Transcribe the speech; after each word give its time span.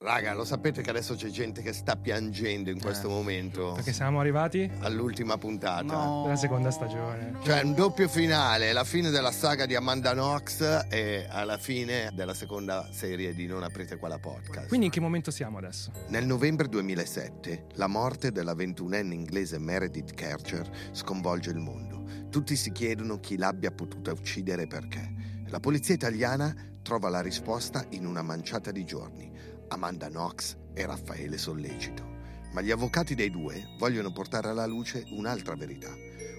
Raga, 0.00 0.32
lo 0.32 0.44
sapete 0.44 0.80
che 0.80 0.90
adesso 0.90 1.16
c'è 1.16 1.26
gente 1.26 1.60
che 1.60 1.72
sta 1.72 1.96
piangendo 1.96 2.70
in 2.70 2.80
questo 2.80 3.08
Eh, 3.08 3.10
momento? 3.10 3.72
Perché 3.72 3.92
siamo 3.92 4.20
arrivati 4.20 4.70
All'ultima 4.78 5.38
puntata. 5.38 5.98
alla 6.00 6.36
seconda 6.36 6.70
stagione. 6.70 7.34
Cioè, 7.42 7.62
un 7.64 7.74
doppio 7.74 8.06
finale, 8.06 8.72
la 8.72 8.84
fine 8.84 9.10
della 9.10 9.32
saga 9.32 9.66
di 9.66 9.74
Amanda 9.74 10.12
Knox 10.12 10.86
e 10.88 11.26
alla 11.28 11.58
fine 11.58 12.10
della 12.14 12.32
seconda 12.32 12.86
serie 12.92 13.34
di 13.34 13.46
Non 13.46 13.64
aprite 13.64 13.96
quella 13.96 14.20
podcast. 14.20 14.68
Quindi 14.68 14.86
in 14.86 14.92
che 14.92 15.00
momento 15.00 15.32
siamo 15.32 15.58
adesso? 15.58 15.90
Nel 16.10 16.26
novembre 16.26 16.68
2007, 16.68 17.64
la 17.74 17.88
morte 17.88 18.30
della 18.30 18.54
ventunenne 18.54 19.12
inglese 19.12 19.58
Meredith 19.58 20.14
Kercher 20.14 20.70
sconvolge 20.92 21.50
il 21.50 21.58
mondo. 21.58 22.04
Tutti 22.30 22.54
si 22.54 22.70
chiedono 22.70 23.18
chi 23.18 23.36
l'abbia 23.36 23.72
potuta 23.72 24.12
uccidere 24.12 24.62
e 24.62 24.66
perché. 24.68 25.12
La 25.48 25.58
polizia 25.58 25.94
italiana 25.94 26.54
trova 26.82 27.08
la 27.08 27.20
risposta 27.20 27.84
in 27.90 28.06
una 28.06 28.22
manciata 28.22 28.70
di 28.70 28.84
giorni. 28.84 29.26
Amanda 29.68 30.08
Knox 30.08 30.56
e 30.74 30.86
Raffaele 30.86 31.38
Sollecito. 31.38 32.16
Ma 32.52 32.60
gli 32.60 32.70
avvocati 32.70 33.14
dei 33.14 33.30
due 33.30 33.74
vogliono 33.78 34.10
portare 34.10 34.48
alla 34.48 34.66
luce 34.66 35.04
un'altra 35.10 35.54
verità. 35.54 35.90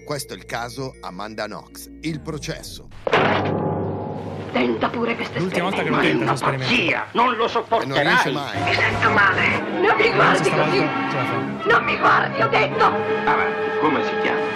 Questo 0.04 0.34
è 0.34 0.36
il 0.36 0.44
caso 0.44 0.94
Amanda 1.00 1.44
Knox, 1.46 1.88
il 2.00 2.20
processo. 2.20 2.88
Tenta 4.52 4.88
pure 4.88 5.14
questo 5.14 5.38
L'ultima 5.38 5.68
volta 5.68 5.82
che 5.84 5.90
lo 5.90 5.98
tenta 6.00 6.26
questo 6.26 6.50
esperimento. 6.50 7.06
Non 7.12 7.26
lo 7.28 7.34
E 7.34 7.36
non 7.38 7.48
sopporterai. 7.48 8.02
riesce 8.04 8.30
mai. 8.32 8.62
Mi 8.62 8.74
sento 8.74 9.10
male. 9.10 9.60
Non 9.80 9.96
mi 9.96 10.12
guardi 10.12 10.50
Questa 10.50 10.64
così. 10.64 10.78
Non 11.68 11.84
mi 11.84 11.96
guardi, 11.98 12.42
ho 12.42 12.48
detto. 12.48 12.84
Avanti, 12.84 13.78
come 13.80 14.04
si 14.04 14.10
chiama? 14.22 14.48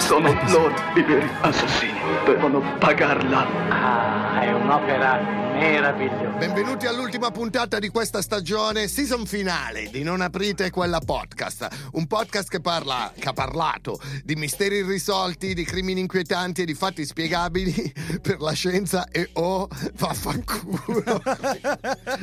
Sono 0.00 0.34
loro 0.48 0.74
i 0.94 1.02
veri 1.02 1.28
assassini. 1.42 2.00
Devono 2.24 2.60
pagarla. 2.78 3.46
Ah, 3.68 4.40
è 4.40 4.52
un'opera 4.52 5.20
meravigliosa. 5.60 6.38
Benvenuti 6.38 6.86
all'ultima 6.86 7.30
puntata 7.30 7.78
di 7.78 7.88
questa 7.88 8.22
stagione, 8.22 8.88
season 8.88 9.26
finale 9.26 9.90
di 9.90 10.02
Non 10.02 10.22
aprite 10.22 10.70
quella 10.70 11.00
podcast. 11.00 11.68
Un 11.92 12.06
podcast 12.06 12.48
che 12.48 12.60
parla, 12.60 13.12
che 13.16 13.28
ha 13.28 13.34
parlato 13.34 14.00
di 14.24 14.36
misteri 14.36 14.76
irrisolti, 14.76 15.52
di 15.52 15.64
crimini 15.64 16.00
inquietanti 16.00 16.62
e 16.62 16.64
di 16.64 16.72
fatti 16.72 17.04
spiegabili 17.04 17.92
per 18.22 18.40
la 18.40 18.52
scienza 18.52 19.06
e 19.10 19.28
oh, 19.34 19.68
vaffanculo. 19.96 21.20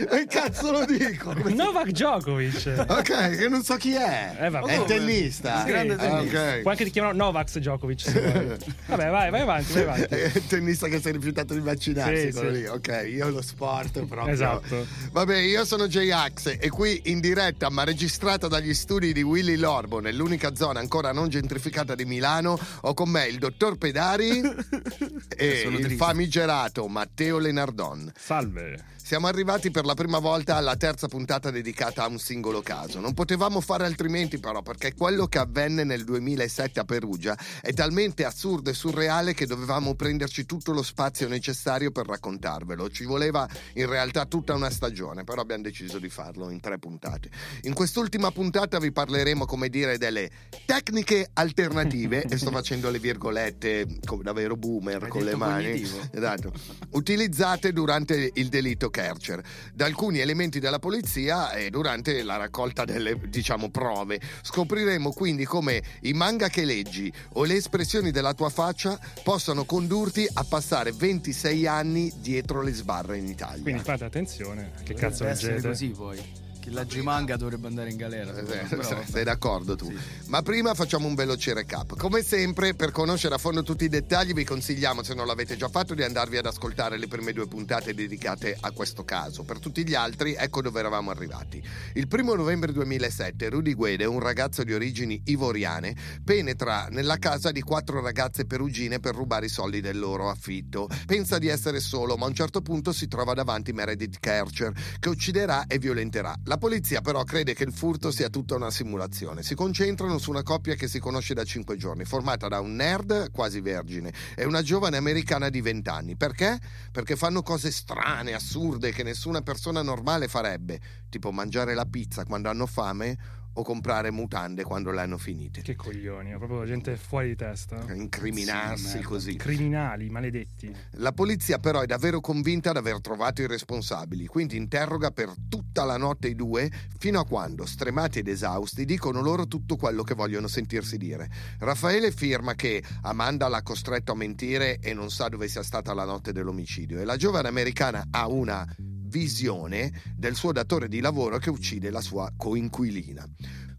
che 0.09 0.25
cazzo 0.27 0.71
lo 0.71 0.85
dico? 0.85 1.33
Novak 1.49 1.91
Djokovic. 1.91 2.85
Ok, 2.87 3.37
che 3.37 3.47
non 3.47 3.61
so 3.61 3.75
chi 3.75 3.93
è. 3.93 4.35
Eh, 4.39 4.49
vabbè. 4.49 4.65
È 4.67 4.79
il 4.79 4.85
tennista. 4.85 5.59
Sì. 5.61 5.67
Grande 5.67 5.95
tennista. 5.95 6.39
Puoi 6.61 6.71
anche 6.71 6.85
ti 6.85 6.89
chiamano 6.89 7.15
Novax 7.25 7.59
Djokovic. 7.59 8.65
Vabbè, 8.87 9.09
vai, 9.09 9.29
vai 9.29 9.41
avanti, 9.41 9.73
vai 9.73 9.83
avanti. 9.83 10.15
È 10.15 10.31
il 10.33 10.47
tennista 10.47 10.87
che 10.87 10.99
si 10.99 11.09
è 11.09 11.11
rifiutato 11.11 11.53
di 11.53 11.59
vaccinarsi, 11.59 12.31
Sì, 12.31 12.37
sì. 12.37 12.51
lì. 12.51 12.65
Ok, 12.67 13.05
io 13.07 13.26
lo 13.31 13.41
sport 13.41 14.05
proprio. 14.05 14.33
Esatto. 14.33 14.85
Vabbè, 15.11 15.37
io 15.37 15.65
sono 15.65 15.87
J-Ax 15.87 16.57
e 16.59 16.69
qui 16.69 17.01
in 17.05 17.19
diretta, 17.19 17.69
ma 17.69 17.83
registrata 17.83 18.47
dagli 18.47 18.73
studi 18.73 19.13
di 19.13 19.21
Willy 19.21 19.55
Lorbo, 19.55 19.99
nell'unica 19.99 20.55
zona 20.55 20.79
ancora 20.79 21.11
non 21.11 21.29
gentrificata 21.29 21.95
di 21.95 22.05
Milano, 22.05 22.57
ho 22.81 22.93
con 22.93 23.09
me 23.09 23.25
il 23.27 23.37
dottor 23.37 23.77
Pedari 23.77 24.39
e 25.35 25.61
Sono 25.63 25.77
il 25.77 25.83
triste. 25.85 25.95
famigerato 25.95 26.87
Matteo 26.87 27.37
Lenardon. 27.37 28.11
Salve. 28.17 28.95
Siamo 29.07 29.27
arrivati 29.27 29.71
per 29.71 29.85
la 29.85 29.93
prima 29.93 30.19
volta 30.19 30.57
alla 30.57 30.75
terza 30.75 31.07
puntata 31.07 31.49
dedicata 31.49 32.03
a 32.03 32.07
un 32.07 32.19
singolo 32.19 32.61
caso. 32.61 32.99
Non 32.99 33.13
potevamo 33.13 33.61
fare 33.61 33.85
altrimenti 33.85 34.37
però 34.37 34.61
perché 34.61 34.93
quello 34.95 35.27
che 35.27 35.37
avvenne 35.37 35.85
nel 35.85 36.03
2007 36.03 36.81
a 36.81 36.83
Perugia 36.83 37.37
è 37.61 37.71
talmente 37.71 38.25
assurdo 38.25 38.69
e 38.69 38.73
surreale 38.73 39.33
che 39.33 39.45
dovevamo 39.45 39.95
prenderci 39.95 40.45
tutto 40.45 40.73
lo 40.73 40.83
spazio 40.83 41.29
necessario 41.29 41.89
per 41.89 42.05
raccontarvelo. 42.05 42.89
Ci 42.89 43.05
voleva 43.05 43.47
in 43.75 43.85
realtà 43.87 44.25
tutta 44.25 44.53
una 44.53 44.69
stagione, 44.69 45.23
però 45.23 45.39
abbiamo 45.39 45.63
deciso 45.63 45.99
di 45.99 46.09
farlo 46.09 46.49
in 46.49 46.59
tre 46.59 46.77
puntate. 46.77 47.29
In 47.61 47.73
quest'ultima 47.73 48.31
puntata 48.31 48.77
vi 48.77 48.91
parleremo, 48.91 49.45
come 49.45 49.69
dire, 49.69 49.97
delle 49.97 50.29
tecniche 50.65 51.29
alternative 51.31 52.23
e 52.23 52.37
sto 52.37 52.51
facendo 52.51 52.89
le 52.89 52.99
virgolette 52.99 53.87
come 54.03 54.23
da 54.23 54.33
vero 54.33 54.57
boomer 54.57 55.03
Hai 55.03 55.09
con 55.09 55.23
le 55.23 55.35
mani. 55.37 55.81
Esatto. 56.11 56.51
Utilizzate 56.89 57.71
durante 57.71 58.31
il 58.33 58.49
delitto 58.49 58.89
Kercher 58.97 59.43
da 59.75 59.85
alcuni 59.85 60.17
elementi 60.17 60.59
della 60.59 60.79
polizia 60.79 61.51
e 61.51 61.69
durante 61.69 62.23
la 62.23 62.37
raccolta 62.37 62.83
delle, 62.83 63.19
diciamo, 63.29 63.69
prove. 63.69 64.19
Scopriremo 64.41 65.11
quindi 65.11 65.45
come 65.45 65.83
i 66.01 66.13
manga 66.13 66.47
che 66.49 66.65
leggi 66.65 67.13
o 67.33 67.43
le 67.43 67.55
espressioni 67.55 68.09
della 68.09 68.33
tua 68.33 68.49
faccia 68.49 68.99
possano 69.21 69.65
condurti 69.65 70.27
a 70.33 70.43
passare 70.43 70.91
26 70.91 71.67
anni 71.67 72.11
dietro 72.17 72.63
le 72.63 72.71
sbarre 72.71 73.17
in 73.17 73.27
Italia. 73.27 73.61
Quindi 73.61 73.83
fate 73.83 74.05
attenzione. 74.05 74.71
Che 74.83 74.95
cazzo 74.95 75.25
leggete? 75.25 75.67
così 75.67 75.89
poi. 75.89 76.46
Chi 76.67 76.73
legge 76.73 77.01
manga 77.01 77.37
dovrebbe 77.37 77.67
andare 77.67 77.91
in 77.91 77.95
galera. 77.95 78.35
Eh, 78.35 78.67
eh. 78.69 79.05
Sei 79.09 79.23
d'accordo 79.23 79.77
tu? 79.77 79.85
Sì. 79.85 79.97
Ma 80.25 80.41
prima 80.41 80.73
facciamo 80.73 81.07
un 81.07 81.15
veloce 81.15 81.53
recap. 81.53 81.95
Come 81.95 82.21
sempre, 82.21 82.73
per 82.73 82.91
conoscere 82.91 83.35
a 83.35 83.37
fondo 83.37 83.63
tutti 83.63 83.85
i 83.85 83.87
dettagli, 83.87 84.33
vi 84.33 84.43
consigliamo, 84.43 85.01
se 85.01 85.13
non 85.13 85.27
l'avete 85.27 85.55
già 85.55 85.69
fatto, 85.69 85.93
di 85.93 86.03
andarvi 86.03 86.35
ad 86.35 86.45
ascoltare 86.45 86.97
le 86.97 87.07
prime 87.07 87.31
due 87.31 87.47
puntate 87.47 87.93
dedicate 87.93 88.57
a 88.59 88.71
questo 88.71 89.05
caso. 89.05 89.43
Per 89.43 89.59
tutti 89.59 89.87
gli 89.87 89.95
altri, 89.95 90.33
ecco 90.33 90.61
dove 90.61 90.77
eravamo 90.81 91.09
arrivati. 91.09 91.63
Il 91.93 92.09
primo 92.09 92.35
novembre 92.35 92.73
2007, 92.73 93.47
Rudy 93.47 93.73
Guede, 93.73 94.03
un 94.03 94.19
ragazzo 94.19 94.65
di 94.65 94.73
origini 94.73 95.21
ivoriane, 95.23 95.95
penetra 96.21 96.89
nella 96.89 97.15
casa 97.15 97.53
di 97.53 97.61
quattro 97.61 98.01
ragazze 98.01 98.45
perugine 98.45 98.99
per 98.99 99.15
rubare 99.15 99.45
i 99.45 99.49
soldi 99.49 99.79
del 99.79 99.97
loro 99.97 100.29
affitto. 100.29 100.89
Pensa 101.05 101.37
di 101.37 101.47
essere 101.47 101.79
solo, 101.79 102.17
ma 102.17 102.25
a 102.25 102.27
un 102.27 102.35
certo 102.35 102.61
punto 102.61 102.91
si 102.91 103.07
trova 103.07 103.33
davanti 103.33 103.71
Meredith 103.71 104.17
Kercher, 104.19 104.73
che 104.99 105.07
ucciderà 105.07 105.65
e 105.67 105.77
violenterà. 105.77 106.35
La 106.43 106.55
polizia 106.57 107.01
però 107.01 107.23
crede 107.23 107.53
che 107.53 107.63
il 107.63 107.73
furto 107.73 108.11
sia 108.11 108.29
tutta 108.29 108.55
una 108.55 108.71
simulazione. 108.71 109.43
Si 109.43 109.55
concentrano 109.55 110.17
su 110.17 110.29
una 110.29 110.43
coppia 110.43 110.75
che 110.75 110.87
si 110.87 110.99
conosce 110.99 111.33
da 111.33 111.43
cinque 111.43 111.77
giorni, 111.77 112.05
formata 112.05 112.47
da 112.47 112.59
un 112.59 112.75
nerd 112.75 113.31
quasi 113.31 113.61
vergine 113.61 114.13
e 114.35 114.45
una 114.45 114.61
giovane 114.61 114.97
americana 114.97 115.49
di 115.49 115.61
20 115.61 115.89
anni. 115.89 116.15
Perché? 116.15 116.59
Perché 116.91 117.15
fanno 117.15 117.41
cose 117.41 117.71
strane, 117.71 118.33
assurde, 118.33 118.91
che 118.91 119.03
nessuna 119.03 119.41
persona 119.41 119.81
normale 119.81 120.27
farebbe, 120.27 120.79
tipo 121.09 121.31
mangiare 121.31 121.73
la 121.73 121.85
pizza 121.85 122.25
quando 122.25 122.49
hanno 122.49 122.65
fame 122.65 123.17
o 123.57 123.63
comprare 123.63 124.11
mutande 124.11 124.63
quando 124.63 124.91
le 124.91 125.01
hanno 125.01 125.17
finite. 125.17 125.61
Che 125.61 125.75
coglioni, 125.75 126.31
è 126.31 126.37
proprio 126.37 126.65
gente 126.65 126.95
fuori 126.95 127.29
di 127.29 127.35
testa. 127.35 127.83
Incriminarsi 127.93 128.97
Sì, 128.97 129.01
così. 129.01 129.35
Criminali, 129.35 130.09
maledetti. 130.09 130.73
La 130.91 131.11
polizia 131.11 131.57
però 131.57 131.81
è 131.81 131.85
davvero 131.85 132.19
convinta 132.19 132.71
di 132.71 132.77
aver 132.77 133.01
trovato 133.01 133.41
i 133.41 133.47
responsabili, 133.47 134.27
quindi 134.27 134.57
interroga 134.57 135.11
per 135.11 135.33
tutta 135.49 135.83
la 135.83 135.97
notte 135.97 136.27
i 136.27 136.35
due, 136.35 136.69
fino 136.97 137.19
a 137.19 137.25
quando, 137.25 137.65
stremati 137.65 138.19
ed 138.19 138.27
esausti, 138.27 138.85
dicono 138.85 139.21
loro 139.21 139.47
tutto 139.47 139.75
quello 139.75 140.03
che 140.03 140.13
vogliono 140.13 140.47
sentirsi 140.47 140.97
dire. 140.97 141.29
Raffaele 141.59 142.11
firma 142.11 142.53
che 142.53 142.83
Amanda 143.01 143.47
l'ha 143.47 143.63
costretto 143.63 144.11
a 144.11 144.15
mentire 144.15 144.79
e 144.79 144.93
non 144.93 145.09
sa 145.09 145.29
dove 145.29 145.47
sia 145.47 145.63
stata 145.63 145.93
la 145.93 146.05
notte 146.05 146.31
dell'omicidio 146.31 146.99
e 146.99 147.05
la 147.05 147.17
giovane 147.17 147.47
americana 147.47 148.05
ha 148.11 148.27
una 148.27 148.65
visione 149.07 149.91
del 150.15 150.35
suo 150.35 150.51
datore 150.51 150.87
di 150.87 150.99
lavoro 150.99 151.37
che 151.37 151.49
uccide 151.49 151.89
la 151.89 152.01
sua 152.01 152.31
coinquilina. 152.35 153.25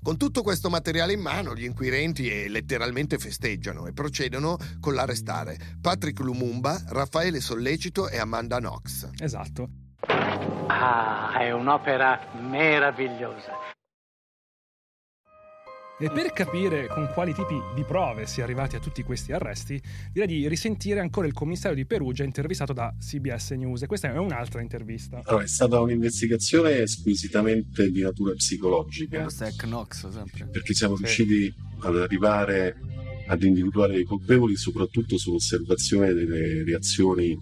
Con 0.02 0.16
tutto 0.16 0.42
questo 0.42 0.70
materiale 0.70 1.12
in 1.12 1.20
mano, 1.20 1.54
gli 1.54 1.64
inquirenti 1.64 2.28
eh, 2.30 2.48
letteralmente 2.48 3.18
festeggiano 3.18 3.86
e 3.86 3.92
procedono 3.92 4.56
con 4.80 4.94
l'arrestare 4.94 5.58
Patrick 5.80 6.20
Lumumba, 6.20 6.80
Raffaele 6.88 7.40
Sollecito 7.40 8.08
e 8.08 8.18
Amanda 8.18 8.58
Knox. 8.58 9.10
Esatto. 9.18 9.68
Ah, 10.68 11.38
è 11.38 11.50
un'opera 11.50 12.20
meravigliosa. 12.40 13.77
E 16.00 16.10
per 16.10 16.32
capire 16.32 16.86
con 16.86 17.10
quali 17.12 17.34
tipi 17.34 17.60
di 17.74 17.82
prove 17.82 18.24
si 18.26 18.38
è 18.38 18.44
arrivati 18.44 18.76
a 18.76 18.78
tutti 18.78 19.02
questi 19.02 19.32
arresti, 19.32 19.82
direi 20.12 20.28
di 20.28 20.46
risentire 20.48 21.00
ancora 21.00 21.26
il 21.26 21.32
commissario 21.32 21.74
di 21.76 21.86
Perugia 21.86 22.22
intervistato 22.22 22.72
da 22.72 22.94
CBS 23.00 23.50
News. 23.52 23.82
E 23.82 23.86
questa 23.88 24.12
è 24.12 24.16
un'altra 24.16 24.60
intervista. 24.60 25.20
Allora, 25.24 25.42
è 25.42 25.48
stata 25.48 25.80
un'investigazione 25.80 26.86
squisitamente 26.86 27.90
di 27.90 28.00
natura 28.02 28.32
psicologica, 28.34 29.22
Questo 29.22 29.42
è 29.44 29.52
Knox 29.56 30.08
sempre. 30.08 30.46
perché 30.52 30.72
siamo 30.72 30.94
Sì. 30.94 31.02
riusciti 31.02 31.54
ad 31.80 31.96
arrivare 31.96 32.76
ad 33.26 33.42
individuare 33.42 33.98
i 33.98 34.04
colpevoli 34.04 34.56
soprattutto 34.56 35.18
sull'osservazione 35.18 36.12
delle 36.14 36.62
reazioni 36.64 37.36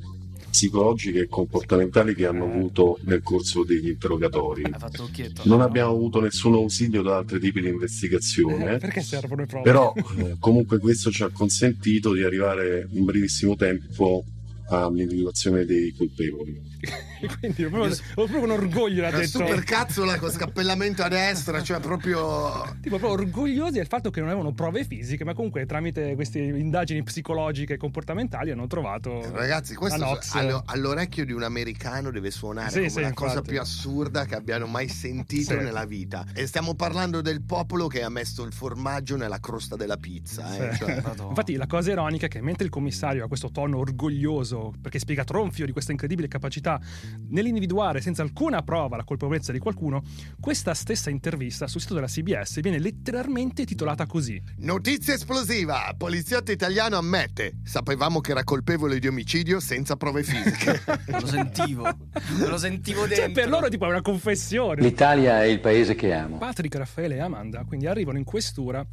psicologiche 0.57 1.21
e 1.21 1.29
comportamentali 1.29 2.15
che 2.15 2.25
hanno 2.25 2.45
avuto 2.45 2.99
nel 3.03 3.23
corso 3.23 3.63
degli 3.63 3.89
interrogatori. 3.89 4.63
Non 4.63 5.59
no? 5.59 5.63
abbiamo 5.63 5.91
avuto 5.93 6.19
nessun 6.19 6.55
ausilio 6.55 7.03
da 7.03 7.19
altri 7.19 7.39
tipi 7.39 7.61
di 7.61 7.69
investigazione. 7.69 8.79
Eh? 8.81 9.61
Però 9.63 9.93
eh, 10.17 10.37
comunque 10.39 10.79
questo 10.79 11.11
ci 11.11 11.23
ha 11.23 11.29
consentito 11.29 12.15
di 12.15 12.23
arrivare 12.23 12.89
in 12.91 13.05
brevissimo 13.05 13.55
tempo 13.55 14.25
all'individuazione 14.69 15.65
dei 15.65 15.93
colpevoli. 15.97 16.75
Quindi 17.41 17.65
ho 17.65 17.71
proprio, 17.71 17.93
ho 17.93 18.27
proprio 18.27 18.43
un 18.43 18.51
orgoglio, 18.51 19.01
Una 19.01 19.11
detto. 19.11 19.39
super 19.39 19.65
cazzola 19.65 20.19
con 20.19 20.31
scappellamento 20.31 21.03
a 21.03 21.09
destra, 21.09 21.63
cioè 21.63 21.81
proprio... 21.81 22.63
Tipo, 22.81 22.99
proprio 22.99 23.11
orgogliosi 23.11 23.73
del 23.79 23.87
fatto 23.87 24.11
che 24.11 24.21
non 24.21 24.29
avevano 24.29 24.53
prove 24.53 24.85
fisiche, 24.85 25.25
ma 25.25 25.35
comunque 25.35 25.65
tramite 25.67 26.15
queste 26.15 26.39
indagini 26.41 27.03
psicologiche 27.03 27.75
e 27.75 27.77
comportamentali 27.79 28.51
hanno 28.51 28.67
trovato. 28.67 29.23
Ragazzi, 29.33 29.75
questo 29.75 30.19
allo- 30.33 30.63
all'orecchio 30.67 31.25
di 31.25 31.33
un 31.33 31.43
americano 31.43 32.11
deve 32.11 32.31
suonare 32.31 32.71
Sì, 32.71 32.77
come 32.77 32.91
sì, 32.91 33.01
la 33.01 33.13
cosa 33.13 33.31
infatti. 33.31 33.49
più 33.51 33.61
assurda 33.61 34.25
che 34.27 34.35
abbiano 34.35 34.67
mai 34.67 34.89
sentito 34.89 35.53
Sì. 35.53 35.65
nella 35.65 35.87
vita. 35.87 36.25
E 36.35 36.47
stiamo 36.47 36.75
parlando 36.75 37.23
del 37.23 37.43
popolo 37.43 37.87
che 37.89 38.03
ha 38.03 38.11
messo 38.11 38.45
il 38.45 38.53
formaggio 38.53 39.17
nella 39.17 39.41
crosta 39.41 39.75
della 39.77 39.97
pizza. 39.97 40.71
eh, 40.71 40.77
cioè- 40.77 41.03
Infatti, 41.29 41.55
la 41.55 41.67
cosa 41.67 41.91
ironica 41.91 42.27
è 42.27 42.29
che 42.29 42.41
mentre 42.43 42.65
il 42.65 42.71
commissario 42.71 43.25
ha 43.25 43.29
questo 43.29 43.51
tono 43.51 43.79
orgoglioso, 43.79 44.56
perché 44.81 44.99
spiega 44.99 45.25
tronfio 45.25 45.67
di 45.67 45.73
questa 45.73 45.93
incredibile 45.93 46.29
capacità 46.29 46.81
nell'individuare 47.29 48.01
senza 48.01 48.23
alcuna 48.23 48.63
prova 48.63 48.97
la 48.97 49.05
colpevolezza 49.05 49.53
di 49.53 49.59
qualcuno, 49.59 50.03
questa 50.41 50.75
stessa 50.75 51.11
intervista 51.11 51.67
sul 51.67 51.81
sito 51.81 51.95
della 51.95 52.07
CBS 52.07 52.61
viene 52.61 52.79
letteralmente 52.79 53.65
titolata 53.65 54.07
così. 54.07 54.41
Notizia 54.59 55.15
esplosiva! 55.15 55.95
Poliziotto 55.97 56.53
italiano 56.53 56.97
ammette. 56.97 57.59
Sapevamo 57.65 58.21
che 58.21 58.31
era 58.33 58.45
colpevole 58.45 58.99
di 58.99 59.07
omicidio 59.07 59.61
senza 59.61 59.97
prove 59.97 60.23
fisiche. 60.23 60.83
Lo 61.07 61.27
sentivo. 61.27 61.97
Lo 62.39 62.59
sentivo 62.59 63.07
dentro. 63.07 63.27
Cioè, 63.27 63.33
per 63.33 63.49
loro 63.49 63.69
tipo 63.69 63.87
è 63.87 63.89
una 63.89 64.03
confessione. 64.03 64.81
L'Italia 64.81 65.43
è 65.43 65.47
il 65.47 65.61
paese 65.61 65.95
che 65.95 66.13
amo. 66.13 66.39
Patrick, 66.39 66.75
Raffaele 66.77 67.17
e 67.17 67.21
Amanda 67.21 67.65
quindi 67.65 67.87
arrivano 67.87 68.19
in 68.19 68.25
questura 68.25 68.87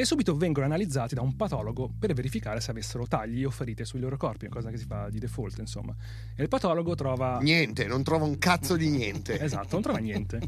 e 0.00 0.04
subito 0.04 0.36
vengono 0.36 0.64
analizzati 0.64 1.16
da 1.16 1.22
un 1.22 1.34
patologo 1.34 1.90
per 1.98 2.14
verificare 2.14 2.60
se 2.60 2.70
avessero 2.70 3.08
tagli 3.08 3.42
o 3.42 3.50
ferite 3.50 3.84
sui 3.84 3.98
loro 3.98 4.16
corpi, 4.16 4.44
una 4.44 4.54
cosa 4.54 4.70
che 4.70 4.76
si 4.76 4.84
fa 4.84 5.10
di 5.10 5.18
default, 5.18 5.58
insomma. 5.58 5.92
E 6.36 6.40
il 6.40 6.48
patologo 6.48 6.94
trova 6.94 7.40
niente, 7.40 7.84
non 7.84 8.04
trova 8.04 8.24
un 8.24 8.38
cazzo 8.38 8.76
di 8.76 8.90
niente. 8.90 9.36
Esatto, 9.42 9.70
non 9.72 9.82
trova 9.82 9.98
niente. 9.98 10.38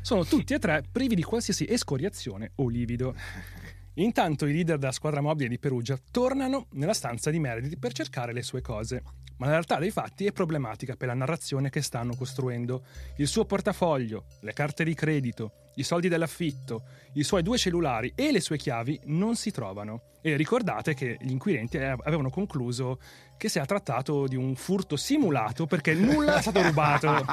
Sono 0.00 0.24
tutti 0.24 0.54
e 0.54 0.58
tre 0.58 0.82
privi 0.90 1.14
di 1.14 1.22
qualsiasi 1.22 1.66
escoriazione 1.68 2.52
o 2.54 2.68
livido. 2.68 3.14
Intanto 3.94 4.46
i 4.46 4.52
leader 4.52 4.76
della 4.76 4.90
squadra 4.90 5.20
mobile 5.20 5.48
di 5.48 5.58
Perugia 5.58 5.96
tornano 6.10 6.66
nella 6.72 6.94
stanza 6.94 7.30
di 7.30 7.38
Meredith 7.38 7.78
per 7.78 7.92
cercare 7.92 8.32
le 8.32 8.42
sue 8.42 8.60
cose. 8.60 9.02
Ma 9.36 9.46
la 9.46 9.52
realtà 9.52 9.78
dei 9.78 9.90
fatti 9.90 10.26
è 10.26 10.32
problematica 10.32 10.96
per 10.96 11.08
la 11.08 11.14
narrazione 11.14 11.70
che 11.70 11.80
stanno 11.80 12.16
costruendo. 12.16 12.84
Il 13.18 13.28
suo 13.28 13.44
portafoglio, 13.44 14.26
le 14.40 14.52
carte 14.52 14.82
di 14.82 14.94
credito, 14.94 15.70
i 15.76 15.84
soldi 15.84 16.08
dell'affitto, 16.08 16.82
i 17.14 17.22
suoi 17.22 17.42
due 17.42 17.58
cellulari 17.58 18.12
e 18.16 18.32
le 18.32 18.40
sue 18.40 18.56
chiavi 18.56 19.00
non 19.04 19.36
si 19.36 19.52
trovano. 19.52 20.02
E 20.22 20.36
ricordate 20.36 20.94
che 20.94 21.16
gli 21.20 21.30
inquirenti 21.30 21.76
avevano 21.76 22.30
concluso 22.30 22.98
che 23.36 23.48
si 23.48 23.58
è 23.58 23.66
trattato 23.66 24.26
di 24.26 24.36
un 24.36 24.56
furto 24.56 24.96
simulato 24.96 25.66
perché 25.66 25.94
nulla 25.94 26.38
è 26.38 26.40
stato 26.40 26.62
rubato. 26.62 27.24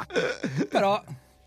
Però 0.68 1.02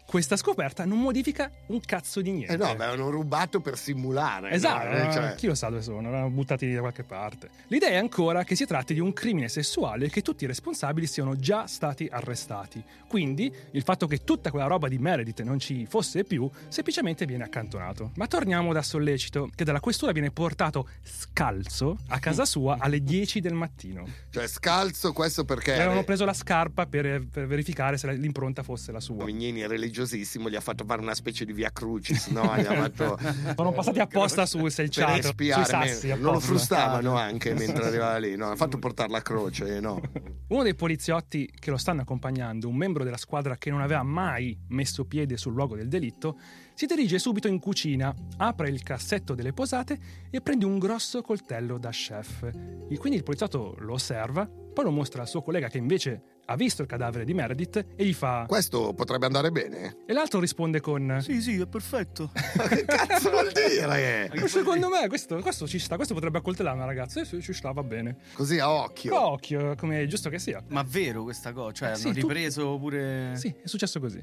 questa 0.05 0.35
scoperta 0.35 0.85
non 0.85 0.99
modifica 0.99 1.49
un 1.67 1.79
cazzo 1.79 2.21
di 2.21 2.31
niente. 2.31 2.53
Eh 2.53 2.57
no, 2.57 2.65
avevano 2.65 3.09
rubato 3.09 3.61
per 3.61 3.77
simulare. 3.77 4.49
no? 4.49 4.55
Esatto, 4.55 4.87
Eh, 4.95 5.11
cioè- 5.11 5.35
chi 5.35 5.47
lo 5.47 5.55
sa 5.55 5.69
dove 5.69 5.81
sono, 5.81 6.11
l'hanno 6.11 6.29
buttati 6.29 6.71
da 6.71 6.79
qualche 6.81 7.03
parte. 7.03 7.49
L'idea 7.67 7.89
è 7.89 7.95
ancora 7.95 8.43
che 8.43 8.55
si 8.55 8.65
tratti 8.65 8.93
di 8.93 8.99
un 8.99 9.13
crimine 9.13 9.47
sessuale 9.49 10.05
e 10.05 10.09
che 10.09 10.21
tutti 10.21 10.43
i 10.43 10.47
responsabili 10.47 11.07
siano 11.07 11.35
già 11.35 11.65
stati 11.67 12.07
arrestati. 12.11 12.83
Quindi 13.07 13.51
il 13.71 13.83
fatto 13.83 14.07
che 14.07 14.23
tutta 14.23 14.51
quella 14.51 14.67
roba 14.67 14.87
di 14.87 14.97
Meredith 14.97 15.41
non 15.41 15.59
ci 15.59 15.85
fosse 15.87 16.23
più 16.23 16.49
semplicemente 16.67 17.25
viene 17.25 17.43
accantonato. 17.43 18.11
Ma 18.15 18.27
torniamo 18.27 18.73
da 18.73 18.81
Sollecito, 18.81 19.49
che 19.55 19.63
dalla 19.63 19.79
questura 19.79 20.11
viene 20.11 20.31
portato 20.31 20.87
scalzo 21.03 21.97
a 22.09 22.19
casa 22.19 22.45
sua 22.45 22.77
alle 22.79 23.01
10 23.01 23.39
del 23.39 23.53
mattino. 23.53 24.05
Cioè, 24.29 24.47
scalzo 24.47 25.13
questo 25.13 25.45
perché... 25.45 25.71
Le 25.75 25.81
avevano 25.81 26.03
preso 26.03 26.25
la 26.25 26.33
scarpa 26.33 26.85
per, 26.85 27.25
per 27.31 27.47
verificare 27.47 27.97
se 27.97 28.11
l'impronta 28.13 28.61
fosse 28.63 28.91
la 28.91 28.99
sua. 28.99 29.23
Mignini 29.25 29.61
è 29.61 29.67
religiosissimo, 29.93 30.49
gli 30.49 30.55
ha 30.55 30.61
fatto 30.61 30.83
fare 30.83 31.01
una 31.01 31.13
specie 31.13 31.45
di 31.45 31.53
via 31.53 31.69
crucis, 31.71 32.27
no? 32.27 32.41
Fatto... 32.43 33.17
Sono 33.55 33.71
passati 33.71 33.99
apposta 33.99 34.45
per 34.45 34.71
selciato, 34.71 35.33
sui 35.35 35.65
sassi. 35.65 36.07
non 36.07 36.19
lo 36.19 36.29
apposta. 36.29 36.47
frustavano 36.47 37.15
anche 37.15 37.53
mentre 37.53 37.85
arrivava 37.85 38.17
lì, 38.17 38.35
no? 38.35 38.49
Ha 38.49 38.55
fatto 38.55 38.79
portare 38.79 39.09
la 39.09 39.21
croce, 39.21 39.79
no? 39.79 40.01
Uno 40.47 40.63
dei 40.63 40.75
poliziotti 40.75 41.49
che 41.57 41.69
lo 41.69 41.77
stanno 41.77 42.01
accompagnando, 42.01 42.67
un 42.67 42.75
membro 42.75 43.03
della 43.03 43.17
squadra 43.17 43.57
che 43.57 43.69
non 43.69 43.81
aveva 43.81 44.03
mai 44.03 44.57
messo 44.69 45.05
piede 45.05 45.37
sul 45.37 45.53
luogo 45.53 45.75
del 45.75 45.87
delitto, 45.87 46.37
si 46.73 46.87
dirige 46.87 47.19
subito 47.19 47.47
in 47.47 47.59
cucina, 47.59 48.13
apre 48.37 48.69
il 48.69 48.81
cassetto 48.81 49.35
delle 49.35 49.53
posate 49.53 49.99
e 50.31 50.41
prende 50.41 50.65
un 50.65 50.79
grosso 50.79 51.21
coltello 51.21 51.77
da 51.77 51.91
chef. 51.91 52.43
E 52.89 52.97
quindi 52.97 53.17
il 53.17 53.23
poliziotto 53.23 53.75
lo 53.79 53.93
osserva, 53.93 54.49
poi 54.73 54.83
lo 54.85 54.91
mostra 54.91 55.21
al 55.21 55.27
suo 55.27 55.41
collega 55.41 55.67
che 55.69 55.77
invece 55.77 56.21
ha 56.45 56.55
visto 56.55 56.81
il 56.81 56.87
cadavere 56.89 57.23
di 57.23 57.33
Meredith 57.33 57.85
e 57.95 58.05
gli 58.05 58.13
fa... 58.13 58.43
Questo 58.47 58.93
potrebbe 58.93 59.25
andare 59.25 59.49
bene? 59.51 59.99
E 60.05 60.11
l'altro 60.13 60.39
risponde 60.41 60.81
con... 60.81 61.19
Sì, 61.21 61.41
sì, 61.41 61.57
è 61.59 61.65
perfetto. 61.67 62.31
Ma 62.57 62.67
che 62.67 62.83
cazzo 62.83 63.29
vuol 63.29 63.49
dire? 63.53 64.29
"Ma 64.35 64.47
Secondo 64.47 64.89
me 64.89 65.07
questo, 65.07 65.37
questo 65.39 65.67
ci 65.67 65.79
sta, 65.79 65.95
questo 65.95 66.13
potrebbe 66.13 66.39
accoltellare 66.39 66.75
una 66.75 66.85
ragazza. 66.85 67.21
Eh, 67.21 67.25
sì, 67.25 67.41
ci 67.41 67.53
sta, 67.53 67.71
va 67.71 67.83
bene. 67.83 68.17
Così 68.33 68.59
a 68.59 68.69
occhio. 68.69 69.15
A 69.15 69.27
occhio, 69.27 69.75
come 69.75 70.01
è 70.01 70.05
giusto 70.05 70.29
che 70.29 70.39
sia. 70.39 70.61
Ma 70.69 70.83
vero 70.85 71.23
questa 71.23 71.53
cosa? 71.53 71.71
Cioè, 71.71 71.91
Eh, 71.91 71.95
sì, 71.95 72.07
hanno 72.07 72.13
tu- 72.15 72.27
ripreso 72.27 72.77
pure. 72.77 73.31
Sì, 73.35 73.47
è 73.63 73.67
successo 73.67 73.99
così. 74.01 74.21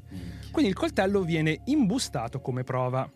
Quindi 0.51 0.71
il 0.71 0.77
coltello 0.77 1.23
viene 1.23 1.63
imbustato 1.67 2.41
come 2.43 2.65
prova. 2.65 3.11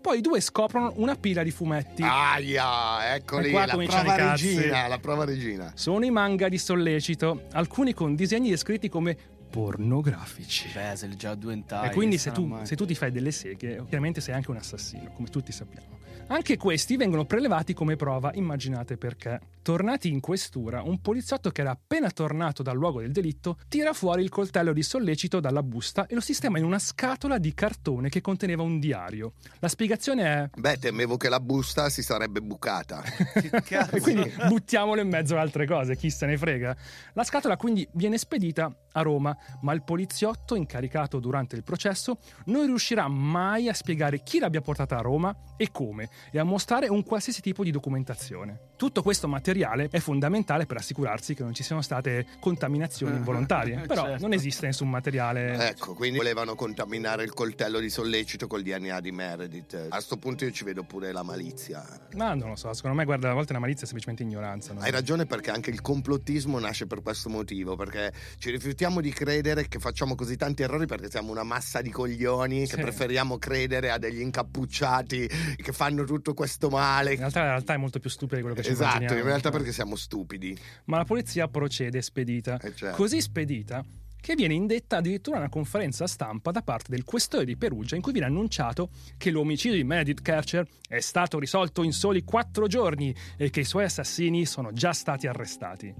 Poi 0.00 0.18
i 0.18 0.20
due 0.20 0.40
scoprono 0.40 0.92
una 0.96 1.14
pila 1.16 1.42
di 1.42 1.50
fumetti. 1.50 2.02
Aia, 2.02 3.14
eccoli, 3.14 3.48
E 3.48 3.50
qua 3.50 3.66
la 3.66 3.76
prova 3.76 4.30
regina, 4.30 4.86
la 4.86 4.98
prova 4.98 5.24
regina. 5.24 5.72
Sono 5.74 6.04
i 6.04 6.10
manga 6.10 6.48
di 6.48 6.58
sollecito, 6.58 7.46
alcuni 7.52 7.92
con 7.92 8.14
disegni 8.14 8.50
descritti 8.50 8.88
come 8.88 9.16
pornografici. 9.50 10.70
Beh, 10.72 10.94
se 10.94 11.06
li 11.06 11.16
già 11.16 11.34
due 11.34 11.62
E 11.82 11.90
quindi 11.90 12.18
se 12.18 12.30
tu, 12.30 12.58
se 12.62 12.76
tu 12.76 12.84
ti 12.84 12.94
fai 12.94 13.10
delle 13.10 13.32
seghe, 13.32 13.84
chiaramente 13.88 14.20
sei 14.20 14.34
anche 14.34 14.50
un 14.50 14.56
assassino, 14.56 15.12
come 15.14 15.28
tutti 15.28 15.52
sappiamo. 15.52 15.98
Anche 16.30 16.58
questi 16.58 16.98
vengono 16.98 17.24
prelevati 17.24 17.72
come 17.72 17.96
prova, 17.96 18.30
immaginate 18.34 18.98
perché. 18.98 19.40
Tornati 19.62 20.10
in 20.10 20.20
questura, 20.20 20.82
un 20.82 21.00
poliziotto 21.00 21.50
che 21.50 21.62
era 21.62 21.70
appena 21.70 22.10
tornato 22.10 22.62
dal 22.62 22.76
luogo 22.76 23.00
del 23.00 23.12
delitto 23.12 23.56
tira 23.66 23.94
fuori 23.94 24.22
il 24.22 24.28
coltello 24.28 24.74
di 24.74 24.82
sollecito 24.82 25.40
dalla 25.40 25.62
busta 25.62 26.06
e 26.06 26.14
lo 26.14 26.20
sistema 26.20 26.58
in 26.58 26.64
una 26.64 26.78
scatola 26.78 27.38
di 27.38 27.54
cartone 27.54 28.10
che 28.10 28.20
conteneva 28.20 28.62
un 28.62 28.78
diario. 28.78 29.32
La 29.60 29.68
spiegazione 29.68 30.22
è... 30.22 30.50
Beh, 30.54 30.78
temevo 30.78 31.16
che 31.16 31.30
la 31.30 31.40
busta 31.40 31.88
si 31.88 32.02
sarebbe 32.02 32.40
bucata. 32.40 33.02
E 33.90 34.00
quindi 34.00 34.32
buttiamolo 34.48 35.00
in 35.00 35.08
mezzo 35.08 35.34
ad 35.34 35.40
altre 35.40 35.66
cose, 35.66 35.96
chi 35.96 36.10
se 36.10 36.26
ne 36.26 36.36
frega. 36.36 36.76
La 37.14 37.24
scatola 37.24 37.56
quindi 37.56 37.88
viene 37.92 38.18
spedita 38.18 38.74
a 38.92 39.02
Roma, 39.02 39.36
ma 39.62 39.72
il 39.72 39.82
poliziotto 39.82 40.54
incaricato 40.54 41.20
durante 41.20 41.56
il 41.56 41.62
processo 41.62 42.18
non 42.46 42.66
riuscirà 42.66 43.08
mai 43.08 43.68
a 43.68 43.74
spiegare 43.74 44.22
chi 44.22 44.38
l'abbia 44.38 44.60
portata 44.60 44.98
a 44.98 45.00
Roma 45.00 45.34
e 45.56 45.70
come, 45.70 46.08
e 46.30 46.38
a 46.38 46.44
mostrare 46.44 46.88
un 46.88 47.02
qualsiasi 47.04 47.40
tipo 47.40 47.62
di 47.64 47.70
documentazione. 47.70 48.58
Tutto 48.76 49.02
questo 49.02 49.26
materiale 49.28 49.88
è 49.90 49.98
fondamentale 49.98 50.66
per 50.66 50.76
assicurarsi 50.78 51.34
che 51.34 51.42
non 51.42 51.52
ci 51.54 51.62
siano 51.62 51.82
state 51.82 52.26
contaminazioni 52.40 53.16
involontarie, 53.16 53.80
però 53.86 54.04
Certo. 54.04 54.22
non 54.22 54.32
esiste 54.32 54.66
nessun 54.66 54.88
materiale... 54.88 55.68
Ecco, 55.68 55.94
quindi 55.94 56.18
volevano 56.18 56.54
contaminare 56.54 57.24
il 57.24 57.32
coltello 57.34 57.78
di 57.80 57.90
sollecito 57.90 58.46
col 58.46 58.62
DNA 58.62 59.00
di 59.00 59.10
Meredith. 59.12 59.86
A 59.88 60.00
sto 60.00 60.16
punto 60.16 60.44
io 60.44 60.50
ci 60.52 60.64
vedo 60.64 60.84
pure 60.84 61.12
la 61.12 61.22
malizia. 61.22 61.84
Ma 62.14 62.34
non 62.34 62.50
lo 62.50 62.56
so, 62.56 62.72
secondo 62.72 62.96
me 62.96 63.04
guarda, 63.04 63.30
a 63.30 63.34
volte 63.34 63.52
la 63.52 63.58
malizia 63.58 63.82
è 63.82 63.86
semplicemente 63.86 64.22
ignoranza. 64.22 64.72
no? 64.72 64.80
Hai 64.80 64.90
ragione 64.90 65.26
perché 65.26 65.50
anche 65.50 65.70
il 65.70 65.80
complottismo 65.80 66.58
nasce 66.58 66.86
per 66.86 67.02
questo 67.02 67.28
motivo, 67.28 67.74
perché 67.76 68.12
ci 68.38 68.50
rifiutiamo 68.50 69.00
di 69.00 69.10
credere 69.12 69.66
che 69.68 69.78
facciamo 69.78 70.14
così 70.14 70.36
tanti 70.36 70.62
errori 70.62 70.86
perché 70.86 71.10
siamo 71.10 71.30
una 71.32 71.42
massa 71.42 71.80
di 71.82 71.90
coglioni 71.90 72.66
Sì. 72.66 72.76
che 72.76 72.82
preferiamo 72.82 73.38
credere 73.38 73.90
a 73.90 73.98
degli 73.98 74.20
incappucciati 74.20 75.28
che 75.56 75.72
fanno 75.72 76.04
tutto 76.08 76.34
questo 76.34 76.68
male. 76.68 77.12
In 77.12 77.18
realtà 77.18 77.40
la 77.40 77.48
realtà 77.50 77.74
è 77.74 77.76
molto 77.76 77.98
più 78.00 78.10
stupida 78.10 78.36
di 78.36 78.42
quello 78.42 78.56
che 78.56 78.62
ci 78.64 78.70
Esatto, 78.70 78.88
immaginiamo. 78.88 79.20
in 79.20 79.26
realtà 79.26 79.50
perché 79.50 79.72
siamo 79.72 79.96
stupidi. 79.96 80.58
Ma 80.84 80.96
la 80.98 81.04
polizia 81.04 81.48
procede 81.48 82.02
spedita. 82.02 82.58
Eh, 82.58 82.74
certo. 82.74 82.96
Così 82.96 83.20
spedita 83.20 83.84
che 84.20 84.34
viene 84.34 84.54
indetta 84.54 84.96
addirittura 84.96 85.38
una 85.38 85.48
conferenza 85.48 86.06
stampa 86.08 86.50
da 86.50 86.60
parte 86.62 86.90
del 86.90 87.04
questore 87.04 87.44
di 87.44 87.56
Perugia 87.56 87.94
in 87.94 88.02
cui 88.02 88.12
viene 88.12 88.26
annunciato 88.26 88.90
che 89.16 89.30
l'omicidio 89.30 89.76
di 89.76 89.84
Meredith 89.84 90.22
Kercher 90.22 90.66
è 90.88 90.98
stato 91.00 91.38
risolto 91.38 91.84
in 91.84 91.92
soli 91.92 92.24
quattro 92.24 92.66
giorni 92.66 93.14
e 93.36 93.50
che 93.50 93.60
i 93.60 93.64
suoi 93.64 93.84
assassini 93.84 94.44
sono 94.44 94.72
già 94.72 94.92
stati 94.92 95.26
arrestati. 95.28 95.94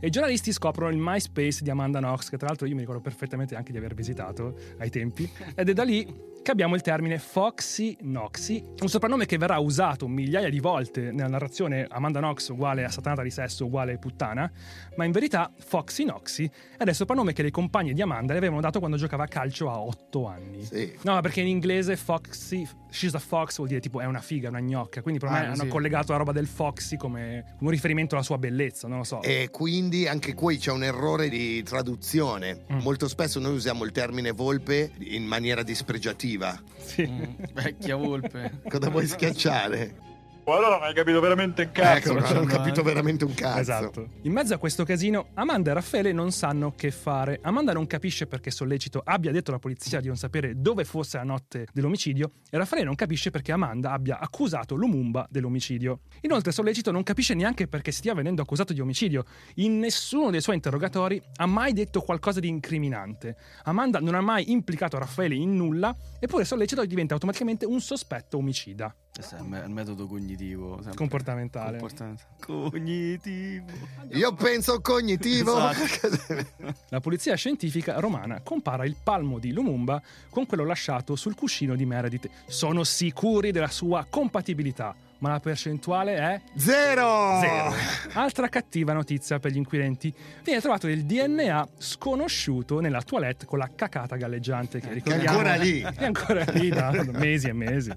E 0.00 0.08
i 0.08 0.10
giornalisti 0.10 0.50
scoprono 0.52 0.90
il 0.90 0.98
MySpace 0.98 1.62
di 1.62 1.70
Amanda 1.70 2.00
Knox, 2.00 2.28
che 2.28 2.36
tra 2.36 2.48
l'altro 2.48 2.66
io 2.66 2.74
mi 2.74 2.80
ricordo 2.80 3.00
perfettamente 3.00 3.54
anche 3.54 3.70
di 3.70 3.78
aver 3.78 3.94
visitato 3.94 4.56
ai 4.78 4.90
tempi, 4.90 5.30
ed 5.54 5.68
è 5.68 5.72
da 5.72 5.84
lì 5.84 6.04
che 6.42 6.50
abbiamo 6.50 6.74
il 6.74 6.80
termine 6.80 7.18
Foxy 7.18 7.96
Noxy, 8.00 8.64
un 8.80 8.88
soprannome 8.88 9.26
che 9.26 9.38
verrà 9.38 9.58
usato 9.58 10.08
migliaia 10.08 10.48
di 10.48 10.60
volte 10.60 11.12
nella 11.12 11.28
narrazione 11.28 11.86
Amanda 11.88 12.18
Knox 12.20 12.48
uguale 12.48 12.84
a 12.84 12.90
satanata 12.90 13.22
di 13.22 13.30
sesso 13.30 13.66
uguale 13.66 13.98
puttana, 13.98 14.50
ma 14.96 15.04
in 15.04 15.12
verità 15.12 15.52
Foxy 15.58 16.04
Noxy 16.04 16.50
era 16.78 16.90
il 16.90 16.96
soprannome 16.96 17.32
che 17.32 17.42
le 17.42 17.50
compagne 17.50 17.92
di 17.92 18.02
Amanda 18.02 18.32
le 18.32 18.38
avevano 18.38 18.60
dato 18.60 18.78
quando 18.78 18.96
giocava 18.96 19.24
a 19.24 19.28
calcio 19.28 19.70
a 19.70 19.80
8 19.80 20.26
anni. 20.26 20.62
Sì. 20.64 20.92
No, 21.02 21.20
perché 21.20 21.40
in 21.40 21.48
inglese 21.48 21.96
Foxy, 21.96 22.66
she's 22.90 23.14
a 23.14 23.18
fox 23.18 23.56
vuol 23.56 23.68
dire 23.68 23.80
tipo 23.80 24.00
è 24.00 24.04
una 24.04 24.20
figa, 24.20 24.48
una 24.48 24.60
gnocca, 24.60 25.02
quindi 25.02 25.20
per 25.20 25.28
Ah, 25.28 25.32
me 25.32 25.46
hanno 25.46 25.54
sì. 25.56 25.68
collegato 25.68 26.12
la 26.12 26.18
roba 26.18 26.32
del 26.32 26.46
Foxy 26.46 26.96
come 26.96 27.56
un 27.60 27.68
riferimento 27.68 28.14
alla 28.14 28.24
sua 28.24 28.38
bellezza, 28.38 28.88
non 28.88 28.98
lo 28.98 29.04
so. 29.04 29.22
E 29.22 29.48
quindi 29.50 29.70
quindi 29.72 30.06
anche 30.06 30.34
qui 30.34 30.58
c'è 30.58 30.70
un 30.70 30.84
errore 30.84 31.28
di 31.28 31.62
traduzione. 31.62 32.64
Mm. 32.72 32.78
Molto 32.82 33.08
spesso 33.08 33.40
noi 33.40 33.54
usiamo 33.54 33.84
il 33.84 33.90
termine 33.90 34.30
volpe 34.30 34.92
in 34.98 35.24
maniera 35.24 35.62
dispregiativa. 35.62 36.31
Sì. 36.76 37.06
Mm, 37.06 37.44
Vecchia 37.52 37.96
volpe. 37.96 38.60
Cosa 38.68 38.90
vuoi 38.90 39.06
schiacciare? 39.06 39.94
Allora 40.44 40.70
non 40.70 40.82
hai 40.82 40.92
capito 40.92 41.20
veramente 41.20 41.62
un 41.62 41.70
Ecco, 41.72 42.12
non 42.14 42.22
ho 42.22 42.26
insomma, 42.26 42.50
capito 42.50 42.80
eh. 42.80 42.82
veramente 42.82 43.24
un 43.24 43.32
cazzo. 43.32 43.58
Esatto. 43.60 44.08
In 44.22 44.32
mezzo 44.32 44.52
a 44.54 44.58
questo 44.58 44.82
casino, 44.84 45.28
Amanda 45.34 45.70
e 45.70 45.74
Raffaele 45.74 46.12
non 46.12 46.32
sanno 46.32 46.74
che 46.74 46.90
fare. 46.90 47.38
Amanda 47.42 47.72
non 47.72 47.86
capisce 47.86 48.26
perché 48.26 48.50
Sollecito 48.50 49.02
abbia 49.04 49.30
detto 49.30 49.50
alla 49.50 49.60
polizia 49.60 50.00
di 50.00 50.08
non 50.08 50.16
sapere 50.16 50.60
dove 50.60 50.84
fosse 50.84 51.16
la 51.16 51.22
notte 51.22 51.68
dell'omicidio 51.72 52.32
e 52.50 52.58
Raffaele 52.58 52.84
non 52.84 52.96
capisce 52.96 53.30
perché 53.30 53.52
Amanda 53.52 53.92
abbia 53.92 54.18
accusato 54.18 54.74
Lumumba 54.74 55.26
dell'omicidio. 55.30 56.00
Inoltre 56.22 56.50
Sollecito 56.50 56.90
non 56.90 57.04
capisce 57.04 57.34
neanche 57.34 57.68
perché 57.68 57.92
stia 57.92 58.12
venendo 58.12 58.42
accusato 58.42 58.72
di 58.72 58.80
omicidio. 58.80 59.24
In 59.56 59.78
nessuno 59.78 60.30
dei 60.30 60.40
suoi 60.40 60.56
interrogatori 60.56 61.22
ha 61.36 61.46
mai 61.46 61.72
detto 61.72 62.00
qualcosa 62.00 62.40
di 62.40 62.48
incriminante. 62.48 63.36
Amanda 63.64 64.00
non 64.00 64.14
ha 64.14 64.20
mai 64.20 64.50
implicato 64.50 64.98
Raffaele 64.98 65.36
in 65.36 65.54
nulla, 65.54 65.94
eppure 66.18 66.44
Sollecito 66.44 66.84
diventa 66.84 67.14
automaticamente 67.14 67.64
un 67.64 67.80
sospetto 67.80 68.38
omicida. 68.38 68.92
Questo 69.14 69.36
è 69.36 69.40
il 69.40 69.44
me- 69.44 69.60
il 69.62 69.68
metodo 69.70 70.06
cognitivo. 70.06 70.76
sempre. 70.76 70.94
Comportamentale. 70.94 71.78
Comportamento- 71.78 72.22
Cognitivo. 72.40 73.66
Io 74.12 74.32
penso 74.32 74.80
cognitivo. 74.80 75.54
La 76.88 77.00
polizia 77.00 77.34
scientifica 77.34 77.98
romana 78.00 78.40
compara 78.42 78.86
il 78.86 78.96
palmo 79.02 79.38
di 79.38 79.52
Lumumba 79.52 80.00
con 80.30 80.46
quello 80.46 80.64
lasciato 80.64 81.14
sul 81.16 81.34
cuscino 81.34 81.74
di 81.76 81.84
Meredith. 81.84 82.28
Sono 82.46 82.84
sicuri 82.84 83.50
della 83.52 83.68
sua 83.68 84.06
compatibilità, 84.08 84.94
ma 85.18 85.28
la 85.28 85.40
percentuale 85.40 86.16
è 86.16 86.40
Zero! 86.56 87.38
zero. 87.40 87.74
Altra 88.14 88.48
cattiva 88.48 88.94
notizia 88.94 89.38
per 89.38 89.52
gli 89.52 89.56
inquirenti. 89.56 90.12
Viene 90.42 90.60
trovato 90.60 90.88
il 90.88 91.04
DNA 91.04 91.68
sconosciuto 91.76 92.80
nella 92.80 93.02
toilette 93.02 93.44
con 93.44 93.58
la 93.58 93.68
cacata 93.74 94.16
galleggiante 94.16 94.80
che 94.80 94.86
Che 94.86 94.90
è 94.90 94.94
ricordiamo 94.94 95.36
ancora 95.36 95.54
lì. 95.56 95.80
è 95.80 96.04
ancora 96.06 96.44
lì 96.52 96.68
da 96.70 97.04
mesi 97.12 97.48
e 97.48 97.52
mesi. 97.52 97.92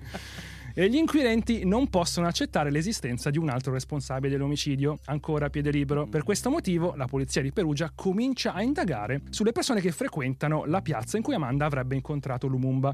E 0.77 0.89
gli 0.89 0.97
inquirenti 0.97 1.63
non 1.63 1.87
possono 1.87 2.27
accettare 2.27 2.69
l'esistenza 2.69 3.29
di 3.29 3.37
un 3.37 3.47
altro 3.47 3.71
responsabile 3.71 4.33
dell'omicidio, 4.33 4.97
ancora 5.05 5.45
a 5.45 5.49
piede 5.49 5.71
libero. 5.71 6.05
Per 6.05 6.23
questo 6.23 6.49
motivo, 6.49 6.95
la 6.97 7.05
polizia 7.05 7.41
di 7.41 7.53
Perugia 7.53 7.93
comincia 7.95 8.51
a 8.51 8.61
indagare 8.61 9.21
sulle 9.29 9.53
persone 9.53 9.79
che 9.79 9.93
frequentano 9.93 10.65
la 10.65 10.81
piazza 10.81 11.15
in 11.15 11.23
cui 11.23 11.33
Amanda 11.33 11.63
avrebbe 11.63 11.95
incontrato 11.95 12.47
Lumumba. 12.47 12.93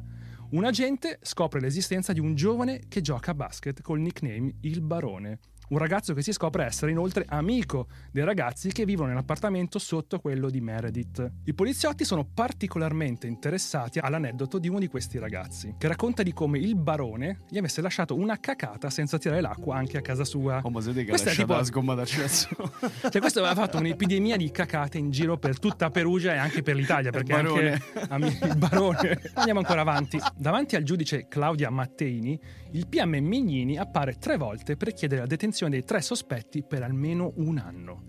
Un 0.51 0.63
agente 0.63 1.17
scopre 1.23 1.59
l'esistenza 1.59 2.13
di 2.13 2.19
un 2.19 2.35
giovane 2.35 2.81
che 2.87 3.01
gioca 3.01 3.31
a 3.31 3.33
basket 3.33 3.81
col 3.81 3.99
nickname 3.99 4.53
Il 4.61 4.81
Barone. 4.81 5.39
Un 5.71 5.77
ragazzo 5.77 6.13
che 6.13 6.21
si 6.21 6.33
scopre 6.33 6.65
essere 6.65 6.91
inoltre 6.91 7.23
amico 7.29 7.87
dei 8.11 8.25
ragazzi 8.25 8.73
che 8.73 8.83
vivono 8.83 9.07
nell'appartamento 9.07 9.79
sotto 9.79 10.19
quello 10.19 10.49
di 10.49 10.59
Meredith. 10.59 11.31
I 11.45 11.53
poliziotti 11.53 12.03
sono 12.03 12.25
particolarmente 12.25 13.25
interessati 13.25 13.97
all'aneddoto 13.99 14.59
di 14.59 14.67
uno 14.67 14.79
di 14.79 14.89
questi 14.89 15.17
ragazzi, 15.17 15.75
che 15.77 15.87
racconta 15.87 16.23
di 16.23 16.33
come 16.33 16.59
il 16.59 16.75
barone 16.75 17.43
gli 17.47 17.57
avesse 17.57 17.79
lasciato 17.79 18.15
una 18.15 18.37
cacata 18.37 18.89
senza 18.89 19.17
tirare 19.17 19.39
l'acqua 19.39 19.77
anche 19.77 19.97
a 19.97 20.01
casa 20.01 20.25
sua. 20.25 20.59
Oh, 20.61 20.69
ma 20.69 20.81
siete 20.81 21.05
che 21.05 21.11
lasciato 21.11 21.35
tipo- 21.37 21.53
la 21.53 21.63
sgomma 21.63 21.93
d'accesso. 21.93 22.49
Cioè, 23.09 23.21
questo 23.21 23.39
aveva 23.39 23.55
fatto 23.55 23.77
un'epidemia 23.77 24.35
di 24.35 24.51
cacate 24.51 24.97
in 24.97 25.09
giro 25.09 25.37
per 25.37 25.57
tutta 25.57 25.89
Perugia 25.89 26.33
e 26.33 26.37
anche 26.37 26.63
per 26.63 26.75
l'Italia, 26.75 27.11
perché 27.11 27.33
barone. 27.33 27.81
anche 28.09 28.45
il 28.45 28.57
barone. 28.57 29.21
Andiamo 29.35 29.59
ancora 29.59 29.79
avanti. 29.81 30.19
Davanti 30.35 30.75
al 30.75 30.83
giudice 30.83 31.27
Claudia 31.29 31.69
Matteini, 31.69 32.37
il 32.71 32.87
PM 32.87 33.17
Mignini 33.17 33.77
appare 33.77 34.17
tre 34.17 34.37
volte 34.37 34.77
per 34.77 34.93
chiedere 34.93 35.21
la 35.21 35.27
detenzione 35.27 35.71
dei 35.71 35.83
tre 35.83 36.01
sospetti 36.01 36.63
per 36.63 36.83
almeno 36.83 37.33
un 37.35 37.57
anno. 37.57 38.03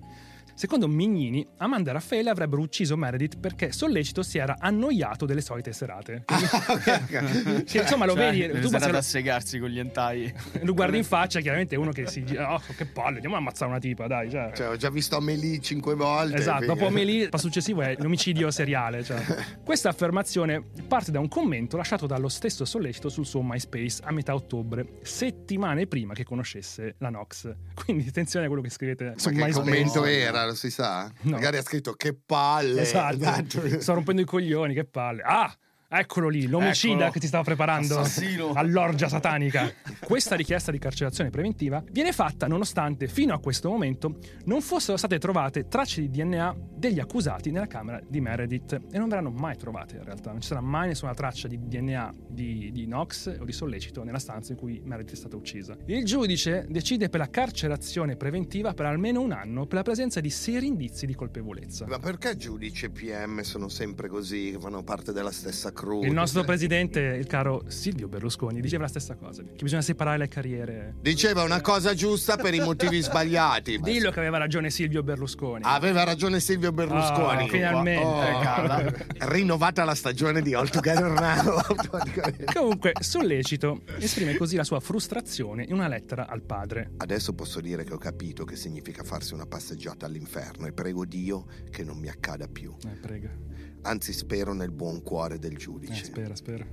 Secondo 0.54 0.86
Mignini, 0.88 1.46
Amanda 1.58 1.90
e 1.90 1.92
Raffaele 1.94 2.30
avrebbero 2.30 2.60
ucciso 2.62 2.96
Meredith 2.96 3.38
perché 3.38 3.72
Sollecito 3.72 4.22
si 4.22 4.38
era 4.38 4.56
annoiato 4.58 5.26
delle 5.26 5.40
solite 5.40 5.72
serate. 5.72 6.24
Quindi- 6.24 6.46
Sì, 7.66 7.78
insomma, 7.78 8.04
lo 8.06 8.14
Cioè, 8.14 8.30
vedi, 8.30 8.60
tu 8.60 8.66
stare 8.68 8.78
se 8.82 8.86
ad 8.86 8.92
lo- 8.92 8.98
assegarsi 8.98 9.58
con 9.58 9.68
gli 9.70 9.78
entai. 9.78 10.32
lo 10.62 10.74
guardi 10.74 10.98
in 10.98 11.04
faccia, 11.04 11.40
chiaramente 11.40 11.74
è 11.74 11.78
uno 11.78 11.90
che 11.90 12.06
si 12.06 12.24
gira, 12.24 12.54
oh, 12.54 12.60
che 12.76 12.86
palle, 12.86 13.14
andiamo 13.16 13.34
a 13.36 13.38
ammazzare 13.38 13.70
una 13.70 13.80
tipa, 13.80 14.06
dai. 14.06 14.30
Cioè. 14.30 14.52
Cioè, 14.54 14.68
ho 14.68 14.76
già 14.76 14.90
visto 14.90 15.16
Amelie 15.16 15.60
cinque 15.60 15.94
volte. 15.94 16.36
Esatto, 16.36 16.66
dopo 16.66 16.86
Amelie, 16.86 17.24
il 17.24 17.28
passo 17.28 17.46
successivo 17.46 17.80
è 17.82 17.94
l'omicidio 17.98 18.50
seriale. 18.50 19.02
cioè. 19.02 19.20
Questa 19.64 19.88
affermazione 19.88 20.62
parte 20.86 21.10
da 21.10 21.18
un 21.20 21.28
commento 21.28 21.76
lasciato 21.76 22.06
dallo 22.06 22.28
stesso 22.28 22.64
sollecito 22.64 23.08
sul 23.08 23.26
suo 23.26 23.42
MySpace 23.42 24.00
a 24.04 24.12
metà 24.12 24.34
ottobre, 24.34 24.98
settimane 25.02 25.86
prima 25.86 26.14
che 26.14 26.24
conoscesse 26.24 26.94
la 26.98 27.10
Nox. 27.10 27.52
Quindi 27.74 28.08
attenzione 28.08 28.44
a 28.44 28.48
quello 28.48 28.62
che 28.62 28.70
scrivete 28.70 29.14
su 29.16 29.28
Ma 29.30 29.34
che 29.36 29.44
MySpace. 29.44 29.60
commento 29.70 30.04
era, 30.04 30.41
lo 30.46 30.54
si 30.54 30.70
sa? 30.70 31.10
No. 31.22 31.32
Magari 31.32 31.56
ha 31.56 31.62
scritto 31.62 31.92
che 31.92 32.14
palle. 32.14 32.82
Esatto, 32.82 33.60
sto 33.80 33.94
rompendo 33.94 34.22
i 34.22 34.24
coglioni, 34.24 34.74
che 34.74 34.84
palle. 34.84 35.22
Ah! 35.22 35.56
Eccolo 35.94 36.28
lì, 36.28 36.46
l'omicida 36.46 36.94
Eccolo. 36.94 37.10
che 37.10 37.20
ti 37.20 37.26
stava 37.26 37.44
preparando 37.44 37.98
Assassino. 37.98 38.52
all'orgia 38.54 39.08
satanica. 39.08 39.70
Questa 40.00 40.34
richiesta 40.34 40.72
di 40.72 40.78
carcerazione 40.78 41.28
preventiva 41.28 41.84
viene 41.90 42.12
fatta 42.12 42.46
nonostante 42.46 43.08
fino 43.08 43.34
a 43.34 43.38
questo 43.40 43.68
momento 43.68 44.16
non 44.46 44.62
fossero 44.62 44.96
state 44.96 45.18
trovate 45.18 45.68
tracce 45.68 46.00
di 46.00 46.08
DNA 46.08 46.56
degli 46.74 46.98
accusati 46.98 47.50
nella 47.50 47.66
camera 47.66 48.00
di 48.08 48.22
Meredith 48.22 48.72
e 48.90 48.96
non 48.98 49.10
verranno 49.10 49.30
mai 49.30 49.58
trovate 49.58 49.96
in 49.96 50.04
realtà. 50.04 50.30
Non 50.30 50.40
ci 50.40 50.48
sarà 50.48 50.62
mai 50.62 50.88
nessuna 50.88 51.12
traccia 51.12 51.46
di 51.46 51.58
DNA 51.60 52.14
di, 52.26 52.70
di 52.72 52.84
Knox 52.86 53.36
o 53.38 53.44
di 53.44 53.52
Sollecito 53.52 54.02
nella 54.02 54.18
stanza 54.18 54.52
in 54.52 54.58
cui 54.58 54.80
Meredith 54.82 55.12
è 55.12 55.16
stata 55.16 55.36
uccisa. 55.36 55.76
Il 55.84 56.06
giudice 56.06 56.64
decide 56.70 57.10
per 57.10 57.20
la 57.20 57.28
carcerazione 57.28 58.16
preventiva 58.16 58.72
per 58.72 58.86
almeno 58.86 59.20
un 59.20 59.32
anno 59.32 59.66
per 59.66 59.76
la 59.76 59.82
presenza 59.82 60.20
di 60.20 60.30
seri 60.30 60.68
indizi 60.68 61.04
di 61.04 61.14
colpevolezza. 61.14 61.84
Ma 61.86 61.98
perché 61.98 62.34
giudice 62.36 62.86
e 62.86 62.90
PM 62.90 63.42
sono 63.42 63.68
sempre 63.68 64.08
così, 64.08 64.52
che 64.52 64.58
fanno 64.58 64.82
parte 64.82 65.12
della 65.12 65.30
stessa 65.30 65.70
crew? 65.82 66.04
Il 66.04 66.12
nostro 66.12 66.44
presidente, 66.44 67.00
il 67.00 67.26
caro 67.26 67.64
Silvio 67.66 68.06
Berlusconi, 68.06 68.60
diceva 68.60 68.84
la 68.84 68.88
stessa 68.88 69.16
cosa: 69.16 69.42
che 69.42 69.62
bisogna 69.62 69.82
separare 69.82 70.18
le 70.18 70.28
carriere. 70.28 70.94
Diceva 71.00 71.42
una 71.42 71.60
cosa 71.60 71.94
giusta 71.94 72.36
per 72.36 72.54
i 72.54 72.60
motivi 72.60 73.00
sbagliati. 73.02 73.78
Dillo 73.80 74.10
che 74.10 74.20
aveva 74.20 74.38
ragione 74.38 74.70
Silvio 74.70 75.02
Berlusconi. 75.02 75.62
Aveva 75.64 76.04
ragione 76.04 76.38
Silvio 76.40 76.72
Berlusconi. 76.72 77.44
Ah, 77.44 77.48
finalmente. 77.48 78.04
Oh, 78.04 78.40
cala. 78.40 78.92
rinnovata 79.18 79.84
la 79.84 79.94
stagione 79.94 80.40
di 80.42 80.54
All 80.54 80.68
Together 80.68 81.10
Now. 81.10 81.60
Comunque, 82.54 82.92
sollecito, 83.00 83.82
esprime 83.98 84.36
così 84.36 84.56
la 84.56 84.64
sua 84.64 84.80
frustrazione 84.80 85.64
in 85.64 85.72
una 85.72 85.88
lettera 85.88 86.28
al 86.28 86.42
padre. 86.42 86.92
Adesso 86.98 87.32
posso 87.34 87.60
dire 87.60 87.84
che 87.84 87.92
ho 87.92 87.98
capito 87.98 88.44
che 88.44 88.56
significa 88.56 89.02
farsi 89.02 89.34
una 89.34 89.46
passeggiata 89.46 90.06
all'inferno 90.06 90.66
e 90.66 90.72
prego 90.72 91.04
Dio 91.04 91.46
che 91.70 91.82
non 91.82 91.98
mi 91.98 92.08
accada 92.08 92.46
più. 92.46 92.74
Eh, 92.84 92.96
prega. 93.00 93.30
Anzi, 93.82 94.12
spero 94.12 94.52
nel 94.52 94.70
buon 94.70 95.02
cuore 95.02 95.38
del 95.38 95.54
Eh, 95.54 95.56
giudice. 95.56 96.04
spera, 96.04 96.34
spera. 96.36 96.64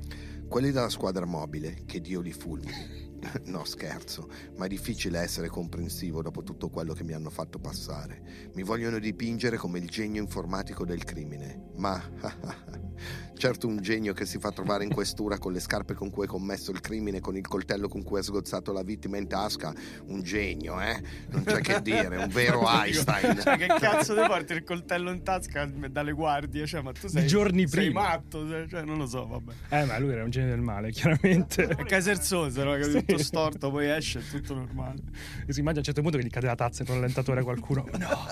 Quelli 0.47 0.71
della 0.71 0.89
squadra 0.89 1.25
mobile, 1.25 1.83
che 1.85 2.01
Dio 2.01 2.21
li 2.21 2.31
fulmini. 2.31 3.08
No, 3.49 3.65
scherzo, 3.65 4.29
ma 4.57 4.65
è 4.65 4.67
difficile 4.67 5.19
essere 5.19 5.47
comprensivo 5.47 6.21
dopo 6.21 6.43
tutto 6.43 6.69
quello 6.69 6.93
che 6.93 7.03
mi 7.03 7.13
hanno 7.13 7.29
fatto 7.29 7.59
passare. 7.59 8.49
Mi 8.53 8.63
vogliono 8.63 8.99
dipingere 8.99 9.57
come 9.57 9.79
il 9.79 9.89
genio 9.89 10.21
informatico 10.21 10.85
del 10.85 11.03
crimine, 11.03 11.71
ma 11.77 12.01
certo 13.39 13.67
un 13.67 13.77
genio 13.81 14.13
che 14.13 14.25
si 14.25 14.37
fa 14.37 14.51
trovare 14.51 14.83
in 14.83 14.93
questura 14.93 15.37
con 15.37 15.53
le 15.53 15.59
scarpe 15.59 15.93
con 15.93 16.09
cui 16.09 16.23
hai 16.23 16.29
commesso 16.29 16.71
il 16.71 16.81
crimine, 16.81 17.21
con 17.21 17.37
il 17.37 17.47
coltello 17.47 17.87
con 17.87 18.03
cui 18.03 18.17
hai 18.17 18.23
sgozzato 18.23 18.73
la 18.73 18.83
vittima 18.83 19.17
in 19.17 19.27
tasca, 19.27 19.73
un 20.07 20.21
genio, 20.21 20.79
eh? 20.81 21.01
Non 21.29 21.43
c'è 21.43 21.61
che 21.61 21.81
dire, 21.81 22.17
un 22.17 22.27
vero 22.27 22.67
Einstein. 22.67 23.39
Cioè, 23.39 23.57
che 23.57 23.67
cazzo 23.67 24.13
ti 24.13 24.27
porti 24.27 24.53
il 24.53 24.63
coltello 24.63 25.11
in 25.11 25.23
tasca 25.23 25.65
dalle 25.65 26.11
guardie? 26.11 26.67
Cioè, 26.67 26.81
ma 26.81 26.91
tu 26.91 27.07
sei. 27.07 27.25
giorni 27.27 27.67
sei 27.67 27.85
prima. 27.85 28.01
matto, 28.01 28.45
cioè, 28.67 28.83
non 28.83 28.97
lo 28.97 29.07
so, 29.07 29.25
vabbè. 29.25 29.53
Eh, 29.69 29.85
ma 29.85 29.97
lui 29.97 30.11
era 30.11 30.23
un 30.23 30.29
genio 30.29 30.49
del 30.49 30.61
male, 30.61 30.91
chiaramente. 30.91 31.67
È 31.67 31.83
caserzoso, 31.85 32.63
no? 32.63 32.75
È 32.75 32.79
tutto 33.09 33.23
storto, 33.23 33.71
poi 33.71 33.89
esce, 33.89 34.19
è 34.19 34.23
tutto 34.23 34.53
normale. 34.53 35.01
E 35.45 35.53
si 35.53 35.59
immagina 35.59 35.75
a 35.75 35.79
un 35.79 35.83
certo 35.83 36.01
punto 36.01 36.17
che 36.17 36.23
gli 36.23 36.29
cade 36.29 36.47
la 36.47 36.55
tazza 36.55 36.79
entro 36.79 36.95
il 36.95 37.01
rallentatore 37.01 37.41
a 37.41 37.43
qualcuno. 37.43 37.85
No, 37.97 38.27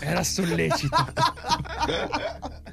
era 0.00 0.22
sollecito. 0.22 0.96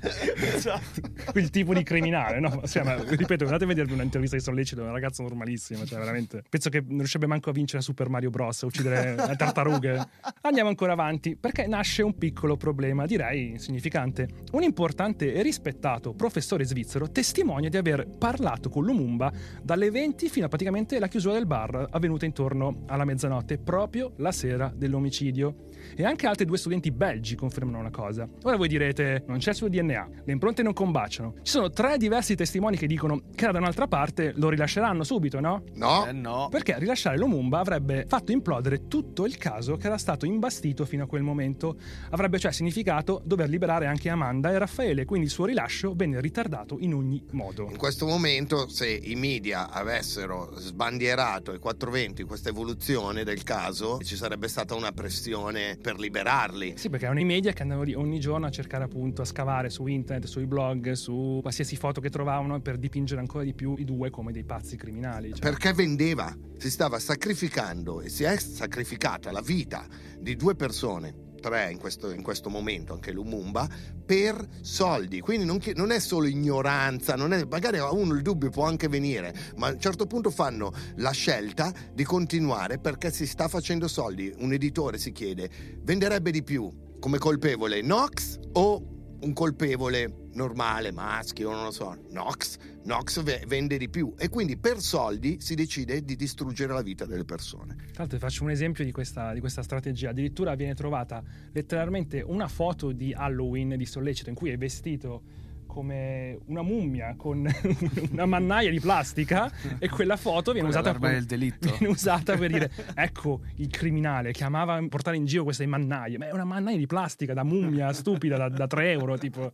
Esatto. 0.02 1.02
Quel 1.32 1.50
tipo 1.50 1.74
di 1.74 1.84
criminale, 1.84 2.40
no? 2.40 2.62
Cioè, 2.66 2.84
ma, 2.84 2.96
ripeto, 2.96 3.44
andate 3.46 3.64
a 3.64 3.68
vedere 3.68 3.92
un'intervista 3.92 4.36
di 4.36 4.42
sollecito, 4.42 4.82
è 4.82 4.86
un 4.86 4.94
ragazzo 4.94 5.22
normalissimo, 5.22 5.86
cioè 5.86 6.00
veramente. 6.00 6.44
Penso 6.50 6.70
che 6.70 6.82
non 6.86 6.98
riuscirebbe 7.00 7.28
manco 7.28 7.50
a 7.50 7.54
vincere 7.54 7.82
Super 7.82 8.10
Mario 8.10 8.30
Bros, 8.30 8.64
a 8.64 8.66
uccidere 8.66 9.16
le 9.16 9.36
tartarughe. 9.36 10.08
Andiamo 10.42 10.70
ancora 10.70 10.94
avanti, 10.94 11.36
perché 11.36 11.68
nasce 11.68 12.02
un 12.02 12.18
piccolo 12.18 12.58
problema, 12.58 13.06
direi 13.06 13.50
insignificante. 13.52 14.28
Un 14.52 14.64
importante 14.64 15.34
e 15.34 15.42
rispettato 15.42 16.14
professore 16.14 16.64
svizzero 16.66 17.10
testimonia 17.10 17.70
di 17.70 17.78
aver 17.78 18.08
parlato 18.18 18.70
con 18.70 18.84
Lumumba 18.84 19.32
dalle 19.62 19.92
20 19.92 20.30
fino 20.30 20.46
a 20.46 20.50
praticamente 20.50 21.00
la 21.00 21.08
chiusura 21.08 21.29
chiusura 21.30 21.34
del 21.34 21.46
bar 21.46 21.88
avvenuta 21.92 22.26
intorno 22.26 22.84
alla 22.88 23.06
mezzanotte, 23.06 23.58
proprio 23.58 24.14
la 24.18 24.32
sera 24.32 24.72
dell'omicidio. 24.76 25.68
E 25.96 26.06
anche 26.06 26.28
altri 26.28 26.46
due 26.46 26.58
studenti 26.58 26.92
belgi 26.92 27.36
confermano 27.36 27.80
una 27.80 27.90
cosa. 27.92 28.28
Ora 28.44 28.58
voi 28.58 28.68
direte, 28.68 29.24
non 29.28 29.38
c'è 29.38 29.52
il 29.52 29.56
suo 29.56 29.70
DNA, 29.70 30.10
le 30.24 30.32
impronte 30.32 30.64
non 30.64 30.74
combaciano. 30.74 31.34
Ci 31.42 31.52
sono 31.52 31.70
tre 31.70 31.98
diversi 31.98 32.36
testimoni 32.36 32.78
che 32.78 32.88
dicono 32.88 33.22
che 33.36 33.44
era 33.44 33.54
da 33.54 33.60
un'altra 33.60 33.88
parte, 33.88 34.34
lo 34.36 34.50
rilasceranno 34.50 35.04
subito, 35.04 35.40
no? 35.40 35.64
No. 35.74 36.06
Eh 36.08 36.12
no. 36.12 36.48
Perché 36.50 36.78
rilasciare 36.80 37.18
Lumumba 37.18 37.60
avrebbe 37.60 38.06
fatto 38.08 38.32
implodere 38.32 38.88
tutto 38.88 39.26
il 39.26 39.38
caso 39.38 39.78
che 39.78 39.88
era 39.88 39.98
stato 39.98 40.26
imbastito 40.26 40.86
fino 40.86 41.04
a 41.04 41.08
quel 41.08 41.24
momento. 41.24 41.78
Avrebbe 42.12 42.40
cioè 42.40 42.52
significato 42.52 43.22
dover 43.24 43.50
liberare 43.50 43.86
anche 43.86 44.10
Amanda 44.10 44.52
e 44.52 44.58
Raffaele, 44.58 45.06
quindi 45.06 45.28
il 45.28 45.32
suo 45.32 45.46
rilascio 45.46 45.94
venne 45.96 46.22
ritardato 46.22 46.78
in 46.80 46.94
ogni 46.94 47.24
modo. 47.32 47.68
In 47.70 47.78
questo 47.78 48.06
momento, 48.06 48.68
se 48.70 48.88
i 48.90 49.16
media 49.16 49.70
avessero 49.70 50.52
sbandierato 50.58 51.52
ai 51.52 51.60
420 51.60 52.24
questa 52.24 52.50
evoluzione 52.50 53.24
del 53.24 53.44
caso, 53.44 54.00
ci 54.00 54.16
sarebbe 54.16 54.48
stata 54.48 54.76
una 54.76 54.92
pressione 54.92 55.79
per 55.82 56.00
liberarli. 56.00 56.74
Sì, 56.76 56.90
perché 56.90 57.06
erano 57.06 57.20
i 57.20 57.26
media 57.26 57.52
che 57.54 57.62
andavano 57.62 57.86
lì 57.86 57.94
ogni 57.94 58.20
giorno 58.20 58.46
a 58.46 58.50
cercare 58.50 58.84
appunto 58.84 59.22
a 59.22 59.26
scavare 59.26 59.70
su 59.70 59.88
internet, 59.88 60.28
sui 60.28 60.46
blog, 60.46 60.92
su 60.92 61.40
qualsiasi 61.42 61.76
foto 61.76 62.02
che 62.02 62.10
trovavano 62.10 62.60
per 62.62 62.78
dipingere 62.78 63.20
ancora 63.20 63.44
di 63.44 63.54
più 63.54 63.76
i 63.78 63.86
due 63.86 64.10
come 64.10 64.32
dei 64.32 64.44
pazzi 64.44 64.76
criminali. 64.76 65.30
Cioè. 65.32 65.40
Perché 65.40 65.74
vendeva, 65.74 66.36
si 66.58 66.70
stava 66.70 67.00
sacrificando 67.00 68.02
e 68.02 68.10
si 68.10 68.24
è 68.24 68.38
sacrificata 68.38 69.32
la 69.32 69.42
vita 69.42 69.86
di 70.20 70.36
due 70.36 70.56
persone 70.56 71.28
tre 71.40 71.72
in 71.72 71.78
questo, 71.78 72.12
in 72.12 72.22
questo, 72.22 72.50
momento, 72.50 72.94
anche 72.94 73.12
Lumumba, 73.12 73.68
per 74.06 74.48
soldi. 74.62 75.20
Quindi 75.20 75.46
non, 75.46 75.60
non 75.76 75.92
è 75.92 76.00
solo 76.00 76.28
ignoranza, 76.28 77.16
è, 77.16 77.46
magari 77.50 77.78
a 77.78 77.92
uno 77.92 78.14
il 78.14 78.22
dubbio 78.22 78.50
può 78.50 78.66
anche 78.66 78.88
venire, 78.88 79.34
ma 79.58 79.68
a 79.68 79.72
un 79.72 79.80
certo 79.80 80.06
punto 80.06 80.30
fanno 80.30 80.72
la 80.96 81.12
scelta 81.12 81.74
di 81.94 82.04
continuare 82.04 82.80
perché 82.80 83.12
si 83.12 83.26
sta 83.26 83.48
facendo 83.48 83.88
soldi. 83.88 84.34
Un 84.38 84.54
editore 84.54 84.98
si 84.98 85.12
chiede, 85.12 85.50
venderebbe 85.82 86.32
di 86.32 86.44
più 86.44 86.72
come 87.00 87.18
colpevole 87.18 87.82
Nox 87.82 88.38
o 88.54 88.99
un 89.22 89.34
colpevole 89.34 90.28
normale, 90.34 90.92
maschio, 90.92 91.52
non 91.52 91.66
lo 91.66 91.72
so, 91.72 91.98
Nox, 92.12 92.58
Nox 92.84 93.22
vende 93.46 93.78
di 93.78 93.90
più. 93.90 94.14
E 94.18 94.30
quindi 94.30 94.58
per 94.58 94.80
soldi 94.80 95.38
si 95.42 95.56
decide 95.56 96.04
di 96.04 96.16
distruggere 96.16 96.74
la 96.74 96.82
vita 96.82 97.06
delle 97.06 97.26
persone. 97.26 97.76
Tra 97.76 98.04
l'altro 98.04 98.18
faccio 98.18 98.44
un 98.44 98.52
esempio 98.52 98.84
di 98.84 98.92
questa, 98.92 99.34
di 99.34 99.40
questa, 99.40 99.64
strategia, 99.64 100.10
addirittura 100.10 100.56
viene 100.56 100.74
trovata 100.74 101.22
letteralmente 101.52 102.22
una 102.22 102.48
foto 102.48 102.92
di 102.92 103.14
Halloween 103.14 103.76
di 103.78 103.86
Sollecito 103.86 104.30
in 104.30 104.36
cui 104.36 104.52
è 104.52 104.58
vestito 104.58 105.22
come 105.70 106.40
una 106.48 106.64
mummia 106.64 107.14
con 107.16 107.48
una 108.12 108.26
mannaia 108.26 108.72
di 108.72 108.80
plastica 108.80 109.52
e 109.78 109.88
quella 109.88 110.18
foto 110.18 110.52
viene 110.52 110.68
usata, 110.68 110.96
per, 110.96 111.24
viene 111.24 111.88
usata 111.88 112.36
per 112.36 112.52
dire 112.52 112.72
ecco 112.96 113.42
il 113.58 113.68
criminale 113.68 114.32
che 114.32 114.44
amava 114.44 114.84
portare 114.90 115.16
in 115.16 115.26
giro 115.26 115.44
queste 115.44 115.68
mannaie. 115.68 116.18
Ma 116.18 116.28
è 116.28 116.32
una 116.32 116.44
mannaia 116.44 116.76
di 116.76 116.88
plastica 116.88 117.36
da 117.36 117.44
mummia 117.44 117.94
stupida 117.94 118.36
da, 118.36 118.50
da 118.50 118.66
3 118.66 118.92
euro 118.92 119.18
tipo. 119.20 119.54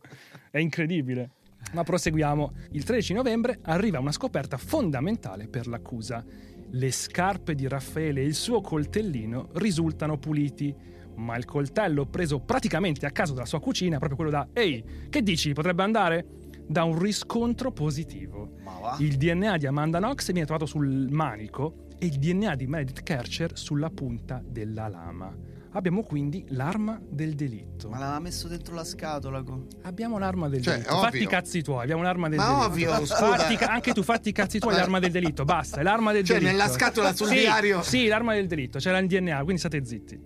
È 0.50 0.58
incredibile. 0.58 1.30
Ma 1.72 1.82
proseguiamo. 1.82 2.52
Il 2.70 2.84
13 2.84 3.12
novembre 3.12 3.58
arriva 3.62 3.98
una 3.98 4.12
scoperta 4.12 4.56
fondamentale 4.56 5.48
per 5.48 5.66
l'accusa. 5.66 6.24
Le 6.70 6.90
scarpe 6.90 7.54
di 7.54 7.68
Raffaele 7.68 8.22
e 8.22 8.24
il 8.24 8.34
suo 8.34 8.62
coltellino 8.62 9.50
risultano 9.54 10.16
puliti 10.16 10.74
ma 11.16 11.36
il 11.36 11.44
coltello 11.44 12.06
preso 12.06 12.40
praticamente 12.40 13.04
a 13.06 13.10
caso 13.10 13.32
dalla 13.34 13.46
sua 13.46 13.60
cucina, 13.60 13.98
proprio 13.98 14.16
quello 14.16 14.30
da 14.30 14.48
Ehi, 14.52 14.82
che 15.08 15.22
dici, 15.22 15.52
potrebbe 15.52 15.82
andare? 15.82 16.26
Da 16.68 16.82
un 16.84 16.98
riscontro 16.98 17.70
positivo. 17.70 18.54
Il 18.98 19.16
DNA 19.16 19.56
di 19.56 19.66
Amanda 19.66 19.98
Knox 19.98 20.26
viene 20.32 20.44
trovato 20.46 20.66
sul 20.66 21.08
manico 21.10 21.86
e 21.98 22.06
il 22.06 22.18
DNA 22.18 22.54
di 22.56 22.66
Meredith 22.66 23.02
Kercher 23.02 23.56
sulla 23.56 23.90
punta 23.90 24.42
della 24.44 24.88
lama. 24.88 25.34
Abbiamo 25.72 26.02
quindi 26.02 26.44
l'arma 26.48 26.98
del 27.06 27.34
delitto. 27.34 27.88
Ma 27.90 27.98
l'aveva 27.98 28.18
messo 28.18 28.48
dentro 28.48 28.74
la 28.74 28.82
scatola. 28.84 29.44
Abbiamo 29.82 30.18
l'arma 30.18 30.48
del 30.48 30.62
cioè, 30.62 30.74
delitto. 30.74 30.90
Ovvio. 30.94 31.04
Fatti 31.04 31.22
i 31.22 31.26
cazzi 31.26 31.62
tuoi, 31.62 31.82
abbiamo 31.82 32.02
l'arma 32.02 32.28
del 32.30 32.38
Ma 32.38 32.46
delitto. 32.46 32.66
ovvio, 32.66 32.90
Fatti, 33.04 33.54
scusa. 33.56 33.70
anche 33.70 33.92
tu 33.92 34.02
fatti 34.02 34.28
i 34.30 34.32
cazzi 34.32 34.58
tuoi, 34.58 34.74
l'arma 34.74 34.98
del 34.98 35.10
delitto. 35.10 35.44
Basta, 35.44 35.80
è 35.80 35.82
l'arma 35.82 36.12
del 36.12 36.24
Cioè, 36.24 36.38
delitto. 36.38 36.56
nella 36.56 36.70
scatola 36.70 37.14
sul 37.14 37.26
sì, 37.28 37.34
diario- 37.34 37.82
Sì, 37.82 38.06
l'arma 38.06 38.32
del 38.34 38.46
delitto, 38.46 38.78
c'era 38.78 38.98
il 38.98 39.06
DNA, 39.06 39.36
quindi 39.42 39.58
state 39.58 39.84
zitti. 39.84 40.20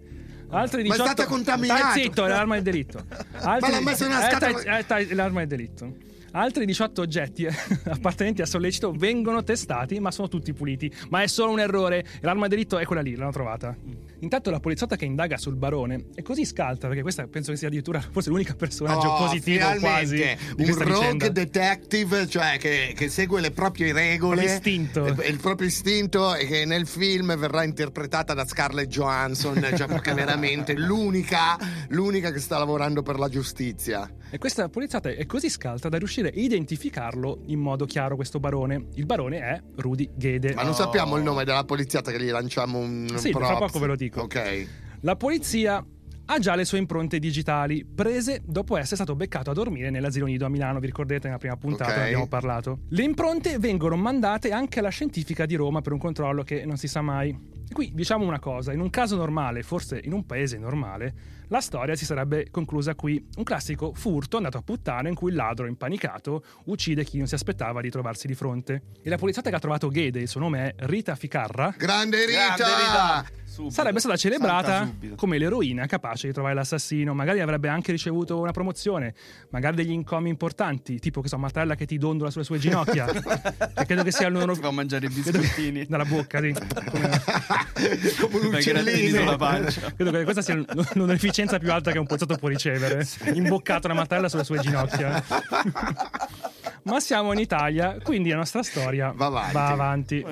Altri 0.50 0.82
Ma 0.82 0.94
è 0.94 0.98
18... 0.98 1.04
stata 1.04 1.26
contaminata. 1.26 1.90
Stai 1.90 2.02
zitto, 2.02 2.24
è 2.24 2.28
l'arma 2.28 2.54
del 2.54 2.62
delitto. 2.64 3.04
Altri... 3.40 3.70
l'ha 3.70 3.80
messa 3.80 4.06
nella 4.08 4.26
Eh, 4.26 4.30
scatola- 4.30 4.78
eh, 4.78 4.82
stai- 4.82 5.14
l'arma 5.14 5.38
del 5.44 5.48
delitto. 5.48 5.94
Altri 6.32 6.64
18 6.64 7.00
oggetti 7.00 7.44
eh, 7.44 7.52
appartenenti 7.90 8.42
a 8.42 8.46
sollecito 8.46 8.92
vengono 8.92 9.42
testati, 9.42 9.98
ma 10.00 10.10
sono 10.10 10.28
tutti 10.28 10.52
puliti. 10.52 10.92
Ma 11.08 11.22
è 11.22 11.26
solo 11.26 11.52
un 11.52 11.60
errore. 11.60 12.04
L'arma 12.20 12.42
del 12.46 12.50
delitto 12.50 12.78
è 12.78 12.84
quella 12.84 13.02
lì, 13.02 13.14
l'hanno 13.16 13.32
trovata. 13.32 13.76
Intanto 14.20 14.50
la 14.50 14.60
poliziotta 14.60 14.96
che 14.96 15.04
indaga 15.06 15.36
sul 15.38 15.56
barone 15.56 16.06
è 16.14 16.22
così 16.22 16.44
scalta, 16.44 16.86
perché 16.88 17.02
questa 17.02 17.26
penso 17.26 17.50
che 17.52 17.56
sia 17.56 17.68
addirittura 17.68 18.00
forse 18.00 18.28
l'unico 18.30 18.54
personaggio 18.54 19.08
Oh, 19.08 19.16
positivo 19.26 19.66
quasi 19.80 20.20
un 20.58 20.66
rogue 20.74 20.84
vicenda. 20.84 21.28
detective, 21.30 22.26
cioè 22.28 22.56
che, 22.58 22.92
che 22.94 23.08
segue 23.08 23.40
le 23.40 23.50
proprie 23.50 23.92
regole, 23.92 24.42
Il 24.42 24.48
proprio 24.50 24.72
istinto. 24.74 25.06
il, 25.06 25.24
il 25.30 25.38
proprio 25.40 25.66
istinto 25.68 26.34
e 26.34 26.46
che 26.46 26.64
nel 26.66 26.86
film 26.86 27.34
verrà 27.38 27.64
interpretata 27.64 28.34
da 28.34 28.44
Scarlett 28.44 28.88
Johansson, 28.88 29.54
cioè 29.76 29.86
perché 29.86 30.12
veramente 30.12 30.74
l'unica, 30.74 31.56
l'unica 31.88 32.30
che 32.30 32.40
sta 32.40 32.58
lavorando 32.58 33.02
per 33.02 33.18
la 33.18 33.28
giustizia. 33.28 34.08
E 34.32 34.38
questa 34.38 34.68
poliziotta 34.68 35.08
è 35.10 35.26
così 35.26 35.48
scalta 35.50 35.88
da 35.88 35.96
riuscire 35.98 36.28
a 36.28 36.32
identificarlo 36.34 37.42
in 37.46 37.58
modo 37.58 37.84
chiaro 37.84 38.14
questo 38.16 38.38
barone. 38.38 38.86
Il 38.94 39.06
barone 39.06 39.38
è 39.40 39.60
Rudy 39.76 40.10
Gede. 40.14 40.54
Ma 40.54 40.62
non 40.62 40.74
sappiamo 40.74 41.16
il 41.16 41.22
nome 41.24 41.44
della 41.44 41.64
poliziata 41.64 42.12
che 42.12 42.20
gli 42.22 42.30
lanciamo 42.30 42.78
un, 42.78 43.08
Sì, 43.16 43.30
fra 43.32 43.46
props. 43.46 43.58
poco 43.72 43.78
ve 43.80 43.86
lo 43.86 43.96
dico. 43.96 44.09
Ok. 44.14 44.66
La 45.00 45.16
polizia 45.16 45.84
ha 46.32 46.38
già 46.38 46.54
le 46.54 46.64
sue 46.64 46.78
impronte 46.78 47.18
digitali, 47.18 47.84
prese 47.84 48.40
dopo 48.44 48.76
essere 48.76 48.94
stato 48.94 49.16
beccato 49.16 49.50
a 49.50 49.54
dormire 49.54 49.90
nell'asilo 49.90 50.26
nido 50.26 50.46
a 50.46 50.48
Milano, 50.48 50.78
vi 50.78 50.86
ricordate 50.86 51.26
nella 51.26 51.38
prima 51.38 51.56
puntata 51.56 51.90
Ok. 51.90 51.96
ne 51.96 52.04
abbiamo 52.04 52.28
parlato. 52.28 52.78
Le 52.90 53.02
impronte 53.02 53.58
vengono 53.58 53.96
mandate 53.96 54.52
anche 54.52 54.78
alla 54.78 54.90
scientifica 54.90 55.44
di 55.44 55.56
Roma 55.56 55.80
per 55.80 55.92
un 55.92 55.98
controllo 55.98 56.44
che 56.44 56.64
non 56.64 56.76
si 56.76 56.86
sa 56.86 57.00
mai. 57.02 57.36
E 57.70 57.72
qui 57.72 57.92
diciamo 57.94 58.26
una 58.26 58.40
cosa, 58.40 58.72
in 58.72 58.80
un 58.80 58.90
caso 58.90 59.14
normale, 59.14 59.62
forse 59.62 60.00
in 60.02 60.12
un 60.12 60.26
paese 60.26 60.58
normale, 60.58 61.14
la 61.50 61.60
storia 61.60 61.94
si 61.94 62.04
sarebbe 62.04 62.48
conclusa 62.50 62.96
qui. 62.96 63.24
Un 63.36 63.44
classico 63.44 63.92
furto 63.94 64.38
andato 64.38 64.56
a 64.56 64.62
puttane 64.62 65.08
in 65.08 65.14
cui 65.14 65.30
il 65.30 65.36
ladro 65.36 65.66
impanicato 65.66 66.42
uccide 66.64 67.04
chi 67.04 67.18
non 67.18 67.28
si 67.28 67.34
aspettava 67.34 67.80
di 67.80 67.88
trovarsi 67.88 68.26
di 68.26 68.34
fronte. 68.34 68.82
E 69.00 69.08
la 69.08 69.16
poliziotta 69.16 69.50
che 69.50 69.54
ha 69.56 69.60
trovato 69.60 69.88
Gede, 69.88 70.18
il 70.18 70.26
suo 70.26 70.40
nome 70.40 70.74
è 70.74 70.86
Rita 70.86 71.14
Ficarra, 71.14 71.72
Grande 71.76 72.26
Rita! 72.26 72.54
Grande 72.56 72.64
Rita! 72.64 73.38
Subito. 73.50 73.74
sarebbe 73.74 73.98
stata 73.98 74.16
celebrata 74.16 74.94
come 75.16 75.36
l'eroina 75.36 75.84
capace 75.86 76.28
di 76.28 76.32
trovare 76.32 76.54
l'assassino. 76.54 77.14
Magari 77.14 77.40
avrebbe 77.40 77.68
anche 77.68 77.90
ricevuto 77.90 78.38
una 78.38 78.52
promozione, 78.52 79.12
magari 79.50 79.74
degli 79.74 79.90
incomi 79.90 80.28
importanti, 80.28 81.00
tipo 81.00 81.20
che 81.20 81.26
so, 81.26 81.36
Martella 81.36 81.74
che 81.74 81.84
ti 81.84 81.98
dondola 81.98 82.30
sulle 82.30 82.44
sue 82.44 82.58
ginocchia. 82.58 83.06
che 83.10 83.86
credo 83.86 84.04
che 84.04 84.12
sia 84.12 84.28
il 84.28 84.34
loro. 84.34 84.54
Si 84.54 84.60
fa 84.60 84.70
mangiare 84.70 85.06
i 85.06 85.10
credo 85.10 85.30
che- 85.32 85.38
biscottini. 85.38 85.84
Dalla 85.90 86.04
bocca, 86.04 86.40
sì. 86.40 86.52
Come- 86.52 87.10
Come 88.20 88.46
un 88.46 88.54
uccellino. 88.54 89.18
sulla 89.18 89.36
pancia. 89.36 89.92
Credo 89.96 90.10
che 90.10 90.24
questa 90.24 90.42
sia 90.42 90.62
l'onorificenza 90.94 91.58
più 91.58 91.72
alta 91.72 91.90
che 91.92 91.98
un 91.98 92.06
poliziotto 92.06 92.36
può 92.36 92.48
ricevere. 92.48 93.06
Imboccato 93.32 93.86
una 93.86 93.96
martella 93.96 94.28
sulle 94.28 94.44
sue 94.44 94.58
ginocchia. 94.58 95.22
Ma 96.84 96.98
siamo 97.00 97.32
in 97.32 97.38
Italia, 97.38 97.98
quindi 98.02 98.30
la 98.30 98.36
nostra 98.36 98.62
storia 98.62 99.12
Va 99.14 99.26
avanti. 99.26 99.52
Va 99.52 99.68
avanti. 99.68 100.24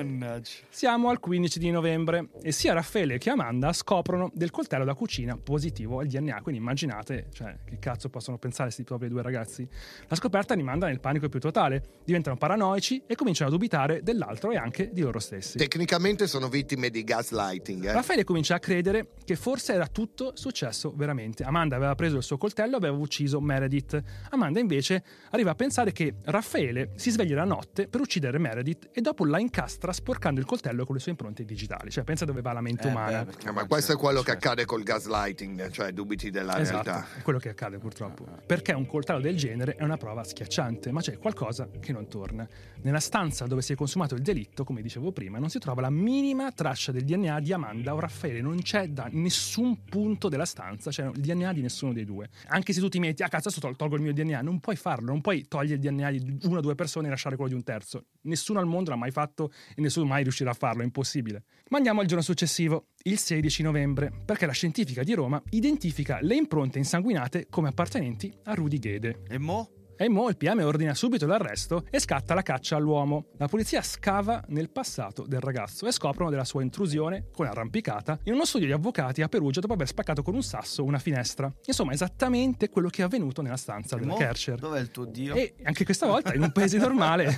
Siamo 0.69 1.09
al 1.09 1.19
15 1.19 1.59
di 1.59 1.69
novembre 1.69 2.29
e 2.41 2.51
sia 2.51 2.73
Raffaele 2.73 3.17
che 3.19 3.29
Amanda 3.29 3.71
scoprono 3.71 4.31
del 4.33 4.49
coltello 4.49 4.83
da 4.83 4.95
cucina 4.95 5.37
positivo 5.37 5.99
al 5.99 6.07
DNA. 6.07 6.41
Quindi 6.41 6.59
immaginate, 6.59 7.27
cioè, 7.31 7.55
che 7.65 7.77
cazzo 7.79 8.09
possono 8.09 8.37
pensare 8.37 8.65
questi 8.65 8.83
propri 8.83 9.09
due 9.09 9.21
ragazzi. 9.21 9.67
La 10.07 10.15
scoperta 10.15 10.55
li 10.55 10.63
manda 10.63 10.87
nel 10.87 10.99
panico 10.99 11.29
più 11.29 11.39
totale, 11.39 11.99
diventano 12.03 12.35
paranoici 12.35 13.03
e 13.05 13.15
cominciano 13.15 13.49
a 13.49 13.53
dubitare 13.53 14.01
dell'altro 14.01 14.51
e 14.51 14.57
anche 14.57 14.89
di 14.91 15.01
loro 15.01 15.19
stessi. 15.19 15.57
Tecnicamente 15.57 16.25
sono 16.27 16.49
vittime 16.49 16.89
di 16.89 17.03
gaslighting. 17.03 17.85
Eh? 17.85 17.91
Raffaele 17.91 18.23
comincia 18.23 18.55
a 18.55 18.59
credere 18.59 19.09
che 19.23 19.35
forse 19.35 19.73
era 19.73 19.87
tutto 19.87 20.31
successo 20.35 20.91
veramente. 20.95 21.43
Amanda 21.43 21.75
aveva 21.75 21.93
preso 21.95 22.17
il 22.17 22.23
suo 22.23 22.37
coltello 22.37 22.73
e 22.73 22.77
aveva 22.77 22.97
ucciso 22.97 23.39
Meredith. 23.39 24.01
Amanda 24.31 24.59
invece 24.59 25.03
arriva 25.29 25.51
a 25.51 25.55
pensare 25.55 25.91
che 25.91 26.15
Raffaele 26.23 26.37
si 26.41 27.09
sveglia 27.11 27.35
la 27.35 27.43
notte 27.45 27.87
per 27.87 28.01
uccidere 28.01 28.37
Meredith 28.37 28.89
e 28.93 29.01
dopo 29.01 29.25
la 29.25 29.39
incastra 29.39 29.91
sporcando 29.93 30.39
il 30.39 30.45
coltello 30.45 30.85
con 30.85 30.95
le 30.95 31.01
sue 31.01 31.11
impronte 31.11 31.43
digitali. 31.45 31.89
Cioè 31.91 32.03
pensa 32.03 32.25
dove 32.25 32.41
va 32.41 32.53
la 32.53 32.61
mente 32.61 32.87
Eh, 32.87 32.91
umana. 32.91 33.23
beh, 33.25 33.47
Eh, 33.47 33.51
ma 33.51 33.65
questo 33.65 33.93
è 33.93 33.95
quello 33.97 34.21
che 34.21 34.31
accade 34.31 34.65
col 34.65 34.83
gaslighting, 34.83 35.69
cioè 35.71 35.91
dubiti 35.91 36.29
della 36.29 36.59
Esatto, 36.59 36.83
realtà. 36.89 37.07
è 37.17 37.21
quello 37.21 37.39
che 37.39 37.49
accade 37.49 37.77
purtroppo. 37.77 38.25
Perché 38.45 38.73
un 38.73 38.85
coltello 38.85 39.19
del 39.19 39.35
genere 39.37 39.75
è 39.75 39.83
una 39.83 39.97
prova 39.97 40.23
schiacciante, 40.23 40.91
ma 40.91 41.01
c'è 41.01 41.17
qualcosa 41.17 41.69
che 41.79 41.91
non 41.91 42.07
torna. 42.07 42.47
Nella 42.81 42.99
stanza 42.99 43.45
dove 43.45 43.61
si 43.61 43.73
è 43.73 43.75
consumato 43.75 44.15
il 44.15 44.21
delitto, 44.21 44.63
come 44.63 44.81
dicevo 44.81 45.11
prima, 45.11 45.37
non 45.39 45.49
si 45.49 45.59
trova 45.59 45.81
la 45.81 45.89
minima 45.89 46.51
traccia 46.51 46.91
del 46.91 47.03
DNA 47.03 47.39
di 47.39 47.53
Amanda 47.53 47.93
o 47.93 47.99
Raffaele, 47.99 48.41
non 48.41 48.61
c'è 48.61 48.87
da 48.89 49.07
nessun 49.11 49.83
punto 49.85 50.29
della 50.29 50.45
stanza, 50.45 50.89
c'è 50.91 51.05
il 51.05 51.19
DNA 51.19 51.53
di 51.53 51.61
nessuno 51.61 51.93
dei 51.93 52.05
due. 52.05 52.29
Anche 52.47 52.73
se 52.73 52.79
tu 52.79 52.89
ti 52.89 52.99
metti, 52.99 53.23
ah 53.23 53.27
cazzo, 53.27 53.49
tolgo 53.75 53.95
il 53.95 54.01
mio 54.01 54.13
DNA, 54.13 54.41
non 54.41 54.59
puoi 54.59 54.75
farlo, 54.75 55.07
non 55.07 55.21
puoi 55.21 55.47
togliere 55.47 55.75
il 55.75 55.79
DNA 55.79 56.11
di, 56.11 56.28
una 56.43 56.59
o 56.59 56.61
due 56.61 56.75
persone 56.75 57.07
e 57.07 57.09
lasciare 57.09 57.35
quello 57.35 57.51
di 57.51 57.55
un 57.55 57.63
terzo. 57.63 58.05
Nessuno 58.21 58.59
al 58.59 58.65
mondo 58.65 58.89
l'ha 58.89 58.95
mai 58.95 59.11
fatto 59.11 59.51
e 59.75 59.81
nessuno 59.81 60.05
mai 60.05 60.23
riuscirà 60.23 60.51
a 60.51 60.53
farlo, 60.53 60.81
è 60.81 60.85
impossibile. 60.85 61.43
Ma 61.69 61.77
andiamo 61.77 62.01
al 62.01 62.07
giorno 62.07 62.23
successivo, 62.23 62.87
il 63.03 63.17
16 63.17 63.63
novembre, 63.63 64.11
perché 64.25 64.45
la 64.45 64.53
scientifica 64.53 65.03
di 65.03 65.13
Roma 65.13 65.41
identifica 65.51 66.19
le 66.21 66.35
impronte 66.35 66.77
insanguinate 66.77 67.47
come 67.49 67.69
appartenenti 67.69 68.33
a 68.43 68.53
Rudy 68.53 68.79
Ghede. 68.79 69.23
E 69.27 69.37
mo'? 69.37 69.78
E 70.01 70.07
mo 70.07 70.29
il 70.29 70.37
PM 70.37 70.59
ordina 70.59 70.93
subito 70.93 71.25
l'arresto 71.25 71.83
e 71.89 71.99
scatta 71.99 72.33
la 72.33 72.41
caccia 72.41 72.77
all'uomo. 72.77 73.31
La 73.35 73.49
polizia 73.49 73.81
scava 73.81 74.41
nel 74.47 74.69
passato 74.69 75.25
del 75.27 75.41
ragazzo 75.41 75.87
e 75.87 75.91
scoprono 75.91 76.29
della 76.29 76.45
sua 76.45 76.61
intrusione 76.61 77.25
con 77.33 77.47
arrampicata 77.47 78.17
in 78.23 78.31
uno 78.31 78.45
studio 78.45 78.67
di 78.67 78.71
avvocati 78.71 79.21
a 79.21 79.27
Perugia 79.27 79.59
dopo 79.59 79.73
aver 79.73 79.87
spaccato 79.87 80.23
con 80.23 80.35
un 80.35 80.41
sasso 80.41 80.85
una 80.85 80.99
finestra. 80.99 81.53
Insomma, 81.65 81.91
esattamente 81.91 82.69
quello 82.69 82.87
che 82.87 83.01
è 83.01 83.05
avvenuto 83.05 83.41
nella 83.41 83.57
stanza 83.57 83.97
della? 83.97 84.13
Kercher. 84.13 84.57
Dov'è 84.57 84.79
il 84.79 84.89
tuo 84.89 85.03
dio? 85.03 85.35
E 85.35 85.55
anche 85.63 85.83
questa 85.83 86.05
volta, 86.05 86.33
in 86.33 86.43
un 86.43 86.53
paese 86.53 86.77
normale, 86.77 87.37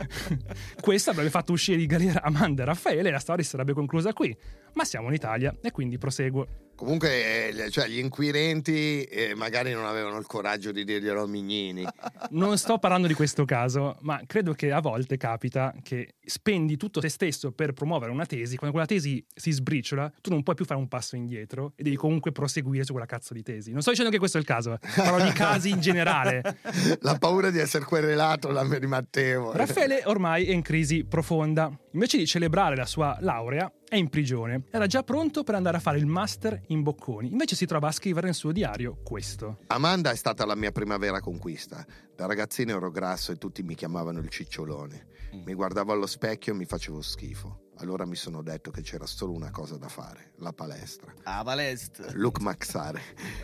questo 0.80 1.10
avrebbe 1.10 1.28
fatto 1.28 1.52
uscire 1.52 1.76
di 1.76 1.84
galera 1.84 2.22
Amanda 2.22 2.62
e 2.62 2.64
Raffaele 2.64 3.10
e 3.10 3.12
la 3.12 3.18
storia 3.18 3.44
si 3.44 3.50
sarebbe 3.50 3.74
conclusa 3.74 4.14
qui. 4.14 4.34
Ma 4.72 4.84
siamo 4.84 5.08
in 5.08 5.12
Italia 5.12 5.54
e 5.60 5.70
quindi 5.70 5.98
proseguo. 5.98 6.46
Comunque, 6.80 7.50
eh, 7.50 7.70
cioè, 7.70 7.88
gli 7.88 7.98
inquirenti 7.98 9.02
eh, 9.02 9.34
magari 9.34 9.70
non 9.70 9.84
avevano 9.84 10.16
il 10.16 10.24
coraggio 10.24 10.72
di 10.72 10.82
dirglielo 10.82 11.24
a 11.24 11.26
Mignini. 11.26 11.86
Non 12.30 12.56
sto 12.58 12.78
parlando 12.78 13.06
di 13.06 13.14
questo 13.14 13.44
caso, 13.44 13.96
ma 14.02 14.20
credo 14.24 14.52
che 14.52 14.70
a 14.70 14.80
volte 14.80 15.16
capita 15.16 15.74
che 15.82 16.14
spendi 16.24 16.76
tutto 16.76 17.00
te 17.00 17.08
stesso 17.08 17.50
per 17.50 17.72
promuovere 17.72 18.12
una 18.12 18.24
tesi, 18.24 18.56
quando 18.56 18.70
quella 18.70 18.86
tesi 18.86 19.24
si 19.34 19.50
sbriciola, 19.50 20.10
tu 20.20 20.30
non 20.30 20.42
puoi 20.42 20.54
più 20.54 20.64
fare 20.64 20.78
un 20.78 20.86
passo 20.86 21.16
indietro 21.16 21.72
e 21.76 21.82
devi 21.82 21.96
comunque 21.96 22.30
proseguire 22.30 22.84
su 22.84 22.92
quella 22.92 23.06
cazzo 23.06 23.34
di 23.34 23.42
tesi. 23.42 23.72
Non 23.72 23.82
sto 23.82 23.90
dicendo 23.90 24.10
che 24.10 24.18
questo 24.18 24.36
è 24.36 24.40
il 24.40 24.46
caso, 24.46 24.78
parlo 24.94 25.24
di 25.24 25.32
casi 25.32 25.70
in 25.70 25.80
generale. 25.80 26.40
La 27.00 27.16
paura 27.18 27.50
di 27.50 27.58
essere 27.58 27.84
querelato 27.84 28.50
la 28.50 28.64
di 28.78 28.86
Matteo. 28.86 29.52
Raffaele 29.52 30.02
ormai 30.04 30.46
è 30.46 30.52
in 30.52 30.62
crisi 30.62 31.04
profonda. 31.04 31.76
Invece 31.92 32.18
di 32.18 32.26
celebrare 32.26 32.76
la 32.76 32.86
sua 32.86 33.16
laurea, 33.20 33.70
è 33.88 33.96
in 33.96 34.08
prigione. 34.08 34.62
Era 34.70 34.86
già 34.86 35.02
pronto 35.02 35.42
per 35.42 35.56
andare 35.56 35.78
a 35.78 35.80
fare 35.80 35.98
il 35.98 36.06
master 36.06 36.62
in 36.68 36.82
Bocconi. 36.82 37.32
Invece 37.32 37.56
si 37.56 37.66
trova 37.66 37.88
a 37.88 37.92
scrivere 37.92 38.26
nel 38.26 38.36
suo 38.36 38.52
diario 38.52 38.98
questo. 39.02 39.58
Amanda 39.66 40.12
è 40.12 40.16
stata 40.16 40.46
la 40.46 40.54
mia 40.54 40.70
prima 40.70 40.96
vera 40.98 41.20
conquista. 41.20 41.84
Da 42.14 42.26
ragazzino 42.26 42.76
ero 42.76 42.92
grasso 42.92 43.32
e 43.32 43.36
tutti 43.36 43.64
mi 43.64 43.74
chiamavano 43.74 44.20
il 44.20 44.28
cicciolone. 44.28 45.06
Mi 45.44 45.54
guardavo 45.54 45.92
allo 45.92 46.06
specchio 46.06 46.52
e 46.52 46.56
mi 46.56 46.64
facevo 46.64 47.02
schifo. 47.02 47.70
Allora 47.78 48.04
mi 48.04 48.14
sono 48.14 48.42
detto 48.42 48.70
che 48.70 48.82
c'era 48.82 49.06
solo 49.06 49.32
una 49.32 49.50
cosa 49.50 49.76
da 49.76 49.88
fare, 49.88 50.32
la 50.36 50.52
palestra. 50.52 51.12
Ah, 51.24 51.42
palestra. 51.42 52.10
Look 52.12 52.38
Maxare. 52.40 53.00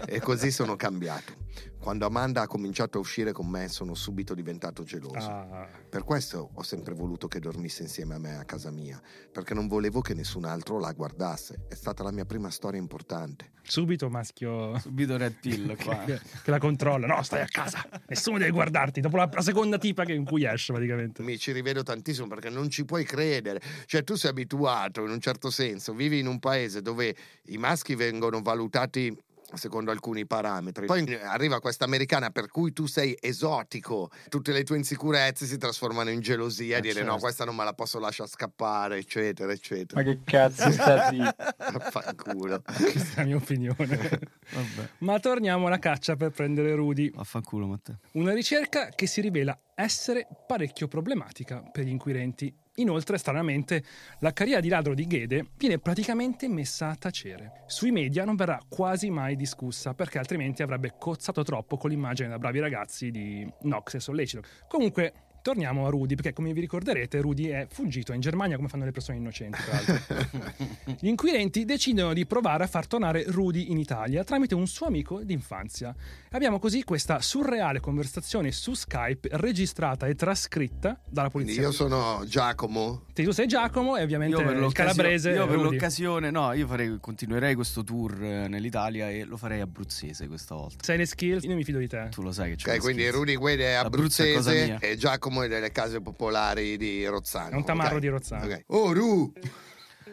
E 0.06 0.20
così 0.20 0.50
sono 0.52 0.76
cambiato. 0.76 1.32
Quando 1.86 2.04
Amanda 2.04 2.40
ha 2.42 2.46
cominciato 2.48 2.98
a 2.98 3.00
uscire 3.00 3.30
con 3.30 3.46
me 3.46 3.68
sono 3.68 3.94
subito 3.94 4.34
diventato 4.34 4.82
geloso. 4.82 5.28
Ah, 5.30 5.68
Per 5.88 6.02
questo 6.02 6.50
ho 6.52 6.62
sempre 6.64 6.94
voluto 6.94 7.28
che 7.28 7.38
dormisse 7.38 7.82
insieme 7.84 8.16
a 8.16 8.18
me 8.18 8.36
a 8.38 8.44
casa 8.44 8.72
mia, 8.72 9.00
perché 9.30 9.54
non 9.54 9.68
volevo 9.68 10.00
che 10.00 10.12
nessun 10.12 10.46
altro 10.46 10.80
la 10.80 10.90
guardasse. 10.90 11.66
È 11.68 11.74
stata 11.74 12.02
la 12.02 12.10
mia 12.10 12.24
prima 12.24 12.50
storia 12.50 12.80
importante. 12.80 13.52
subito 13.62 14.08
maschio 14.10 14.76
Subito 14.80 15.16
red 15.16 15.36
pill 15.40 15.76
qua. 15.80 16.02
che, 16.04 16.20
che 16.42 16.50
la 16.50 16.58
controlla. 16.58 17.06
No, 17.06 17.22
stai 17.22 17.42
a 17.42 17.46
casa. 17.46 17.88
Nessuno 18.08 18.38
deve 18.38 18.50
guardarti. 18.50 19.00
Dopo 19.00 19.16
la, 19.18 19.30
la 19.32 19.42
seconda 19.42 19.78
tipa 19.78 20.04
che, 20.04 20.12
in 20.12 20.24
cui 20.24 20.44
esce 20.44 20.72
praticamente. 20.72 21.22
Mi 21.22 21.38
ci 21.38 21.52
rivedo 21.52 21.84
tantissimo 21.84 22.26
perché 22.26 22.50
non 22.50 22.68
ci 22.68 22.84
puoi 22.84 23.04
credere. 23.04 23.60
Cioè, 23.84 24.02
tu 24.02 24.16
sei 24.16 24.30
abituato 24.30 25.04
in 25.04 25.10
un 25.10 25.20
certo 25.20 25.50
senso, 25.50 25.94
vivi 25.94 26.18
in 26.18 26.26
un 26.26 26.40
paese 26.40 26.82
dove 26.82 27.14
i 27.44 27.58
maschi 27.58 27.94
vengono 27.94 28.42
valutati 28.42 29.16
secondo 29.54 29.90
alcuni 29.90 30.26
parametri. 30.26 30.86
Poi 30.86 31.14
arriva 31.22 31.60
questa 31.60 31.84
americana 31.84 32.30
per 32.30 32.48
cui 32.48 32.72
tu 32.72 32.86
sei 32.86 33.16
esotico, 33.20 34.10
tutte 34.28 34.52
le 34.52 34.62
tue 34.64 34.76
insicurezze 34.76 35.46
si 35.46 35.56
trasformano 35.56 36.10
in 36.10 36.20
gelosia, 36.20 36.78
Eh, 36.78 36.80
dire 36.80 37.00
no, 37.00 37.06
certo. 37.12 37.20
questa 37.20 37.44
non 37.44 37.54
me 37.56 37.64
la 37.64 37.72
posso 37.74 37.98
lasciare 37.98 38.28
scappare, 38.28 38.98
eccetera, 38.98 39.52
eccetera. 39.52 40.02
Ma 40.02 40.06
che 40.08 40.20
cazzo 40.24 40.70
sta 40.70 41.10
di? 41.10 41.20
Fanculo. 41.90 42.62
Questa 42.66 43.14
è 43.14 43.16
la 43.20 43.24
mia 43.24 43.36
opinione. 43.36 43.76
Vabbè. 43.86 44.88
Ma 44.98 45.18
torniamo 45.20 45.66
alla 45.66 45.78
caccia 45.78 46.16
per 46.16 46.30
prendere 46.30 46.74
Rudy. 46.74 47.10
Vaffanculo, 47.10 47.66
Matteo. 47.66 47.98
Una 48.12 48.32
ricerca 48.32 48.88
che 48.88 49.06
si 49.06 49.20
rivela 49.20 49.58
essere 49.74 50.26
parecchio 50.46 50.88
problematica 50.88 51.60
per 51.60 51.84
gli 51.84 51.88
inquirenti. 51.90 52.54
Inoltre, 52.78 53.16
stranamente, 53.16 53.82
la 54.20 54.32
carriera 54.32 54.60
di 54.60 54.68
ladro 54.68 54.94
di 54.94 55.06
Ghede 55.06 55.46
viene 55.56 55.78
praticamente 55.78 56.46
messa 56.46 56.88
a 56.88 56.96
tacere. 56.96 57.62
Sui 57.66 57.90
media 57.90 58.24
non 58.24 58.36
verrà 58.36 58.60
quasi 58.68 59.08
mai 59.08 59.34
discussa, 59.34 59.94
perché 59.94 60.18
altrimenti 60.18 60.62
avrebbe 60.62 60.94
cozzato 60.98 61.42
troppo 61.42 61.78
con 61.78 61.88
l'immagine 61.88 62.28
da 62.28 62.38
bravi 62.38 62.58
ragazzi 62.58 63.10
di 63.10 63.50
Nox 63.62 63.94
e 63.94 64.00
Sollecito. 64.00 64.42
Comunque, 64.68 65.25
torniamo 65.46 65.86
a 65.86 65.90
Rudy, 65.90 66.16
perché 66.16 66.32
come 66.32 66.52
vi 66.52 66.58
ricorderete, 66.58 67.20
Rudy 67.20 67.46
è 67.46 67.68
fuggito 67.70 68.12
in 68.12 68.20
Germania 68.20 68.56
come 68.56 68.66
fanno 68.66 68.84
le 68.84 68.90
persone 68.90 69.18
innocenti, 69.18 69.62
tra 69.62 69.74
l'altro. 69.74 70.44
Gli 70.98 71.06
inquirenti 71.06 71.64
decidono 71.64 72.12
di 72.12 72.26
provare 72.26 72.64
a 72.64 72.66
far 72.66 72.88
tornare 72.88 73.22
Rudy 73.28 73.70
in 73.70 73.78
Italia 73.78 74.24
tramite 74.24 74.56
un 74.56 74.66
suo 74.66 74.86
amico 74.86 75.22
d'infanzia. 75.22 75.94
Abbiamo 76.32 76.58
così 76.58 76.82
questa 76.82 77.20
surreale 77.20 77.78
conversazione 77.78 78.50
su 78.50 78.74
Skype 78.74 79.28
registrata 79.34 80.08
e 80.08 80.16
trascritta 80.16 81.00
dalla 81.08 81.30
polizia. 81.30 81.62
io 81.62 81.70
sono 81.70 82.24
Giacomo. 82.26 83.05
Te- 83.16 83.22
Tu 83.24 83.30
sei 83.30 83.46
Giacomo 83.46 83.96
e 83.96 84.02
ovviamente 84.02 84.42
il 84.42 84.72
calabrese 84.74 85.30
io 85.30 85.46
per 85.46 85.56
Rudy. 85.56 85.70
l'occasione, 85.70 86.30
no, 86.30 86.52
io 86.52 86.66
farei, 86.66 86.98
continuerei 87.00 87.54
questo 87.54 87.82
tour 87.82 88.22
eh, 88.22 88.46
nell'Italia 88.46 89.08
e 89.08 89.24
lo 89.24 89.38
farei 89.38 89.60
abruzzese 89.62 90.26
questa 90.28 90.54
volta. 90.54 90.84
Sei 90.84 90.98
le 90.98 91.06
skills, 91.06 91.44
io 91.44 91.54
mi 91.54 91.64
fido 91.64 91.78
di 91.78 91.88
te. 91.88 92.08
Tu 92.10 92.20
lo 92.20 92.30
sai 92.30 92.50
che 92.50 92.56
c'è 92.56 92.74
Ok, 92.74 92.80
quindi 92.82 93.04
schizza. 93.04 93.16
Rudy 93.16 93.34
Guede 93.36 93.64
è 93.68 93.72
abruzzese 93.72 94.76
e 94.82 94.96
Giacomo 94.96 95.40
è 95.40 95.48
delle 95.48 95.72
case 95.72 96.02
popolari 96.02 96.76
di 96.76 97.06
Rozzano. 97.06 97.52
È 97.52 97.54
un 97.54 97.64
tamarro 97.64 97.94
ok? 97.94 98.00
di 98.02 98.08
Rozzano. 98.08 98.44
Ok. 98.44 98.62
Oh, 98.66 98.92
Ru! 98.92 99.32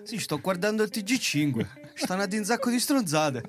Sì, 0.03 0.17
sto 0.19 0.39
guardando 0.39 0.83
il 0.83 0.89
TG5. 0.91 1.65
Stanno 1.95 2.23
a 2.23 2.25
dire 2.25 2.39
un 2.39 2.45
sacco 2.45 2.69
di 2.69 2.79
stronzate. 2.79 3.41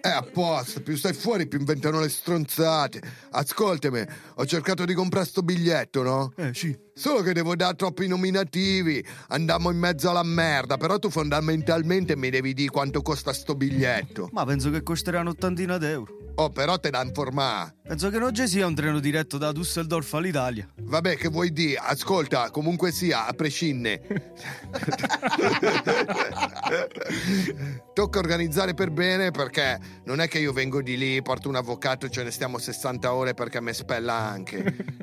È 0.00 0.08
apposta, 0.10 0.80
più 0.80 0.96
stai 0.96 1.12
fuori 1.12 1.46
più 1.46 1.58
inventano 1.58 2.00
le 2.00 2.08
stronzate. 2.08 3.00
Ascoltami, 3.30 4.04
ho 4.36 4.46
cercato 4.46 4.84
di 4.84 4.94
comprare 4.94 5.26
sto 5.26 5.42
biglietto, 5.42 6.02
no? 6.02 6.32
Eh, 6.36 6.52
sì. 6.54 6.76
Solo 6.94 7.22
che 7.22 7.32
devo 7.32 7.56
dare 7.56 7.74
troppi 7.74 8.06
nominativi, 8.06 9.02
andiamo 9.28 9.70
in 9.70 9.78
mezzo 9.78 10.10
alla 10.10 10.22
merda, 10.22 10.76
però 10.76 10.98
tu 10.98 11.08
fondamentalmente 11.08 12.16
mi 12.16 12.28
devi 12.28 12.52
dire 12.52 12.68
quanto 12.70 13.00
costa 13.00 13.32
sto 13.32 13.54
biglietto. 13.54 14.28
Ma 14.32 14.44
penso 14.44 14.70
che 14.70 14.82
costerà 14.82 15.20
un'ottantina 15.20 15.78
d'euro. 15.78 16.20
Oh, 16.34 16.48
però 16.48 16.78
te 16.78 16.88
da 16.90 17.02
informare. 17.02 17.74
Penso 17.82 18.08
che 18.08 18.18
non 18.18 18.34
ci 18.34 18.48
sia 18.48 18.66
un 18.66 18.74
treno 18.74 19.00
diretto 19.00 19.36
da 19.36 19.50
Düsseldorf 19.52 20.14
all'Italia. 20.14 20.66
Vabbè, 20.80 21.16
che 21.16 21.28
vuoi 21.28 21.52
dire? 21.52 21.76
Ascolta, 21.76 22.50
comunque 22.50 22.90
sia, 22.90 23.26
a 23.26 23.32
prescindere. 23.34 24.32
Tocca 27.92 28.18
organizzare 28.18 28.72
per 28.72 28.90
bene 28.90 29.30
perché 29.30 29.78
non 30.04 30.20
è 30.20 30.28
che 30.28 30.38
io 30.38 30.52
vengo 30.52 30.80
di 30.80 30.96
lì, 30.96 31.20
porto 31.20 31.48
un 31.50 31.56
avvocato 31.56 32.06
e 32.06 32.10
ce 32.10 32.22
ne 32.22 32.30
stiamo 32.30 32.56
60 32.58 33.12
ore 33.12 33.34
perché 33.34 33.60
me 33.60 33.74
spella 33.74 34.14
anche. 34.14 34.62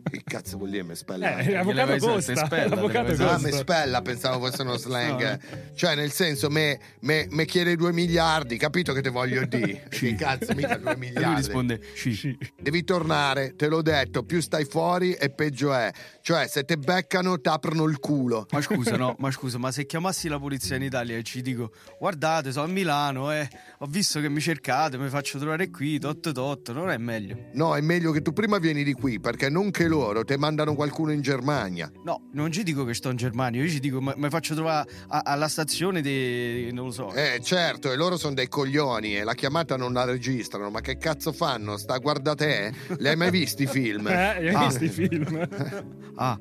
Che 0.09 0.21
cazzo 0.23 0.57
vuol 0.57 0.71
dire 0.71 0.83
me 0.83 0.95
spella 0.95 1.29
Eh, 1.29 1.33
anche? 1.33 1.51
L'avvocato 1.85 2.21
spella, 2.45 2.75
l'avvocato 2.75 3.15
vai 3.15 3.27
Ah, 3.27 3.37
me 3.39 3.51
spella, 3.51 4.01
pensavo 4.01 4.45
fosse 4.47 4.61
uno 4.61 4.77
slang. 4.77 5.21
No. 5.31 5.57
Cioè, 5.75 5.95
nel 5.95 6.11
senso, 6.11 6.49
me, 6.49 6.79
me- 7.01 7.27
me 7.29 7.45
chiede 7.45 7.75
due 7.75 7.91
miliardi, 7.93 8.57
capito 8.57 8.93
che 8.93 9.01
te 9.01 9.09
voglio 9.09 9.45
dire? 9.47 9.83
Che 9.89 10.15
cazzo, 10.15 10.53
mica 10.55 10.77
due 10.77 10.91
E 10.91 10.95
lui 10.95 11.07
miliardi. 11.07 11.35
risponde: 11.37 11.81
Sì. 11.95 12.37
Devi 12.59 12.83
tornare, 12.83 13.55
te 13.55 13.67
l'ho 13.67 13.81
detto, 13.81 14.23
più 14.23 14.41
stai 14.41 14.65
fuori 14.65 15.13
e 15.13 15.29
peggio 15.29 15.73
è. 15.73 15.91
Cioè, 16.29 16.45
se 16.47 16.63
te 16.63 16.77
beccano, 16.77 17.41
t'aprono 17.41 17.85
il 17.85 17.97
culo. 17.97 18.45
Ma 18.51 18.61
scusa, 18.61 18.95
no, 18.95 19.15
ma 19.17 19.31
scusa, 19.31 19.57
ma 19.57 19.71
se 19.71 19.87
chiamassi 19.87 20.27
la 20.27 20.37
polizia 20.37 20.75
in 20.75 20.83
Italia 20.83 21.17
e 21.17 21.23
ci 21.23 21.41
dico: 21.41 21.71
Guardate, 21.97 22.51
sono 22.51 22.65
a 22.65 22.69
Milano, 22.69 23.31
eh, 23.31 23.49
ho 23.79 23.87
visto 23.87 24.19
che 24.21 24.29
mi 24.29 24.39
cercate, 24.39 24.99
mi 24.99 25.09
faccio 25.09 25.39
trovare 25.39 25.71
qui, 25.71 25.97
tot 25.97 26.31
tot, 26.31 26.71
non 26.71 26.91
è 26.91 26.97
meglio. 26.97 27.35
No, 27.53 27.75
è 27.75 27.81
meglio 27.81 28.11
che 28.11 28.21
tu 28.21 28.31
prima 28.31 28.59
vieni 28.59 28.83
di 28.83 28.93
qui, 28.93 29.19
perché 29.19 29.49
non 29.49 29.71
che 29.71 29.87
loro 29.87 30.23
te 30.23 30.37
mandano 30.37 30.75
qualcuno 30.75 31.11
in 31.13 31.21
Germania. 31.21 31.91
No, 32.03 32.29
non 32.33 32.51
ci 32.51 32.61
dico 32.61 32.85
che 32.85 32.93
sto 32.93 33.09
in 33.09 33.15
Germania, 33.17 33.63
io 33.63 33.67
ci 33.69 33.79
dico: 33.79 33.99
ma- 33.99 34.13
mi 34.15 34.29
faccio 34.29 34.53
trovare 34.53 34.87
a- 35.07 35.21
alla 35.25 35.47
stazione 35.47 35.99
di. 36.01 36.71
non 36.71 36.85
lo 36.85 36.91
so. 36.91 37.11
Eh, 37.11 37.39
certo, 37.41 37.91
e 37.91 37.95
loro 37.95 38.17
sono 38.17 38.35
dei 38.35 38.47
coglioni 38.49 39.17
e 39.17 39.23
la 39.23 39.33
chiamata 39.33 39.75
non 39.77 39.93
la 39.93 40.03
registrano. 40.03 40.69
Ma 40.69 40.79
che 40.81 40.99
cazzo 40.99 41.31
fanno? 41.31 41.75
Sta 41.77 41.97
guarda 41.97 42.35
te? 42.35 42.71
Li 42.99 43.07
hai 43.07 43.15
mai 43.15 43.31
visti 43.31 43.63
i 43.63 43.65
film? 43.65 44.05
Eh, 44.19 44.49
hai 44.49 44.53
Ah. 44.53 44.67
visto 44.67 44.83
i 44.83 44.89
film? 44.89 45.47
Ah, 46.21 46.37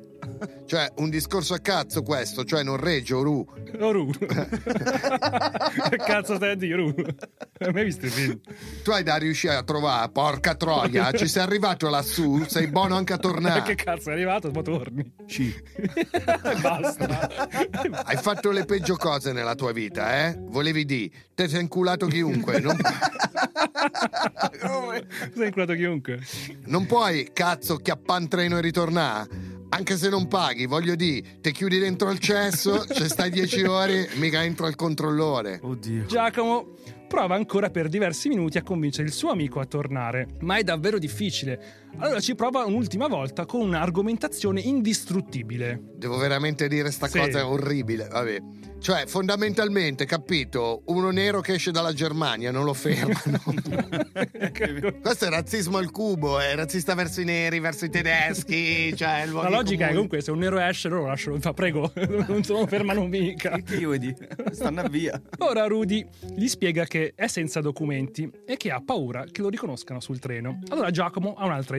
Cioè, 0.65 0.91
un 0.97 1.09
discorso 1.09 1.53
a 1.53 1.59
cazzo 1.59 2.03
questo, 2.03 2.43
cioè 2.43 2.63
non 2.63 2.75
regge, 2.75 3.13
Ru. 3.13 3.45
Oh, 3.79 3.91
Ru. 3.93 4.09
che 4.11 4.27
cazzo 6.05 6.35
stai 6.35 6.51
a 6.51 6.55
dire, 6.55 6.75
Ru? 6.75 6.93
Hai 7.59 7.71
mai 7.71 7.85
visto 7.85 8.05
i 8.05 8.09
film? 8.09 8.39
Tu 8.83 8.91
hai 8.91 9.03
da 9.03 9.15
riuscire 9.15 9.55
a 9.55 9.63
trovare, 9.63 10.11
porca 10.11 10.55
troia, 10.55 11.13
ci 11.13 11.29
sei 11.29 11.43
arrivato 11.43 11.87
lassù, 11.89 12.43
sei 12.45 12.67
buono 12.67 12.95
anche 12.95 13.13
a 13.13 13.15
che 13.15 13.21
tornare. 13.21 13.75
cazzo 13.75 14.09
è 14.09 14.13
arrivato? 14.13 14.51
Poi 14.51 14.63
torni. 14.63 15.13
sì. 15.27 15.55
Basta. 16.61 17.47
Hai 18.03 18.17
fatto 18.17 18.51
le 18.51 18.65
peggio 18.65 18.97
cose 18.97 19.31
nella 19.31 19.55
tua 19.55 19.71
vita, 19.71 20.25
eh? 20.27 20.37
Volevi 20.49 20.83
dire, 20.83 21.09
te 21.33 21.47
sei 21.47 21.61
inculato 21.61 22.05
chiunque, 22.07 22.59
non... 22.59 22.75
Sei 25.35 25.45
inculato 25.45 25.73
chiunque. 25.73 26.19
Non 26.65 26.85
puoi, 26.85 27.29
cazzo, 27.31 27.77
chiappare 27.77 28.21
un 28.23 28.27
treno 28.27 28.57
e 28.57 28.61
ritornare. 28.61 29.57
Anche 29.69 29.97
se 29.97 30.09
non 30.09 30.27
paghi, 30.27 30.65
voglio 30.65 30.95
dire, 30.95 31.39
ti 31.41 31.51
chiudi 31.51 31.77
dentro 31.77 32.07
al 32.09 32.19
cesso, 32.19 32.85
ci 32.91 33.07
stai 33.07 33.29
10 33.29 33.63
ore, 33.63 34.09
mica 34.15 34.43
entro 34.43 34.65
al 34.65 34.75
controllore. 34.75 35.59
Oddio. 35.61 36.05
Giacomo 36.05 36.75
prova 37.07 37.35
ancora 37.35 37.69
per 37.69 37.87
diversi 37.87 38.29
minuti 38.29 38.57
a 38.57 38.63
convincere 38.63 39.07
il 39.07 39.13
suo 39.13 39.31
amico 39.31 39.59
a 39.59 39.65
tornare, 39.65 40.27
ma 40.41 40.57
è 40.57 40.63
davvero 40.63 40.97
difficile. 40.97 41.87
Allora 41.97 42.19
ci 42.21 42.33
prova 42.35 42.63
un'ultima 42.65 43.07
volta 43.07 43.45
con 43.45 43.61
un'argomentazione 43.61 44.61
indistruttibile. 44.61 45.81
Devo 45.95 46.17
veramente 46.17 46.67
dire 46.69 46.91
sta 46.91 47.07
Sì. 47.07 47.19
cosa 47.19 47.39
è 47.39 47.43
orribile, 47.43 48.07
vabbè. 48.07 48.41
Cioè, 48.79 49.03
fondamentalmente, 49.07 50.05
capito, 50.05 50.83
uno 50.85 51.09
nero 51.09 51.41
che 51.41 51.55
esce 51.55 51.71
dalla 51.71 51.91
Germania 51.91 52.49
non 52.51 52.63
lo 52.63 52.73
fermano. 52.73 53.41
Questo 55.01 55.25
è 55.25 55.29
razzismo 55.29 55.77
al 55.77 55.91
cubo, 55.91 56.39
è 56.39 56.55
razzista 56.55 56.93
verso 56.93 57.19
i 57.19 57.25
neri, 57.25 57.59
verso 57.59 57.83
i 57.83 57.89
tedeschi, 57.89 58.95
cioè 58.95 59.25
La 59.25 59.49
logica 59.49 59.85
è 59.85 59.87
comuni. 59.87 59.93
comunque 59.95 60.21
se 60.21 60.31
un 60.31 60.37
nero 60.39 60.57
esce 60.59 60.87
loro 60.87 61.01
lo 61.01 61.07
lasciano, 61.07 61.37
fa 61.41 61.51
prego, 61.53 61.91
non 62.27 62.41
se 62.43 62.53
lo 62.53 62.65
fermano 62.67 63.05
mica. 63.05 63.59
Vedi? 63.65 64.15
Stanno 64.51 64.83
via. 64.87 65.21
Ora 65.39 65.65
Rudy 65.67 66.05
gli 66.35 66.47
spiega 66.47 66.85
che 66.85 67.11
è 67.15 67.27
senza 67.27 67.59
documenti 67.59 68.29
e 68.45 68.55
che 68.55 68.71
ha 68.71 68.81
paura 68.81 69.25
che 69.29 69.41
lo 69.41 69.49
riconoscano 69.49 69.99
sul 69.99 70.19
treno. 70.19 70.59
Allora 70.69 70.89
Giacomo 70.89 71.33
ha 71.33 71.45
un'altra 71.45 71.75
idea. 71.75 71.78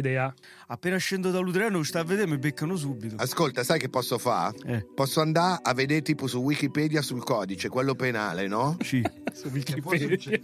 Appena 0.68 0.96
scendo 0.96 1.30
dall'Utreno, 1.30 1.82
sta 1.82 2.00
a 2.00 2.04
vedere 2.04 2.26
mi 2.26 2.38
beccano 2.38 2.76
subito. 2.76 3.16
Ascolta, 3.18 3.62
sai 3.64 3.78
che 3.78 3.88
posso 3.88 4.18
fare? 4.18 4.56
Eh. 4.64 4.86
Posso 4.94 5.20
andare 5.20 5.60
a 5.62 5.74
vedere 5.74 6.02
tipo 6.02 6.26
su 6.26 6.38
Wikipedia 6.38 7.02
sul 7.02 7.22
codice, 7.22 7.68
quello 7.68 7.94
penale, 7.94 8.46
no? 8.46 8.76
Sì. 8.82 9.02
Su 9.32 9.48
Wikipedia. 9.48 10.18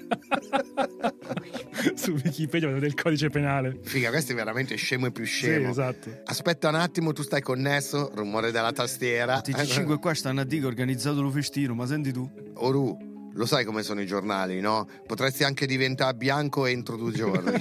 Su 1.94 2.12
Wikipedia 2.12 2.68
vedo 2.68 2.80
del 2.80 2.94
codice 2.94 3.30
penale. 3.30 3.80
Figa, 3.82 4.10
questo 4.10 4.32
è 4.32 4.34
veramente 4.34 4.76
scemo 4.76 5.06
e 5.06 5.12
più 5.12 5.24
scemo. 5.24 5.64
Sì, 5.64 5.70
esatto. 5.70 6.10
Aspetta 6.24 6.68
un 6.68 6.76
attimo, 6.76 7.12
tu 7.12 7.22
stai 7.22 7.40
connesso, 7.40 8.12
rumore 8.14 8.52
della 8.52 8.72
tastiera. 8.72 9.38
TG5 9.38 9.98
qua 9.98 10.14
stanno 10.14 10.40
a 10.40 10.44
dire 10.44 10.60
che 10.60 10.66
ha 10.66 10.68
organizzato 10.68 11.20
lo 11.20 11.30
festino, 11.30 11.74
ma 11.74 11.86
senti 11.86 12.12
tu? 12.12 12.30
Oru, 12.54 13.15
lo 13.36 13.44
sai 13.46 13.64
come 13.64 13.82
sono 13.82 14.00
i 14.00 14.06
giornali, 14.06 14.60
no? 14.60 14.88
Potresti 15.06 15.44
anche 15.44 15.66
diventare 15.66 16.16
bianco 16.16 16.66
entro 16.66 16.96
due 16.96 17.12
giorni. 17.12 17.52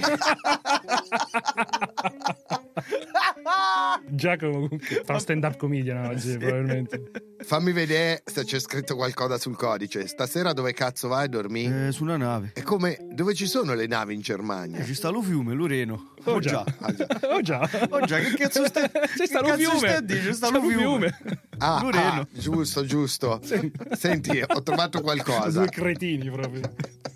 Giacomo 4.08 4.52
comunque 4.52 5.02
fa 5.04 5.18
stand 5.18 5.44
up 5.44 5.56
comedian 5.56 6.06
oggi 6.06 6.36
probabilmente. 6.36 7.10
Fammi 7.38 7.72
vedere 7.72 8.22
se 8.24 8.44
c'è 8.44 8.58
scritto 8.58 8.96
qualcosa 8.96 9.38
sul 9.38 9.56
codice. 9.56 10.06
Stasera 10.06 10.52
dove 10.52 10.72
cazzo 10.72 11.08
vai 11.08 11.24
a 11.24 11.28
dormire? 11.28 11.88
Eh, 11.88 11.92
su 11.92 12.02
una 12.02 12.16
nave. 12.16 12.52
E 12.54 12.62
come 12.62 12.98
dove 13.10 13.34
ci 13.34 13.46
sono 13.46 13.74
le 13.74 13.86
navi 13.86 14.14
in 14.14 14.20
Germania? 14.20 14.78
Eh, 14.78 14.84
ci 14.84 14.94
sta 14.94 15.10
lo 15.10 15.22
fiume, 15.22 15.54
lo 15.54 15.66
Reno. 15.66 16.12
Oh 16.26 16.34
Oh 16.34 16.40
già. 16.40 16.64
già. 16.64 16.74
Ah, 16.80 16.92
già. 16.94 17.06
Oh 17.30 17.40
già. 17.40 17.70
Oh 17.90 18.00
già, 18.04 18.18
che 18.18 18.34
cazzo 18.36 18.66
stai? 18.66 18.90
C'è 18.90 19.26
sta 19.26 19.40
lo 19.40 19.46
cazzo 19.48 19.58
fiume. 19.58 19.78
stai 19.78 19.94
a 19.94 20.00
dire? 20.00 20.32
C'è 20.32 20.50
lo 20.50 20.62
fiume. 20.62 21.18
Ah, 21.58 21.76
ah, 21.78 22.26
giusto, 22.32 22.84
giusto. 22.84 23.40
Senti, 23.92 24.42
ho 24.46 24.62
trovato 24.62 25.00
qualcosa. 25.00 25.60
Due 25.60 25.68
cretini 25.70 26.30
proprio. 26.30 26.60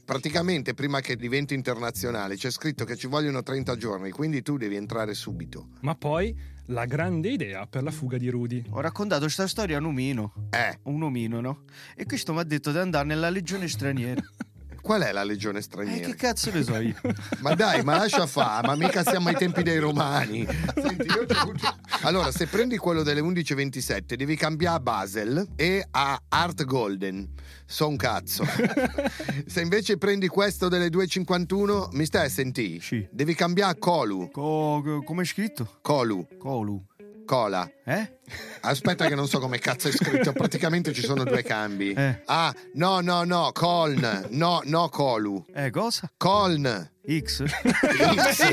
Praticamente 0.05 0.75
prima 0.75 1.01
che 1.01 1.15
diventi 1.17 1.55
internazionale 1.55 2.35
c'è 2.37 2.51
scritto 2.51 2.85
che 2.85 2.97
ci 2.97 3.07
vogliono 3.07 3.43
30 3.43 3.77
giorni, 3.77 4.11
quindi 4.11 4.43
tu 4.43 4.57
devi 4.57 4.75
entrare 4.77 5.15
subito. 5.15 5.69
Ma 5.81 5.95
poi 5.95 6.35
la 6.67 6.85
grande 6.85 7.29
idea 7.31 7.67
per 7.67 7.83
la 7.83 7.91
fuga 7.91 8.17
di 8.19 8.29
Rudy. 8.29 8.65
Ho 8.71 8.81
raccontato 8.81 9.29
sta 9.29 9.47
storia 9.47 9.77
a 9.77 9.81
un 9.81 9.87
omino. 9.87 10.33
Eh, 10.51 10.79
Un 10.85 11.03
omino, 11.03 11.41
no? 11.41 11.63
E 11.95 12.07
questo 12.07 12.33
mi 12.33 12.41
ha 12.41 12.45
detto 12.45 12.73
di 12.73 12.79
andare 12.79 13.07
nella 13.07 13.31
legione 13.31 13.69
straniera. 13.69 14.21
qual 14.91 15.03
è 15.03 15.13
la 15.13 15.23
legione 15.23 15.59
Eh, 15.61 15.63
straniera? 15.63 16.05
che 16.09 16.17
cazzo 16.17 16.51
ne 16.51 16.65
so 16.65 16.77
io? 16.81 16.97
Ma 17.43 17.55
dai, 17.55 17.85
ma 17.85 17.97
lascia 17.97 18.27
fa, 18.27 18.61
ma 18.65 18.75
mica 18.75 19.05
siamo 19.05 19.29
ai 19.29 19.37
tempi 19.37 19.63
dei 19.63 19.79
romani. 19.79 20.45
Senti, 20.75 21.07
io 21.07 21.27
c'ho 21.27 21.39
avuto- 21.39 21.77
Allora, 22.03 22.33
se 22.33 22.49
prendi 22.49 22.77
quello 22.77 23.05
delle 23.05 23.21
11.27, 23.21 24.15
devi 24.15 24.35
cambiare 24.35 24.77
a 24.79 24.81
Basel 24.81 25.47
e 25.55 25.87
a 25.93 26.21
Art 26.29 26.65
Golden. 26.65 27.29
So 27.67 27.87
un 27.87 27.95
cazzo. 27.97 28.45
Se 29.47 29.61
invece 29.61 29.97
prendi 29.97 30.27
questo 30.27 30.67
delle 30.69 30.89
2.51, 30.89 31.91
mi 31.93 32.05
stai 32.05 32.27
a 32.27 32.29
sentire? 32.29 32.81
Sì. 32.83 33.07
Devi 33.13 33.35
cambiare 33.37 33.71
a 33.73 33.77
Colu. 33.77 34.29
Co- 34.33 34.81
co- 34.85 35.03
come 35.05 35.23
è 35.23 35.25
scritto? 35.25 35.79
Colu. 35.83 36.27
Colu. 36.37 36.85
Cola. 37.31 37.71
Eh? 37.85 38.19
Aspetta 38.63 39.07
che 39.07 39.15
non 39.15 39.29
so 39.29 39.39
come 39.39 39.61
cazzo 39.61 39.87
è 39.87 39.93
scritto, 39.93 40.33
praticamente 40.33 40.93
ci 40.93 41.03
sono 41.03 41.23
due 41.23 41.45
cambi. 41.45 41.93
Eh. 41.93 42.23
Ah, 42.25 42.53
no, 42.75 42.99
no, 42.99 43.23
no, 43.23 43.53
Coln. 43.53 44.27
No, 44.31 44.63
no, 44.65 44.89
Colu. 44.89 45.45
Eh, 45.55 45.71
cosa? 45.71 46.11
Coln. 46.17 46.91
X? 47.07 47.45
X. 47.45 48.49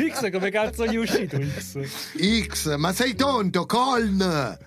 X 0.08 0.30
come 0.30 0.50
cazzo 0.50 0.86
gli 0.86 0.94
è 0.94 0.98
uscito 0.98 1.38
X? 1.38 2.46
X, 2.46 2.74
ma 2.76 2.94
sei 2.94 3.14
tonto, 3.14 3.66
Coln. 3.66 4.58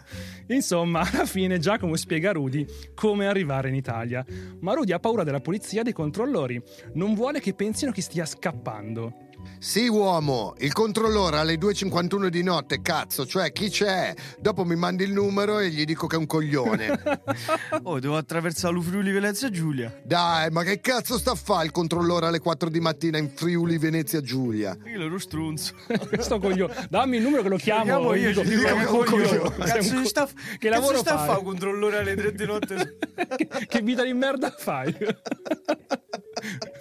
Insomma, 0.49 0.99
alla 1.12 1.25
fine 1.25 1.58
Giacomo 1.58 1.95
spiega 1.95 2.29
a 2.29 2.34
Rudy 2.34 2.67
come 2.93 3.25
arrivare 3.25 3.69
in 3.69 3.75
Italia. 3.75 4.23
Ma 4.60 4.73
Rudy 4.73 4.91
ha 4.91 4.99
paura 4.99 5.23
della 5.23 5.41
polizia 5.41 5.82
e 5.82 5.86
dei 5.86 5.93
controllori. 5.93 6.62
Non 6.93 7.15
vuole 7.15 7.39
che 7.39 7.55
pensino 7.55 7.91
che 7.91 8.03
stia 8.03 8.27
scappando. 8.27 9.28
Sì, 9.60 9.88
uomo, 9.88 10.54
il 10.60 10.71
controllore 10.71 11.38
alle 11.38 11.56
2.51 11.56 12.28
di 12.28 12.43
notte, 12.43 12.82
cazzo, 12.82 13.25
cioè 13.25 13.52
chi 13.52 13.69
c'è? 13.69 14.13
Dopo 14.39 14.63
mi 14.63 14.75
mandi 14.78 15.04
il 15.04 15.12
numero 15.12 15.60
e 15.60 15.69
gli 15.69 15.84
dico 15.84 16.08
che 16.08 16.15
è 16.15 16.19
un 16.19 16.25
coglione. 16.25 16.99
Oh, 17.84 17.99
devo 17.99 18.17
attraversare 18.17 18.73
lo 18.73 18.82
Friuli 18.82 19.12
Venezia 19.12 19.49
Giulia. 19.49 19.93
Dai, 20.04 20.49
ma 20.52 20.63
che 20.63 20.80
cazzo 20.82 21.17
sta 21.17 21.32
a 21.32 21.36
fare 21.36 21.65
il 21.65 21.71
controllore 21.71 22.28
alle 22.28 22.39
4 22.39 22.69
di 22.69 22.80
mattina 22.80 23.17
in 23.17 23.30
Friuli, 23.34 23.78
Venezia 23.78 24.21
Giulia? 24.21 24.78
Io 24.86 25.02
ero 25.02 25.17
stronzo. 25.17 25.73
Questo 26.10 26.39
coglione. 26.39 26.88
Dammi 26.89 27.17
il 27.17 27.23
numero 27.23 27.41
che 27.43 27.49
lo 27.49 27.58
chiamo. 27.58 27.84
Chiamo 27.84 28.13
io, 28.15 28.30
dico- 28.30 28.43
dico 28.43 28.73
un 28.73 29.04
coglione. 29.06 29.56
Cazzo 29.58 29.93
un 29.93 30.02
co- 30.02 30.08
sta- 30.08 30.25
Che 30.28 30.69
cazzo 30.69 30.69
lavoro 30.69 30.97
sta 30.99 31.19
a 31.19 31.25
fare 31.25 31.43
controllore 31.43 31.97
alle 31.97 32.15
3 32.15 32.34
di 32.34 32.45
notte? 32.45 32.97
che, 33.36 33.47
che 33.67 33.82
vita 33.82 34.04
di 34.04 34.13
merda 34.13 34.54
fai? 34.58 34.95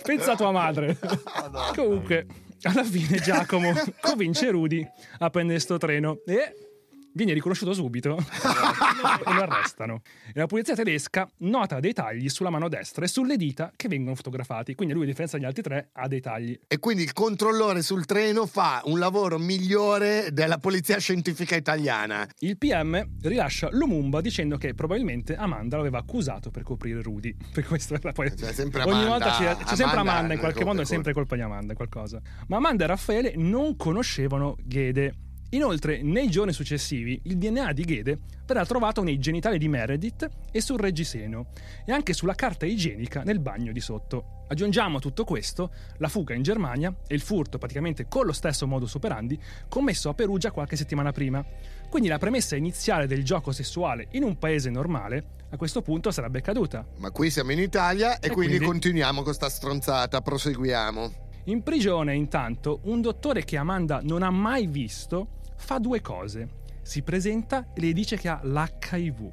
Pensa 0.08 0.32
a 0.32 0.36
tua 0.36 0.52
madre. 0.52 0.96
Comunque, 1.76 2.24
alla 2.62 2.82
fine 2.82 3.18
Giacomo 3.18 3.74
convince 4.00 4.50
Rudy 4.50 4.82
a 5.18 5.28
prendere 5.28 5.58
sto 5.58 5.76
treno 5.76 6.20
e 6.24 6.67
viene 7.12 7.32
riconosciuto 7.32 7.72
subito 7.72 8.16
e 9.26 9.32
lo 9.32 9.42
arrestano. 9.42 10.02
E 10.28 10.38
la 10.38 10.46
polizia 10.46 10.74
tedesca 10.74 11.28
nota 11.38 11.80
dei 11.80 11.92
tagli 11.92 12.28
sulla 12.28 12.50
mano 12.50 12.68
destra 12.68 13.04
e 13.04 13.08
sulle 13.08 13.36
dita 13.36 13.72
che 13.74 13.88
vengono 13.88 14.14
fotografati. 14.14 14.74
Quindi 14.74 14.94
lui, 14.94 15.04
a 15.04 15.06
differenza 15.06 15.36
degli 15.36 15.46
altri 15.46 15.62
tre, 15.62 15.90
ha 15.92 16.06
dei 16.08 16.20
tagli. 16.20 16.58
E 16.66 16.78
quindi 16.78 17.02
il 17.02 17.12
controllore 17.12 17.82
sul 17.82 18.04
treno 18.04 18.46
fa 18.46 18.82
un 18.84 18.98
lavoro 18.98 19.38
migliore 19.38 20.28
della 20.32 20.58
polizia 20.58 20.98
scientifica 20.98 21.56
italiana. 21.56 22.26
Il 22.40 22.58
PM 22.58 23.18
rilascia 23.22 23.68
Lumumba 23.72 24.20
dicendo 24.20 24.56
che 24.56 24.74
probabilmente 24.74 25.34
Amanda 25.34 25.76
lo 25.76 25.82
aveva 25.82 25.98
accusato 25.98 26.50
per 26.50 26.62
coprire 26.62 27.02
Rudy. 27.02 27.34
Per 27.58 27.66
questo 27.66 27.94
era 27.94 28.12
poi. 28.12 28.36
Cioè, 28.36 28.52
sempre 28.52 28.82
Ogni 28.82 29.02
Amanda- 29.04 29.08
volta 29.08 29.30
c'è, 29.30 29.56
c'è 29.64 29.76
sempre 29.76 29.98
Amanda 30.00 30.16
Amanda 30.18 30.34
in 30.34 30.40
qualche 30.40 30.64
modo, 30.64 30.82
è 30.82 30.84
sempre 30.84 31.12
colpa 31.12 31.34
di 31.34 31.42
Amanda 31.42 31.74
qualcosa. 31.74 32.20
Ma 32.48 32.56
Amanda 32.56 32.84
e 32.84 32.86
Raffaele 32.86 33.32
non 33.36 33.76
conoscevano 33.76 34.56
Ghede. 34.62 35.14
Inoltre, 35.52 36.02
nei 36.02 36.28
giorni 36.28 36.52
successivi, 36.52 37.18
il 37.24 37.38
DNA 37.38 37.72
di 37.72 37.82
Ghede 37.84 38.18
verrà 38.44 38.66
trovato 38.66 39.02
nei 39.02 39.18
genitali 39.18 39.56
di 39.56 39.66
Meredith 39.66 40.28
e 40.52 40.60
sul 40.60 40.78
reggiseno, 40.78 41.46
e 41.86 41.92
anche 41.92 42.12
sulla 42.12 42.34
carta 42.34 42.66
igienica 42.66 43.22
nel 43.22 43.40
bagno 43.40 43.72
di 43.72 43.80
sotto. 43.80 44.44
Aggiungiamo 44.48 44.98
a 44.98 45.00
tutto 45.00 45.24
questo 45.24 45.70
la 45.98 46.08
fuga 46.08 46.34
in 46.34 46.42
Germania 46.42 46.94
e 47.06 47.14
il 47.14 47.22
furto 47.22 47.56
praticamente 47.56 48.06
con 48.08 48.26
lo 48.26 48.32
stesso 48.32 48.66
modus 48.66 48.94
operandi 48.94 49.38
commesso 49.68 50.10
a 50.10 50.14
Perugia 50.14 50.50
qualche 50.50 50.76
settimana 50.76 51.12
prima. 51.12 51.42
Quindi 51.88 52.08
la 52.08 52.18
premessa 52.18 52.54
iniziale 52.54 53.06
del 53.06 53.24
gioco 53.24 53.50
sessuale 53.52 54.08
in 54.12 54.24
un 54.24 54.38
paese 54.38 54.68
normale 54.68 55.36
a 55.50 55.56
questo 55.56 55.80
punto 55.80 56.10
sarebbe 56.10 56.42
caduta. 56.42 56.86
Ma 56.98 57.10
qui 57.10 57.30
siamo 57.30 57.52
in 57.52 57.58
Italia 57.60 58.18
e, 58.18 58.26
E 58.26 58.30
quindi, 58.30 58.56
quindi? 58.56 58.66
continuiamo 58.66 59.22
con 59.22 59.32
sta 59.32 59.48
stronzata, 59.48 60.20
proseguiamo. 60.20 61.26
In 61.44 61.62
prigione, 61.62 62.14
intanto, 62.14 62.80
un 62.84 63.00
dottore 63.00 63.44
che 63.44 63.56
Amanda 63.56 64.00
non 64.02 64.22
ha 64.22 64.30
mai 64.30 64.66
visto 64.66 65.36
fa 65.58 65.78
due 65.78 66.00
cose. 66.00 66.48
Si 66.82 67.02
presenta 67.02 67.66
e 67.74 67.80
le 67.80 67.92
dice 67.92 68.16
che 68.16 68.28
ha 68.28 68.40
l'HIV. 68.42 69.30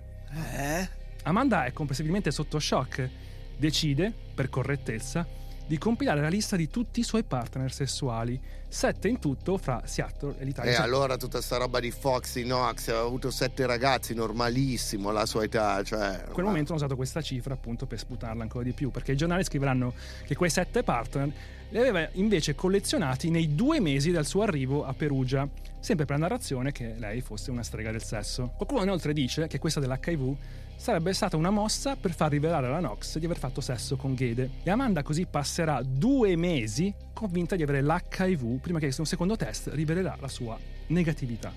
Eh? 0.54 0.90
Amanda 1.24 1.66
è 1.66 1.72
comprensibilmente 1.72 2.32
sotto 2.32 2.60
shock. 2.60 3.10
Decide, 3.58 4.12
per 4.34 4.50
correttezza, 4.50 5.26
di 5.68 5.78
compilare 5.78 6.22
la 6.22 6.28
lista 6.28 6.56
di 6.56 6.70
tutti 6.70 7.00
i 7.00 7.04
suoi 7.04 7.24
partner 7.24 7.72
sessuali, 7.72 8.40
sette 8.68 9.08
in 9.08 9.20
tutto 9.20 9.58
fra 9.58 9.82
Seattle 9.86 10.36
e 10.38 10.46
l'Italia. 10.46 10.72
E 10.74 10.76
allora 10.76 11.18
tutta 11.18 11.42
sta 11.42 11.58
roba 11.58 11.80
di 11.80 11.90
Foxy 11.90 12.44
Knox, 12.44 12.90
ha 12.90 13.00
avuto 13.00 13.32
sette 13.32 13.66
ragazzi, 13.66 14.14
normalissimo 14.14 15.10
alla 15.10 15.26
sua 15.26 15.44
età, 15.44 15.82
cioè... 15.84 16.24
In 16.28 16.34
quel 16.34 16.46
momento 16.46 16.74
hanno 16.74 16.82
usato 16.82 16.96
questa 16.96 17.22
cifra 17.22 17.54
appunto 17.54 17.88
per 17.88 17.98
sputarla 17.98 18.44
ancora 18.44 18.64
di 18.64 18.74
più, 18.74 18.92
perché 18.92 19.14
i 19.14 19.18
giornali 19.18 19.44
scriveranno 19.44 19.94
che 20.26 20.36
quei 20.36 20.50
sette 20.50 20.84
partner 20.84 21.32
li 21.70 21.78
aveva 21.80 22.08
invece 22.14 22.54
collezionati 22.54 23.30
nei 23.32 23.56
due 23.56 23.80
mesi 23.80 24.12
dal 24.12 24.26
suo 24.26 24.44
arrivo 24.44 24.86
a 24.86 24.94
Perugia, 24.94 25.48
sempre 25.86 26.06
per 26.06 26.16
la 26.16 26.24
narrazione 26.24 26.72
che 26.72 26.96
lei 26.98 27.22
fosse 27.22 27.52
una 27.52 27.62
strega 27.62 27.92
del 27.92 28.04
sesso. 28.04 28.52
Qualcuno 28.56 28.82
inoltre 28.82 29.14
dice 29.14 29.46
che 29.46 29.60
questa 29.60 29.80
dell'HIV 29.80 30.36
sarebbe 30.76 31.14
stata 31.14 31.38
una 31.38 31.52
mossa 31.52 31.96
per 31.96 32.12
far 32.12 32.32
rivelare 32.32 32.66
alla 32.66 32.80
Nox 32.80 33.20
di 33.20 33.26
aver 33.26 33.38
fatto 33.38 33.62
sesso 33.62 33.96
con 33.96 34.16
Gede. 34.16 34.50
E 34.64 34.72
Amanda 34.72 35.04
così 35.04 35.28
passerà 35.28 35.82
due 35.84 36.36
mesi 36.36 36.92
convinta 37.14 37.56
di 37.56 37.62
avere 37.62 37.84
l'HIV 37.84 38.60
prima 38.60 38.80
che 38.80 38.94
un 38.98 39.06
secondo 39.06 39.36
test 39.36 39.70
rivelerà 39.74 40.18
la 40.20 40.28
sua 40.28 40.58
negatività. 40.88 41.54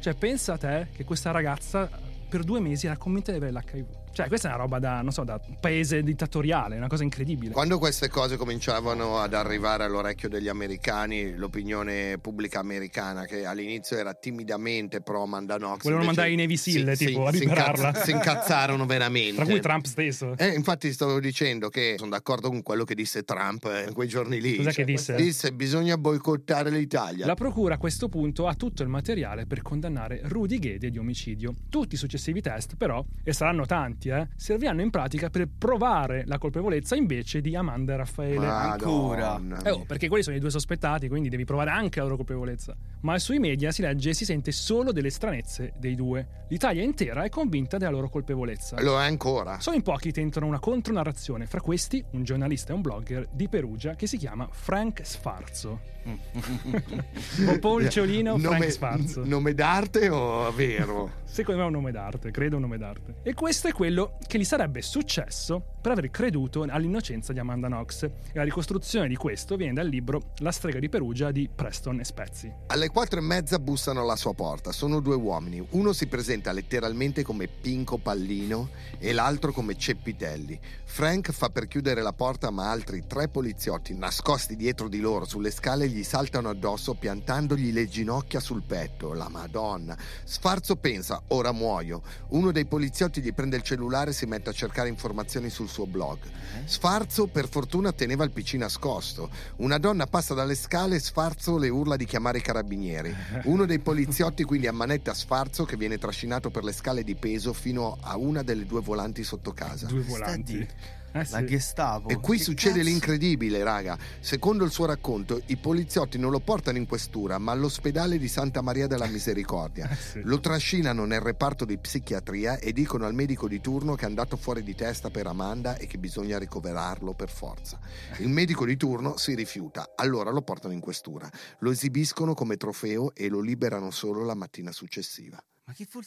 Cioè, 0.00 0.14
pensa 0.14 0.54
a 0.54 0.58
te 0.58 0.88
che 0.92 1.04
questa 1.04 1.30
ragazza 1.30 1.88
per 2.28 2.42
due 2.42 2.60
mesi 2.60 2.86
era 2.86 2.96
convinta 2.96 3.30
di 3.30 3.36
avere 3.38 3.52
l'HIV. 3.52 3.86
Cioè, 4.18 4.26
questa 4.26 4.48
è 4.48 4.50
una 4.50 4.62
roba 4.62 4.80
da, 4.80 5.00
non 5.00 5.12
so, 5.12 5.22
da 5.22 5.40
paese 5.60 6.02
dittatoriale, 6.02 6.76
una 6.76 6.88
cosa 6.88 7.04
incredibile. 7.04 7.52
Quando 7.52 7.78
queste 7.78 8.08
cose 8.08 8.36
cominciavano 8.36 9.20
ad 9.20 9.32
arrivare 9.32 9.84
all'orecchio 9.84 10.28
degli 10.28 10.48
americani, 10.48 11.36
l'opinione 11.36 12.18
pubblica 12.18 12.58
americana, 12.58 13.26
che 13.26 13.46
all'inizio 13.46 13.96
era 13.96 14.14
timidamente 14.14 15.02
pro 15.02 15.22
Amanda 15.22 15.54
Knox, 15.54 15.82
volevano 15.84 16.06
mandare 16.06 16.32
i 16.32 16.34
Navy 16.34 16.56
Seal, 16.56 16.96
sì, 16.96 17.06
tipo, 17.06 17.30
sì, 17.30 17.36
a 17.36 17.38
liberarla. 17.38 17.94
Si, 17.94 18.10
incazzarono 18.10 18.86
veramente. 18.86 19.36
Tra 19.36 19.44
cui 19.44 19.60
Trump 19.60 19.84
stesso. 19.84 20.34
Eh, 20.36 20.48
infatti 20.48 20.92
stavo 20.92 21.20
dicendo 21.20 21.68
che 21.68 21.94
sono 21.96 22.10
d'accordo 22.10 22.48
con 22.48 22.64
quello 22.64 22.82
che 22.82 22.96
disse 22.96 23.22
Trump 23.22 23.66
eh, 23.66 23.84
in 23.86 23.94
quei 23.94 24.08
giorni 24.08 24.40
lì. 24.40 24.56
Cos'è 24.56 24.72
cioè, 24.72 24.84
che 24.84 24.90
disse? 24.90 25.14
Disse 25.14 25.52
bisogna 25.52 25.96
boicottare 25.96 26.70
l'Italia. 26.70 27.24
La 27.24 27.34
procura 27.34 27.76
a 27.76 27.78
questo 27.78 28.08
punto 28.08 28.48
ha 28.48 28.54
tutto 28.56 28.82
il 28.82 28.88
materiale 28.88 29.46
per 29.46 29.62
condannare 29.62 30.22
Rudy 30.24 30.58
Gede 30.58 30.90
di 30.90 30.98
omicidio. 30.98 31.54
Tutti 31.68 31.94
i 31.94 31.98
successivi 31.98 32.40
test, 32.40 32.74
però, 32.74 33.04
e 33.22 33.32
saranno 33.32 33.64
tanti, 33.64 34.06
eh, 34.08 34.28
serviranno 34.36 34.82
in 34.82 34.90
pratica 34.90 35.30
per 35.30 35.48
provare 35.56 36.24
la 36.26 36.38
colpevolezza 36.38 36.96
invece 36.96 37.40
di 37.40 37.54
Amanda 37.54 37.94
e 37.94 37.96
Raffaele. 37.96 38.46
Ancora. 38.46 39.40
Eh, 39.64 39.70
oh, 39.70 39.84
perché 39.86 40.08
quelli 40.08 40.22
sono 40.22 40.36
i 40.36 40.40
due 40.40 40.50
sospettati, 40.50 41.08
quindi 41.08 41.28
devi 41.28 41.44
provare 41.44 41.70
anche 41.70 41.98
la 41.98 42.04
loro 42.04 42.16
colpevolezza. 42.16 42.76
Ma 43.00 43.18
sui 43.18 43.38
media 43.38 43.70
si 43.70 43.82
legge 43.82 44.10
e 44.10 44.14
si 44.14 44.24
sente 44.24 44.52
solo 44.52 44.92
delle 44.92 45.10
stranezze 45.10 45.72
dei 45.78 45.94
due. 45.94 46.46
L'Italia 46.48 46.82
intera 46.82 47.24
è 47.24 47.28
convinta 47.28 47.76
della 47.76 47.90
loro 47.90 48.08
colpevolezza. 48.08 48.80
Lo 48.82 49.00
è 49.00 49.04
ancora. 49.04 49.60
Solo 49.60 49.76
in 49.76 49.82
pochi 49.82 50.12
tentano 50.12 50.46
una 50.46 50.58
contronarrazione, 50.58 51.46
fra 51.46 51.60
questi 51.60 52.04
un 52.12 52.24
giornalista 52.24 52.72
e 52.72 52.74
un 52.74 52.82
blogger 52.82 53.28
di 53.32 53.48
Perugia 53.48 53.94
che 53.94 54.06
si 54.06 54.16
chiama 54.16 54.48
Frank 54.50 55.00
Sfarzo. 55.04 55.96
Popolciolino 57.44 58.38
Frank 58.38 58.52
nome, 58.52 58.70
Sfarzo. 58.70 59.24
Nome 59.24 59.54
d'arte 59.54 60.08
o 60.08 60.50
vero? 60.52 61.16
Secondo 61.24 61.60
me 61.60 61.66
è 61.66 61.70
un 61.70 61.74
nome 61.74 61.92
d'arte, 61.92 62.30
credo 62.30 62.56
un 62.56 62.62
nome 62.62 62.78
d'arte. 62.78 63.16
E 63.22 63.34
questo 63.34 63.68
è 63.68 63.72
quello 63.72 63.87
che 64.26 64.38
gli 64.38 64.44
sarebbe 64.44 64.82
successo 64.82 65.77
per 65.88 65.96
aver 65.96 66.10
creduto 66.10 66.66
all'innocenza 66.68 67.32
di 67.32 67.38
Amanda 67.38 67.66
Knox. 67.66 68.02
E 68.02 68.12
la 68.34 68.42
ricostruzione 68.42 69.08
di 69.08 69.16
questo 69.16 69.56
viene 69.56 69.72
dal 69.72 69.86
libro 69.86 70.32
La 70.38 70.52
strega 70.52 70.78
di 70.78 70.90
Perugia 70.90 71.30
di 71.30 71.48
Preston 71.52 72.00
e 72.00 72.04
Spezzi. 72.04 72.52
Alle 72.66 72.88
quattro 72.88 73.20
e 73.20 73.22
mezza 73.22 73.58
bussano 73.58 74.02
alla 74.02 74.16
sua 74.16 74.34
porta. 74.34 74.70
Sono 74.70 75.00
due 75.00 75.14
uomini. 75.14 75.66
Uno 75.70 75.94
si 75.94 76.06
presenta 76.06 76.52
letteralmente 76.52 77.22
come 77.22 77.48
Pinco 77.48 77.96
Pallino 77.96 78.68
e 78.98 79.14
l'altro 79.14 79.52
come 79.52 79.78
Ceppitelli. 79.78 80.60
Frank 80.84 81.32
fa 81.32 81.48
per 81.48 81.66
chiudere 81.66 82.02
la 82.02 82.12
porta, 82.12 82.50
ma 82.50 82.70
altri 82.70 83.04
tre 83.06 83.28
poliziotti 83.28 83.94
nascosti 83.94 84.56
dietro 84.56 84.88
di 84.88 85.00
loro 85.00 85.24
sulle 85.24 85.50
scale 85.50 85.88
gli 85.88 86.02
saltano 86.02 86.50
addosso 86.50 86.94
piantandogli 86.94 87.72
le 87.72 87.88
ginocchia 87.88 88.40
sul 88.40 88.62
petto. 88.62 89.14
La 89.14 89.28
Madonna. 89.28 89.96
Sfarzo 90.24 90.76
pensa, 90.76 91.22
ora 91.28 91.52
muoio. 91.52 92.02
Uno 92.28 92.52
dei 92.52 92.66
poliziotti 92.66 93.22
gli 93.22 93.32
prende 93.32 93.56
il 93.56 93.62
cellulare 93.62 94.10
e 94.10 94.14
si 94.14 94.26
mette 94.26 94.50
a 94.50 94.52
cercare 94.52 94.90
informazioni 94.90 95.48
sul 95.48 95.68
suo 95.68 95.77
blog. 95.86 96.18
Sfarzo 96.64 97.26
per 97.26 97.48
fortuna 97.48 97.92
teneva 97.92 98.24
il 98.24 98.30
PC 98.30 98.54
nascosto. 98.54 99.30
Una 99.56 99.78
donna 99.78 100.06
passa 100.06 100.34
dalle 100.34 100.54
scale 100.54 100.96
e 100.96 101.00
Sfarzo 101.00 101.56
le 101.56 101.68
urla 101.68 101.96
di 101.96 102.04
chiamare 102.04 102.38
i 102.38 102.42
carabinieri. 102.42 103.14
Uno 103.44 103.64
dei 103.66 103.78
poliziotti 103.78 104.44
quindi 104.44 104.66
ammanetta 104.66 105.14
Sfarzo 105.14 105.64
che 105.64 105.76
viene 105.76 105.98
trascinato 105.98 106.50
per 106.50 106.64
le 106.64 106.72
scale 106.72 107.04
di 107.04 107.14
peso 107.14 107.52
fino 107.52 107.96
a 108.00 108.16
una 108.16 108.42
delle 108.42 108.66
due 108.66 108.80
volanti 108.80 109.24
sotto 109.24 109.52
casa. 109.52 109.86
Due 109.86 110.02
volanti. 110.02 110.66
Eh 111.12 111.24
sì. 111.24 111.32
La 111.32 111.44
Gestapo. 111.44 112.08
E 112.08 112.16
qui 112.16 112.36
che 112.36 112.42
succede 112.42 112.78
cazzo? 112.78 112.88
l'incredibile, 112.88 113.62
raga. 113.62 113.98
Secondo 114.20 114.64
il 114.64 114.70
suo 114.70 114.84
racconto, 114.84 115.42
i 115.46 115.56
poliziotti 115.56 116.18
non 116.18 116.30
lo 116.30 116.40
portano 116.40 116.78
in 116.78 116.86
questura, 116.86 117.38
ma 117.38 117.52
all'ospedale 117.52 118.18
di 118.18 118.28
Santa 118.28 118.60
Maria 118.60 118.86
della 118.86 119.06
Misericordia. 119.08 119.88
Eh 119.88 119.96
sì. 119.96 120.20
Lo 120.24 120.40
trascinano 120.40 121.04
nel 121.04 121.20
reparto 121.20 121.64
di 121.64 121.78
psichiatria 121.78 122.58
e 122.58 122.72
dicono 122.72 123.06
al 123.06 123.14
medico 123.14 123.48
di 123.48 123.60
turno 123.60 123.94
che 123.94 124.04
è 124.04 124.08
andato 124.08 124.36
fuori 124.36 124.62
di 124.62 124.74
testa 124.74 125.10
per 125.10 125.26
Amanda 125.26 125.76
e 125.76 125.86
che 125.86 125.98
bisogna 125.98 126.38
ricoverarlo 126.38 127.14
per 127.14 127.30
forza. 127.30 127.78
Il 128.18 128.28
medico 128.28 128.64
di 128.64 128.76
turno 128.76 129.16
si 129.16 129.34
rifiuta, 129.34 129.92
allora 129.96 130.30
lo 130.30 130.42
portano 130.42 130.74
in 130.74 130.80
questura. 130.80 131.28
Lo 131.60 131.70
esibiscono 131.70 132.34
come 132.34 132.56
trofeo 132.56 133.14
e 133.14 133.28
lo 133.28 133.40
liberano 133.40 133.90
solo 133.90 134.24
la 134.24 134.34
mattina 134.34 134.72
successiva. 134.72 135.42
Ma 135.64 135.72
che 135.72 135.84
for... 135.84 136.04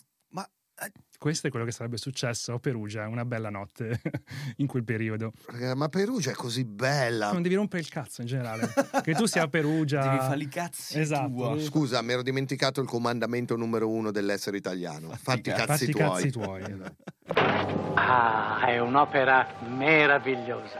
Questo 1.17 1.45
è 1.45 1.49
quello 1.51 1.65
che 1.65 1.71
sarebbe 1.71 1.97
successo 1.97 2.53
a 2.53 2.59
Perugia, 2.59 3.07
una 3.07 3.25
bella 3.25 3.51
notte 3.51 4.01
in 4.57 4.65
quel 4.65 4.83
periodo. 4.83 5.31
Ma 5.75 5.87
Perugia 5.87 6.31
è 6.31 6.33
così 6.33 6.65
bella. 6.65 7.31
Non 7.31 7.43
devi 7.43 7.53
rompere 7.53 7.81
il 7.83 7.89
cazzo 7.89 8.21
in 8.21 8.27
generale. 8.27 8.67
che 9.03 9.13
tu 9.13 9.27
sia 9.27 9.43
a 9.43 9.47
Perugia. 9.47 10.01
Devi 10.01 10.17
fare 10.17 10.39
i 10.41 10.47
cazzi 10.47 10.99
Esatto. 10.99 11.29
tua. 11.29 11.59
Scusa, 11.59 12.01
mi 12.01 12.13
ero 12.13 12.23
dimenticato 12.23 12.81
il 12.81 12.87
comandamento 12.87 13.55
numero 13.55 13.87
uno 13.87 14.09
dell'essere 14.09 14.57
italiano. 14.57 15.09
Fatti 15.21 15.49
i 15.49 15.53
cazzi. 15.53 15.65
cazzi 15.65 15.85
Fatti 15.85 15.89
i 15.89 15.91
tuoi. 15.91 16.21
cazzi 16.21 16.31
tuoi. 16.31 16.61
esatto. 16.73 17.93
Ah, 17.95 18.65
è 18.65 18.79
un'opera 18.79 19.47
meravigliosa. 19.67 20.79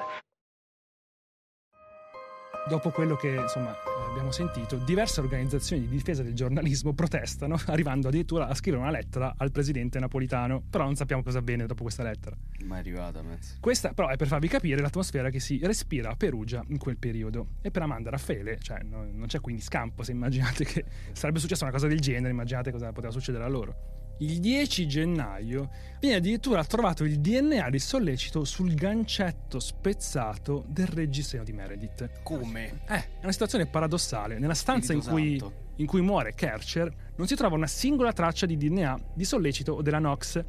Dopo 2.68 2.92
quello 2.92 3.16
che 3.16 3.30
insomma 3.30 3.76
abbiamo 4.08 4.32
sentito, 4.32 4.76
diverse 4.76 5.20
organizzazioni 5.20 5.82
di 5.82 5.88
difesa 5.88 6.22
del 6.22 6.34
giornalismo 6.34 6.94
protestano, 6.94 7.60
arrivando 7.68 8.08
addirittura 8.10 8.48
a 8.48 8.54
scrivere 8.54 8.84
una 8.84 8.92
lettera 8.92 9.34
al 9.36 9.52
presidente 9.52 10.00
napolitano. 10.00 10.62
Però 10.70 10.84
non 10.84 10.96
sappiamo 10.96 11.24
cosa 11.24 11.40
avvenne 11.40 11.66
dopo 11.66 11.82
questa 11.84 12.04
lettera. 12.04 12.36
Ma 12.66 12.76
è 12.76 12.80
arrivata, 12.80 13.22
mezzo. 13.22 13.56
Questa 13.60 13.94
però 13.94 14.10
è 14.10 14.16
per 14.16 14.28
farvi 14.28 14.48
capire 14.48 14.80
l'atmosfera 14.82 15.30
che 15.30 15.40
si 15.40 15.60
respira 15.64 16.12
a 16.12 16.16
Perugia 16.16 16.64
in 16.68 16.78
quel 16.78 16.98
periodo. 16.98 17.48
E 17.62 17.72
per 17.72 17.82
Amanda 17.82 18.12
Raffaele, 18.12 18.60
cioè, 18.60 18.82
no- 18.84 19.08
non 19.12 19.28
c'è 19.28 19.40
quindi 19.40 19.62
scampo 19.62 20.04
se 20.04 20.12
immaginate 20.12 20.64
che 20.64 20.86
sarebbe 21.14 21.40
successa 21.40 21.64
una 21.64 21.74
cosa 21.74 21.88
del 21.88 22.00
genere, 22.00 22.32
immaginate 22.32 22.72
cosa 22.72 22.92
poteva 22.92 23.12
succedere 23.12 23.44
a 23.44 23.48
loro. 23.48 24.01
Il 24.22 24.40
10 24.40 24.88
gennaio 24.88 25.72
viene 26.00 26.18
addirittura 26.18 26.64
trovato 26.64 27.04
il 27.04 27.20
DNA 27.20 27.72
di 27.72 27.80
sollecito 27.80 28.44
sul 28.44 28.76
gancetto 28.76 29.60
spezzato 29.60 30.64
del 30.68 30.86
reggiseno 30.86 31.44
di 31.44 31.52
Meredith. 31.54 32.22
Come? 32.22 32.82
Eh, 32.88 32.98
è 32.98 33.24
una 33.24 33.32
situazione 33.32 33.66
paradossale. 33.66 34.38
Nella 34.38 34.54
stanza 34.54 34.94
in 34.94 35.02
cui, 35.02 35.42
in 35.78 35.86
cui 35.88 36.02
muore 36.02 36.36
Kercher 36.36 36.94
non 37.16 37.26
si 37.26 37.34
trova 37.34 37.56
una 37.56 37.66
singola 37.66 38.14
traccia 38.14 38.46
di 38.46 38.58
DNA 38.58 39.00
di 39.16 39.26
sollecito 39.26 39.74
o 39.74 39.82
della 39.82 39.98
Nox, 39.98 40.40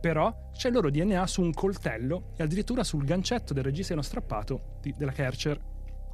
però 0.00 0.50
c'è 0.54 0.68
il 0.68 0.74
loro 0.74 0.88
DNA 0.88 1.26
su 1.26 1.42
un 1.42 1.52
coltello 1.52 2.32
e 2.34 2.42
addirittura 2.42 2.82
sul 2.82 3.04
gancetto 3.04 3.52
del 3.52 3.64
reggiseno 3.64 4.00
strappato 4.00 4.78
di- 4.80 4.94
della 4.96 5.12
Kercher. 5.12 5.67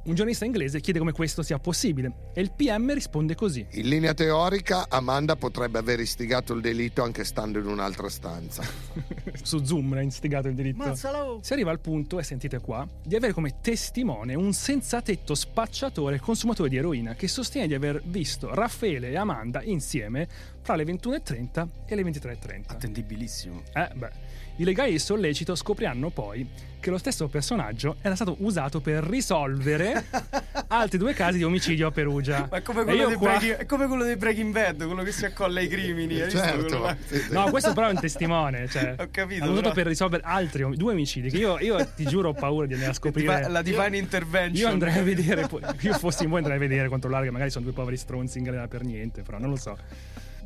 Un 0.05 0.13
giornalista 0.13 0.45
inglese 0.45 0.81
chiede 0.81 0.99
come 0.99 1.13
questo 1.13 1.41
sia 1.41 1.57
possibile 1.57 2.29
e 2.35 2.41
il 2.41 2.51
PM 2.51 2.93
risponde 2.93 3.33
così. 3.33 3.65
In 3.71 3.87
linea 3.87 4.13
teorica, 4.13 4.85
Amanda 4.87 5.35
potrebbe 5.35 5.79
aver 5.79 5.99
istigato 5.99 6.53
il 6.53 6.61
delitto 6.61 7.01
anche 7.01 7.23
stando 7.23 7.57
in 7.57 7.65
un'altra 7.65 8.07
stanza. 8.07 8.63
su 9.41 9.63
Zoom 9.63 9.93
ha 9.93 10.01
instigato 10.01 10.47
il 10.47 10.53
diritto. 10.53 10.77
Mazzalo! 10.77 11.39
Si 11.41 11.53
arriva 11.53 11.71
al 11.71 11.79
punto, 11.79 12.19
e 12.19 12.23
sentite 12.23 12.59
qua, 12.59 12.87
di 13.03 13.15
avere 13.15 13.33
come 13.33 13.59
testimone 13.61 14.35
un 14.35 14.53
senzatetto 14.53 15.33
spacciatore 15.33 16.17
e 16.17 16.19
consumatore 16.19 16.69
di 16.69 16.77
eroina 16.77 17.15
che 17.15 17.27
sostiene 17.27 17.65
di 17.65 17.73
aver 17.73 17.99
visto 18.05 18.53
Raffaele 18.53 19.09
e 19.09 19.17
Amanda 19.17 19.63
insieme 19.63 20.27
fra 20.61 20.75
le 20.75 20.83
21.30 20.83 21.67
e 21.87 21.95
le 21.95 22.03
23.30. 22.03 22.61
Attendibilissimo. 22.67 23.63
Eh, 23.73 23.89
beh. 23.95 24.34
I 24.57 24.63
legali 24.63 24.91
di 24.91 24.99
sollecito 24.99 25.53
scopriranno 25.53 26.09
poi 26.09 26.47
che 26.79 26.89
lo 26.91 26.97
stesso 26.97 27.27
personaggio 27.27 27.95
era 28.01 28.13
stato 28.15 28.35
usato 28.39 28.79
per 28.79 29.03
risolvere 29.03 30.05
altri 30.69 30.97
due 30.97 31.13
casi 31.13 31.37
di 31.39 31.43
omicidio 31.43 31.87
a 31.87 31.91
Perugia. 31.91 32.47
Ma 32.49 32.57
è 32.57 32.61
come 32.61 32.83
quello, 32.83 33.07
dei 33.07 33.15
qua- 33.17 33.29
Breaking, 33.31 33.55
è 33.57 33.65
come 33.65 33.87
quello 33.87 34.03
dei 34.05 34.15
Breaking 34.15 34.53
Bad, 34.53 34.85
quello 34.85 35.03
che 35.03 35.11
si 35.11 35.25
accolla 35.25 35.59
ai 35.59 35.67
crimini. 35.67 36.21
hai 36.21 36.29
visto 36.29 36.39
quello 36.39 36.69
certo. 36.69 36.97
Sì, 37.07 37.19
sì. 37.19 37.33
No, 37.33 37.49
questo 37.49 37.73
però 37.73 37.87
è 37.87 37.91
un 37.91 37.99
testimone. 37.99 38.67
Cioè, 38.69 38.95
Ho 38.99 39.07
capito, 39.11 39.43
Hanno 39.43 39.51
usato 39.53 39.61
però. 39.69 39.73
per 39.73 39.87
risolvere 39.87 40.23
altri 40.25 40.63
om- 40.63 40.75
due 40.75 40.93
omicidi. 40.93 41.29
Che 41.29 41.37
io, 41.37 41.59
io 41.59 41.85
ti 41.95 42.05
giuro 42.05 42.29
ho 42.29 42.33
paura 42.33 42.65
di 42.67 42.73
andare 42.73 42.91
a 42.91 42.95
scoprire. 42.95 43.35
Divi- 43.39 43.51
La 43.51 43.61
divine 43.61 43.97
intervention. 43.97 44.55
Io 44.55 44.67
andrei 44.69 44.97
a 44.97 45.03
vedere, 45.03 45.49
io 45.81 45.93
fossi 45.95 46.23
in 46.23 46.29
voi 46.29 46.37
andrei 46.39 46.55
a 46.57 46.59
vedere, 46.59 46.87
controllare 46.87 47.25
che 47.25 47.31
magari 47.31 47.49
sono 47.49 47.65
due 47.65 47.73
poveri 47.73 47.97
stronzi 47.97 48.37
in 48.37 48.43
galera 48.45 48.67
per 48.67 48.83
niente, 48.83 49.21
però 49.23 49.37
non 49.39 49.49
lo 49.49 49.57
so. 49.57 49.75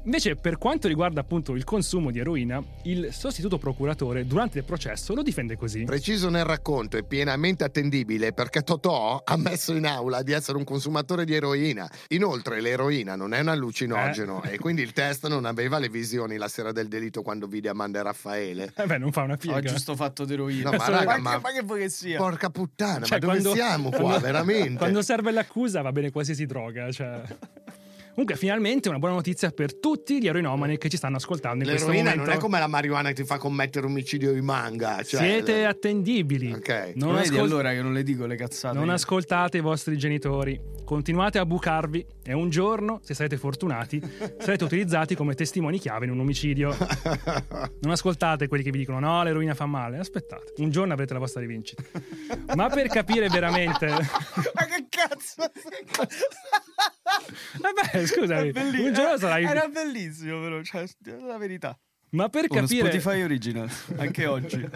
Invece, 0.03 0.35
per 0.35 0.57
quanto 0.57 0.87
riguarda 0.87 1.19
appunto 1.21 1.53
il 1.55 1.63
consumo 1.63 2.09
di 2.09 2.19
eroina, 2.19 2.63
il 2.83 3.09
sostituto 3.13 3.57
procuratore 3.57 4.25
durante 4.25 4.57
il 4.57 4.63
processo 4.63 5.13
lo 5.13 5.21
difende 5.21 5.55
così. 5.57 5.83
Preciso 5.83 6.29
nel 6.29 6.45
racconto 6.45 6.97
e 6.97 7.03
pienamente 7.03 7.63
attendibile 7.63 8.31
perché 8.33 8.61
Totò 8.63 9.21
ha 9.23 9.37
messo 9.37 9.73
in 9.75 9.85
aula 9.85 10.23
di 10.23 10.31
essere 10.31 10.57
un 10.57 10.63
consumatore 10.63 11.25
di 11.25 11.35
eroina. 11.35 11.87
Inoltre, 12.09 12.59
l'eroina 12.61 13.15
non 13.15 13.33
è 13.33 13.39
un 13.41 13.49
allucinogeno 13.49 14.41
Eh. 14.43 14.53
e 14.53 14.57
quindi 14.57 14.81
il 14.81 14.93
test 14.93 15.27
non 15.27 15.45
aveva 15.45 15.77
le 15.77 15.89
visioni 15.89 16.37
la 16.37 16.47
sera 16.47 16.71
del 16.71 16.87
delitto 16.87 17.21
quando 17.21 17.45
vide 17.45 17.69
Amanda 17.69 17.99
e 17.99 18.03
Raffaele. 18.03 18.73
Eh 18.77 18.85
beh, 18.85 18.97
non 18.97 19.11
fa 19.11 19.23
una 19.23 19.37
piega. 19.37 19.57
Ho 19.57 19.61
giusto 19.61 19.95
fatto 19.95 20.25
d'eroina. 20.25 20.71
No, 20.71 20.77
ma 20.77 20.87
raga, 20.87 21.15
che- 21.15 21.21
ma- 21.21 21.41
che 21.53 21.61
vuoi 21.63 21.81
che 21.81 21.89
sia? 21.89 22.17
Porca 22.17 22.49
puttana, 22.49 23.05
Cioè, 23.05 23.19
ma 23.19 23.25
dove 23.27 23.39
quando- 23.41 23.53
siamo 23.53 23.89
qua, 23.89 23.99
quando- 23.99 24.19
veramente? 24.19 24.77
Quando 24.77 25.01
serve 25.01 25.31
l'accusa 25.31 25.81
va 25.81 25.91
bene 25.91 26.09
qualsiasi 26.09 26.45
droga. 26.45 26.91
Cioè. 26.91 27.21
Comunque, 28.19 28.35
finalmente 28.35 28.89
una 28.89 28.99
buona 28.99 29.15
notizia 29.15 29.49
per 29.49 29.79
tutti 29.79 30.21
gli 30.21 30.27
eroinomani 30.27 30.77
che 30.77 30.89
ci 30.89 30.97
stanno 30.97 31.15
ascoltando 31.15 31.63
in 31.63 31.69
questo 31.69 31.87
L'eroina 31.87 32.09
momento. 32.09 32.29
non 32.29 32.37
è 32.37 32.41
come 32.41 32.59
la 32.59 32.67
marijuana 32.67 33.07
che 33.07 33.13
ti 33.15 33.23
fa 33.23 33.37
commettere 33.37 33.85
omicidio 33.85 34.33
in 34.33 34.43
manga. 34.43 35.01
Cioè, 35.03 35.21
Siete 35.21 35.63
attendibili. 35.63 36.51
Ok. 36.51 36.91
Non, 36.95 37.11
Non 37.11 37.15
vedi 37.15 37.29
ascol- 37.29 37.39
allora 37.45 37.71
che 37.71 37.81
non 37.81 37.93
le 37.93 38.03
dico 38.03 38.25
le 38.25 38.35
cazzate. 38.35 38.75
non 38.77 38.87
io. 38.87 38.91
ascoltate 38.91 39.55
i 39.59 39.61
vostri 39.61 39.97
genitori. 39.97 40.59
Continuate 40.83 41.37
a 41.37 41.45
bucarvi 41.45 42.05
e 42.25 42.33
un 42.33 42.49
giorno, 42.49 42.99
se 43.03 43.13
sarete 43.13 43.37
fortunati, 43.37 44.01
sarete 44.37 44.65
utilizzati 44.65 45.15
come 45.15 45.33
testimoni 45.33 45.79
chiave 45.79 46.03
in 46.03 46.11
un 46.11 46.19
omicidio. 46.19 46.75
Non 47.81 47.93
ascoltate 47.93 48.47
quelli 48.47 48.63
che 48.63 48.71
vi 48.71 48.79
dicono 48.79 48.99
no, 48.99 49.23
l'eroina 49.23 49.53
fa 49.53 49.65
male. 49.65 49.97
Aspettate, 49.97 50.53
un 50.57 50.69
giorno 50.71 50.91
avrete 50.91 51.13
la 51.13 51.19
vostra 51.19 51.39
rivincita. 51.39 51.81
Ma 52.55 52.67
per 52.67 52.87
capire 52.87 53.29
veramente... 53.29 53.87
Ma 53.87 54.65
che 54.65 54.85
cazzo? 54.89 55.49
Vabbè, 57.59 58.05
scusami, 58.05 58.51
un 58.55 58.93
giorno 58.93 59.09
era- 59.09 59.17
sarai... 59.17 59.43
Era 59.45 59.67
bellissimo, 59.67 60.41
però, 60.41 60.61
cioè, 60.61 60.85
la 61.25 61.37
verità. 61.37 61.77
Ma 62.11 62.29
per 62.29 62.45
Uno 62.49 62.61
capire... 62.61 62.89
Spotify 62.91 63.21
original, 63.21 63.69
anche 63.97 64.25
oggi. 64.25 64.67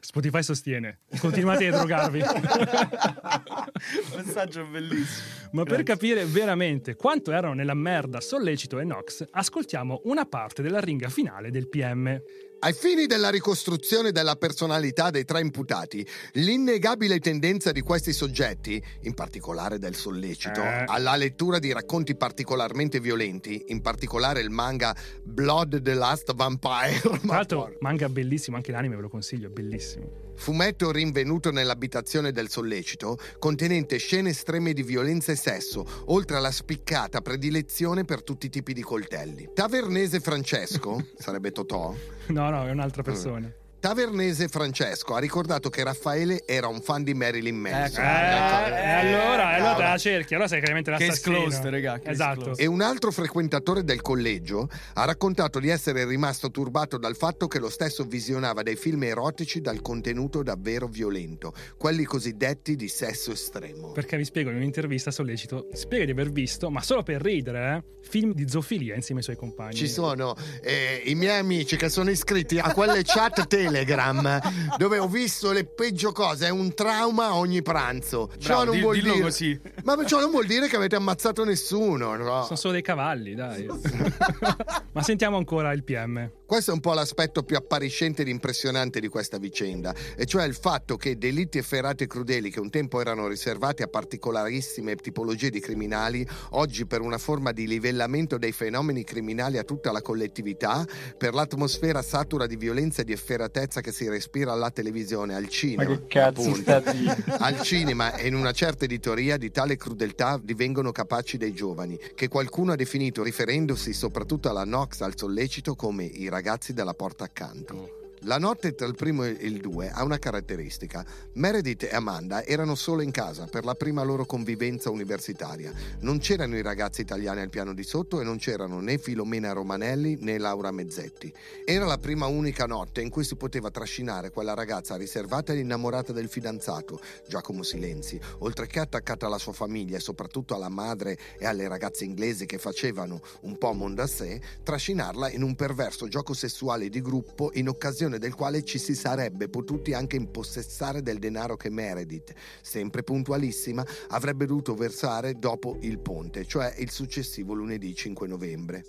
Spotify 0.00 0.42
sostiene. 0.42 1.00
Continuate 1.18 1.66
a 1.66 1.70
drogarvi. 1.72 2.22
Messaggio 4.16 4.64
bellissimo. 4.66 5.26
Ma 5.52 5.64
per 5.64 5.82
Grazie. 5.82 5.84
capire 5.84 6.24
veramente 6.24 6.94
quanto 6.94 7.32
erano 7.32 7.54
nella 7.54 7.74
merda 7.74 8.20
Sollecito 8.20 8.78
e 8.78 8.84
Nox, 8.84 9.24
ascoltiamo 9.30 10.02
una 10.04 10.24
parte 10.24 10.62
della 10.62 10.80
ringa 10.80 11.08
finale 11.08 11.50
del 11.50 11.68
PM. 11.68 12.20
Ai 12.66 12.72
fini 12.72 13.06
della 13.06 13.30
ricostruzione 13.30 14.10
della 14.10 14.34
personalità 14.34 15.10
dei 15.10 15.24
tre 15.24 15.40
imputati, 15.40 16.04
l'innegabile 16.32 17.20
tendenza 17.20 17.70
di 17.70 17.80
questi 17.80 18.12
soggetti, 18.12 18.82
in 19.02 19.14
particolare 19.14 19.78
del 19.78 19.94
sollecito, 19.94 20.62
Eh. 20.62 20.82
alla 20.88 21.14
lettura 21.14 21.60
di 21.60 21.72
racconti 21.72 22.16
particolarmente 22.16 22.98
violenti, 22.98 23.66
in 23.68 23.82
particolare 23.82 24.40
il 24.40 24.50
manga 24.50 24.92
Blood 25.22 25.80
the 25.80 25.94
Last 25.94 26.34
Vampire, 26.34 26.98
Tra 27.06 27.20
l'altro, 27.22 27.72
manga 27.78 28.08
bellissimo, 28.08 28.56
anche 28.56 28.72
l'anime 28.72 28.96
ve 28.96 29.02
lo 29.02 29.10
consiglio, 29.10 29.46
è 29.46 29.50
bellissimo. 29.50 30.25
Fumetto 30.36 30.90
rinvenuto 30.90 31.50
nell'abitazione 31.50 32.32
del 32.32 32.48
sollecito, 32.48 33.18
contenente 33.38 33.96
scene 33.98 34.30
estreme 34.30 34.72
di 34.72 34.82
violenza 34.82 35.32
e 35.32 35.36
sesso, 35.36 35.84
oltre 36.06 36.36
alla 36.36 36.50
spiccata 36.50 37.20
predilezione 37.20 38.04
per 38.04 38.22
tutti 38.22 38.46
i 38.46 38.50
tipi 38.50 38.72
di 38.72 38.82
coltelli. 38.82 39.50
Tavernese 39.52 40.20
Francesco, 40.20 41.08
sarebbe 41.18 41.52
Totò, 41.52 41.94
No, 42.28 42.50
no, 42.50 42.66
è 42.66 42.70
un'altra 42.70 43.02
persona. 43.02 43.52
Tavernese 43.86 44.48
Francesco 44.48 45.14
ha 45.14 45.20
ricordato 45.20 45.70
che 45.70 45.84
Raffaele 45.84 46.42
era 46.44 46.66
un 46.66 46.80
fan 46.80 47.04
di 47.04 47.14
Marilyn 47.14 47.54
Manson. 47.54 48.02
Eh, 48.04 48.08
Ecco. 48.08 48.74
e 48.74 48.90
allora, 48.90 49.52
e 49.52 49.60
allora 49.60 49.74
te 49.76 49.82
la 49.82 49.96
cerchi, 49.96 50.34
allora 50.34 50.48
sei 50.48 50.58
chiaramente 50.58 50.90
Case 50.90 51.06
l'assassino. 51.06 51.36
closed, 51.36 51.80
case 51.80 52.10
Esatto. 52.10 52.40
closed. 52.40 52.64
E 52.64 52.66
un 52.66 52.80
altro 52.80 53.12
frequentatore 53.12 53.84
del 53.84 54.00
collegio 54.00 54.68
ha 54.94 55.04
raccontato 55.04 55.60
di 55.60 55.68
essere 55.68 56.04
rimasto 56.04 56.50
turbato 56.50 56.96
dal 56.98 57.14
fatto 57.14 57.46
che 57.46 57.60
lo 57.60 57.70
stesso 57.70 58.02
visionava 58.02 58.64
dei 58.64 58.74
film 58.74 59.04
erotici 59.04 59.60
dal 59.60 59.80
contenuto 59.82 60.42
davvero 60.42 60.88
violento, 60.88 61.54
quelli 61.78 62.02
cosiddetti 62.02 62.74
di 62.74 62.88
sesso 62.88 63.30
estremo. 63.30 63.92
Perché 63.92 64.16
vi 64.16 64.24
spiego 64.24 64.50
in 64.50 64.56
un'intervista 64.56 65.12
sollecito, 65.12 65.68
spiega 65.74 66.06
di 66.06 66.10
aver 66.10 66.32
visto, 66.32 66.70
ma 66.70 66.82
solo 66.82 67.04
per 67.04 67.22
ridere, 67.22 67.76
eh, 67.76 67.94
film 68.00 68.32
di 68.32 68.48
zoofilia 68.48 68.96
insieme 68.96 69.20
ai 69.20 69.24
suoi 69.26 69.36
compagni. 69.36 69.74
Ci 69.76 69.88
sono 69.88 70.34
eh, 70.60 71.02
i 71.04 71.14
miei 71.14 71.38
amici 71.38 71.76
che 71.76 71.88
sono 71.88 72.10
iscritti 72.10 72.58
a 72.58 72.72
quelle 72.72 73.02
chat 73.04 73.46
Telegram 73.76 74.40
dove 74.78 74.98
ho 74.98 75.08
visto 75.08 75.52
le 75.52 75.64
peggio 75.64 76.12
cose, 76.12 76.46
è 76.46 76.50
un 76.50 76.72
trauma 76.72 77.34
ogni 77.34 77.62
pranzo. 77.62 78.30
Ciò 78.38 78.48
Bravo, 78.48 78.64
non 78.64 78.74
di- 78.74 78.80
vuol 78.80 78.94
dillo 78.94 79.12
dire 79.12 79.24
così. 79.24 79.60
Ma 79.84 80.04
ciò 80.06 80.20
non 80.20 80.30
vuol 80.30 80.46
dire 80.46 80.68
che 80.68 80.76
avete 80.76 80.96
ammazzato 80.96 81.44
nessuno, 81.44 82.16
no? 82.16 82.44
Sono 82.44 82.56
solo 82.56 82.72
dei 82.72 82.82
cavalli, 82.82 83.34
dai. 83.34 83.66
ma 84.92 85.02
sentiamo 85.02 85.36
ancora 85.36 85.72
il 85.72 85.84
PM. 85.84 86.30
Questo 86.46 86.70
è 86.70 86.74
un 86.74 86.80
po' 86.80 86.92
l'aspetto 86.92 87.42
più 87.42 87.56
appariscente 87.56 88.22
ed 88.22 88.28
impressionante 88.28 89.00
di 89.00 89.08
questa 89.08 89.36
vicenda, 89.36 89.92
e 90.16 90.26
cioè 90.26 90.44
il 90.44 90.54
fatto 90.54 90.96
che 90.96 91.18
delitti 91.18 91.58
efferati 91.58 92.04
e 92.04 92.06
crudeli 92.06 92.50
che 92.50 92.60
un 92.60 92.70
tempo 92.70 93.00
erano 93.00 93.26
riservati 93.26 93.82
a 93.82 93.88
particolarissime 93.88 94.94
tipologie 94.94 95.50
di 95.50 95.58
criminali, 95.58 96.24
oggi 96.50 96.86
per 96.86 97.00
una 97.00 97.18
forma 97.18 97.50
di 97.50 97.66
livellamento 97.66 98.38
dei 98.38 98.52
fenomeni 98.52 99.02
criminali 99.02 99.58
a 99.58 99.64
tutta 99.64 99.90
la 99.90 100.00
collettività, 100.00 100.86
per 101.18 101.34
l'atmosfera 101.34 102.00
satura 102.00 102.46
di 102.46 102.54
violenza 102.54 103.02
e 103.02 103.04
di 103.04 103.12
efferatezza 103.12 103.55
che 103.80 103.92
si 103.92 104.08
respira 104.08 104.52
alla 104.52 104.70
televisione, 104.70 105.34
al 105.34 105.48
cinema, 105.48 105.88
Ma 105.88 105.96
che 105.96 106.06
cazzo 106.06 106.54
sta 106.54 106.82
al 107.38 107.60
cinema 107.62 108.14
e 108.14 108.26
in 108.26 108.34
una 108.34 108.52
certa 108.52 108.84
editoria 108.84 109.36
di 109.36 109.50
tale 109.50 109.76
crudeltà 109.76 110.38
divengono 110.42 110.92
capaci 110.92 111.38
dei 111.38 111.54
giovani, 111.54 111.98
che 112.14 112.28
qualcuno 112.28 112.72
ha 112.72 112.76
definito, 112.76 113.22
riferendosi 113.22 113.92
soprattutto 113.92 114.50
alla 114.50 114.64
Nox, 114.64 115.00
al 115.00 115.16
sollecito, 115.16 115.74
come 115.74 116.04
i 116.04 116.28
ragazzi 116.28 116.72
della 116.74 116.94
porta 116.94 117.24
accanto. 117.24 118.05
La 118.26 118.38
notte 118.38 118.74
tra 118.74 118.88
il 118.88 118.96
primo 118.96 119.24
e 119.24 119.28
il 119.28 119.60
2 119.60 119.88
ha 119.88 120.02
una 120.02 120.18
caratteristica. 120.18 121.06
Meredith 121.34 121.84
e 121.84 121.94
Amanda 121.94 122.42
erano 122.42 122.74
solo 122.74 123.02
in 123.02 123.12
casa 123.12 123.46
per 123.46 123.64
la 123.64 123.76
prima 123.76 124.02
loro 124.02 124.26
convivenza 124.26 124.90
universitaria. 124.90 125.72
Non 126.00 126.18
c'erano 126.18 126.56
i 126.56 126.62
ragazzi 126.62 127.02
italiani 127.02 127.42
al 127.42 127.50
piano 127.50 127.72
di 127.72 127.84
sotto 127.84 128.20
e 128.20 128.24
non 128.24 128.38
c'erano 128.38 128.80
né 128.80 128.98
Filomena 128.98 129.52
Romanelli 129.52 130.16
né 130.22 130.38
Laura 130.38 130.72
Mezzetti. 130.72 131.32
Era 131.64 131.84
la 131.84 131.98
prima 131.98 132.26
unica 132.26 132.66
notte 132.66 133.00
in 133.00 133.10
cui 133.10 133.22
si 133.22 133.36
poteva 133.36 133.70
trascinare 133.70 134.32
quella 134.32 134.54
ragazza 134.54 134.96
riservata 134.96 135.52
ed 135.52 135.60
innamorata 135.60 136.12
del 136.12 136.28
fidanzato, 136.28 136.98
Giacomo 137.28 137.62
Silenzi, 137.62 138.18
oltre 138.38 138.66
che 138.66 138.80
attaccata 138.80 139.26
alla 139.26 139.38
sua 139.38 139.52
famiglia 139.52 139.98
e 139.98 140.00
soprattutto 140.00 140.56
alla 140.56 140.68
madre 140.68 141.16
e 141.38 141.46
alle 141.46 141.68
ragazze 141.68 142.02
inglesi 142.02 142.44
che 142.44 142.58
facevano 142.58 143.20
un 143.42 143.56
po' 143.56 143.72
sé, 144.08 144.40
trascinarla 144.64 145.30
in 145.30 145.44
un 145.44 145.54
perverso 145.54 146.08
gioco 146.08 146.34
sessuale 146.34 146.88
di 146.88 147.00
gruppo 147.00 147.52
in 147.54 147.68
occasione 147.68 148.14
del 148.18 148.34
quale 148.34 148.62
ci 148.62 148.78
si 148.78 148.94
sarebbe 148.94 149.48
potuti 149.48 149.92
anche 149.92 150.16
impossessare 150.16 151.02
del 151.02 151.18
denaro 151.18 151.56
che 151.56 151.70
Meredith, 151.70 152.32
sempre 152.60 153.02
puntualissima, 153.02 153.84
avrebbe 154.08 154.46
dovuto 154.46 154.74
versare 154.74 155.38
dopo 155.38 155.78
il 155.80 155.98
ponte, 155.98 156.44
cioè 156.46 156.74
il 156.78 156.90
successivo 156.90 157.54
lunedì 157.54 157.94
5 157.94 158.26
novembre. 158.26 158.84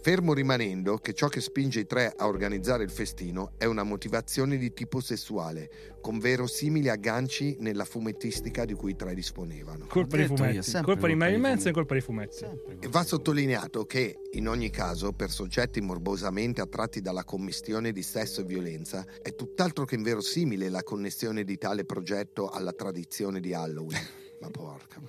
Fermo 0.00 0.32
rimanendo 0.32 0.98
che 0.98 1.12
ciò 1.12 1.26
che 1.26 1.40
spinge 1.40 1.80
i 1.80 1.86
tre 1.86 2.12
a 2.16 2.26
organizzare 2.28 2.84
il 2.84 2.90
festino 2.90 3.52
è 3.58 3.64
una 3.64 3.82
motivazione 3.82 4.56
di 4.56 4.72
tipo 4.72 5.00
sessuale, 5.00 5.96
con 6.00 6.18
verosimili 6.18 6.88
agganci 6.88 7.56
nella 7.58 7.84
fumettistica 7.84 8.64
di 8.64 8.74
cui 8.74 8.92
i 8.92 8.96
tre 8.96 9.12
disponevano. 9.14 9.86
Colpa 9.88 10.16
io, 10.18 10.26
fumetti. 10.26 10.82
Colpa 10.82 11.06
di 11.08 11.14
Marilyn 11.14 11.40
Manson 11.40 11.68
e 11.68 11.72
colpa 11.72 11.92
dei 11.94 12.02
fumetti. 12.02 12.44
E 12.78 12.86
va 12.88 13.02
sottolineato 13.02 13.84
che, 13.86 14.20
in 14.32 14.48
ogni 14.48 14.70
caso, 14.70 15.12
per 15.12 15.30
soggetti 15.30 15.80
morbosamente 15.80 16.60
attratti 16.60 17.00
dalla 17.00 17.24
commistione 17.24 17.90
di 17.90 18.02
sesso 18.02 18.42
e 18.42 18.44
violenza, 18.44 19.04
è 19.20 19.34
tutt'altro 19.34 19.84
che 19.84 19.96
inverosimile 19.96 20.68
la 20.68 20.84
connessione 20.84 21.42
di 21.42 21.58
tale 21.58 21.84
progetto 21.84 22.48
alla 22.48 22.72
tradizione 22.72 23.40
di 23.40 23.52
Halloween. 23.52 23.98
Ma 24.40 24.50
porca. 24.50 25.00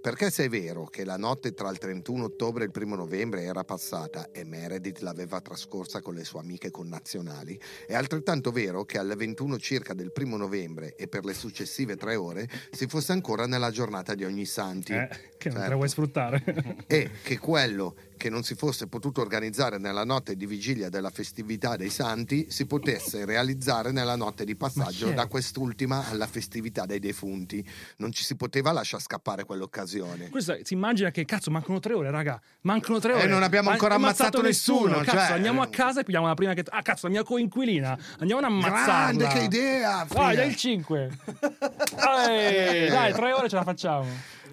Perché 0.00 0.30
se 0.30 0.44
è 0.44 0.48
vero 0.48 0.84
che 0.86 1.04
la 1.04 1.18
notte 1.18 1.52
tra 1.52 1.68
il 1.68 1.76
31 1.76 2.24
ottobre 2.24 2.64
e 2.64 2.70
il 2.72 2.82
1 2.82 2.96
novembre 2.96 3.42
era 3.42 3.62
passata 3.62 4.30
e 4.32 4.44
Meredith 4.44 5.00
l'aveva 5.00 5.40
trascorsa 5.42 6.00
con 6.00 6.14
le 6.14 6.24
sue 6.24 6.40
amiche 6.40 6.70
connazionali, 6.70 7.60
è 7.86 7.94
altrettanto 7.94 8.50
vero 8.50 8.84
che 8.84 8.96
alle 8.98 9.14
21 9.14 9.58
circa 9.58 9.92
del 9.92 10.10
1 10.16 10.36
novembre 10.38 10.94
e 10.96 11.06
per 11.06 11.24
le 11.26 11.34
successive 11.34 11.96
tre 11.96 12.14
ore 12.16 12.48
si 12.70 12.86
fosse 12.86 13.12
ancora 13.12 13.46
nella 13.46 13.70
giornata 13.70 14.14
di 14.14 14.24
ogni 14.24 14.46
santi. 14.46 14.92
Eh, 14.94 15.08
che 15.36 15.50
non 15.50 15.58
te 15.58 15.58
Certo. 15.58 15.68
la 15.68 15.74
vuoi 15.76 15.88
sfruttare. 15.88 16.84
e 16.86 17.10
che 17.22 17.38
quello 17.38 17.94
che 18.18 18.28
non 18.28 18.42
si 18.42 18.54
fosse 18.54 18.86
potuto 18.88 19.22
organizzare 19.22 19.78
nella 19.78 20.04
notte 20.04 20.36
di 20.36 20.44
vigilia 20.44 20.90
della 20.90 21.08
festività 21.08 21.76
dei 21.76 21.88
santi 21.88 22.48
si 22.50 22.66
potesse 22.66 23.24
realizzare 23.24 23.90
nella 23.92 24.16
notte 24.16 24.44
di 24.44 24.54
passaggio 24.56 25.08
è? 25.08 25.14
da 25.14 25.26
quest'ultima 25.28 26.06
alla 26.10 26.26
festività 26.26 26.84
dei 26.84 26.98
defunti. 26.98 27.66
Non 27.96 28.12
ci 28.12 28.22
si 28.24 28.36
poteva 28.36 28.72
lasciare 28.72 29.02
scappare 29.02 29.44
quell'occasione. 29.44 30.28
Questo 30.28 30.54
si 30.62 30.74
immagina 30.74 31.10
che 31.10 31.24
cazzo 31.24 31.50
mancano 31.50 31.78
tre 31.80 31.94
ore, 31.94 32.10
raga. 32.10 32.38
Mancano 32.62 32.98
tre 32.98 33.12
Eh, 33.12 33.16
ore. 33.16 33.26
non 33.28 33.42
abbiamo 33.42 33.70
ancora 33.70 33.94
ammazzato 33.94 34.42
nessuno, 34.42 34.98
Cazzo, 34.98 35.10
cioè- 35.12 35.32
andiamo 35.32 35.62
a 35.62 35.68
casa 35.68 36.00
e 36.00 36.04
pigliamo 36.04 36.26
la 36.26 36.34
prima 36.34 36.52
che. 36.52 36.64
Ah, 36.68 36.82
cazzo, 36.82 37.06
la 37.06 37.12
mia 37.12 37.22
coinquilina. 37.22 37.96
Andiamo 38.18 38.44
ad 38.44 38.50
ammazzarla. 38.52 38.84
Grande, 39.16 39.26
che 39.28 39.44
idea! 39.44 40.04
Vai, 40.08 40.30
figa. 40.30 40.34
dai 40.42 40.48
il 40.48 40.56
5. 40.56 41.10
dai, 41.96 42.88
dai, 42.90 43.12
tre 43.12 43.32
ore 43.32 43.48
ce 43.48 43.54
la 43.56 43.62
facciamo. 43.62 44.06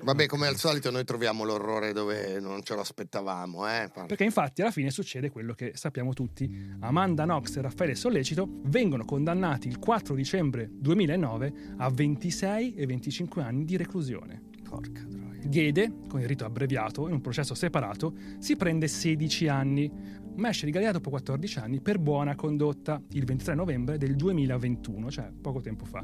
Vabbè, 0.06 0.28
come 0.28 0.46
al 0.46 0.56
solito 0.56 0.92
noi 0.92 1.04
troviamo 1.04 1.44
l'orrore 1.44 1.92
dove 1.92 2.40
non 2.40 2.62
ce 2.62 2.76
lo 2.76 2.82
aspettavamo, 2.82 3.68
eh? 3.68 3.90
Perché 4.06 4.24
infatti 4.24 4.62
alla 4.62 4.70
fine 4.70 4.92
succede 4.92 5.32
quello 5.32 5.54
che 5.54 5.72
sappiamo 5.74 6.14
tutti. 6.14 6.48
Amanda 6.82 7.24
Knox 7.24 7.56
e 7.58 7.62
Raffaele 7.62 7.96
Sollecito 7.96 8.48
vengono 8.66 9.04
condannati 9.04 9.68
il 9.68 9.80
4 9.80 10.14
dicembre 10.14 10.70
2009 10.72 11.54
a 11.78 11.90
26 11.90 12.76
e 12.76 12.86
25 12.86 13.42
anni 13.42 13.66
di 13.66 13.78
reclusione. 13.78 14.44
Porca 14.70 15.02
troia. 15.10 15.40
Gede, 15.50 15.92
con 16.08 16.20
il 16.20 16.28
rito 16.28 16.46
abbreviato, 16.46 17.08
in 17.08 17.14
un 17.14 17.22
processo 17.22 17.56
separato, 17.56 18.14
si 18.38 18.56
prende 18.56 18.88
16 18.88 19.48
anni, 19.48 19.92
ma 20.38 20.50
esce 20.50 20.70
galera 20.70 20.92
dopo 20.92 21.10
14 21.10 21.60
anni 21.60 21.82
per 21.82 22.00
buona 22.00 22.36
condotta, 22.36 23.02
il 23.12 23.26
23 23.26 23.56
novembre 23.56 23.98
del 23.98 24.16
2021, 24.16 25.10
cioè 25.12 25.32
poco 25.42 25.62
tempo 25.62 25.86
fa, 25.86 26.04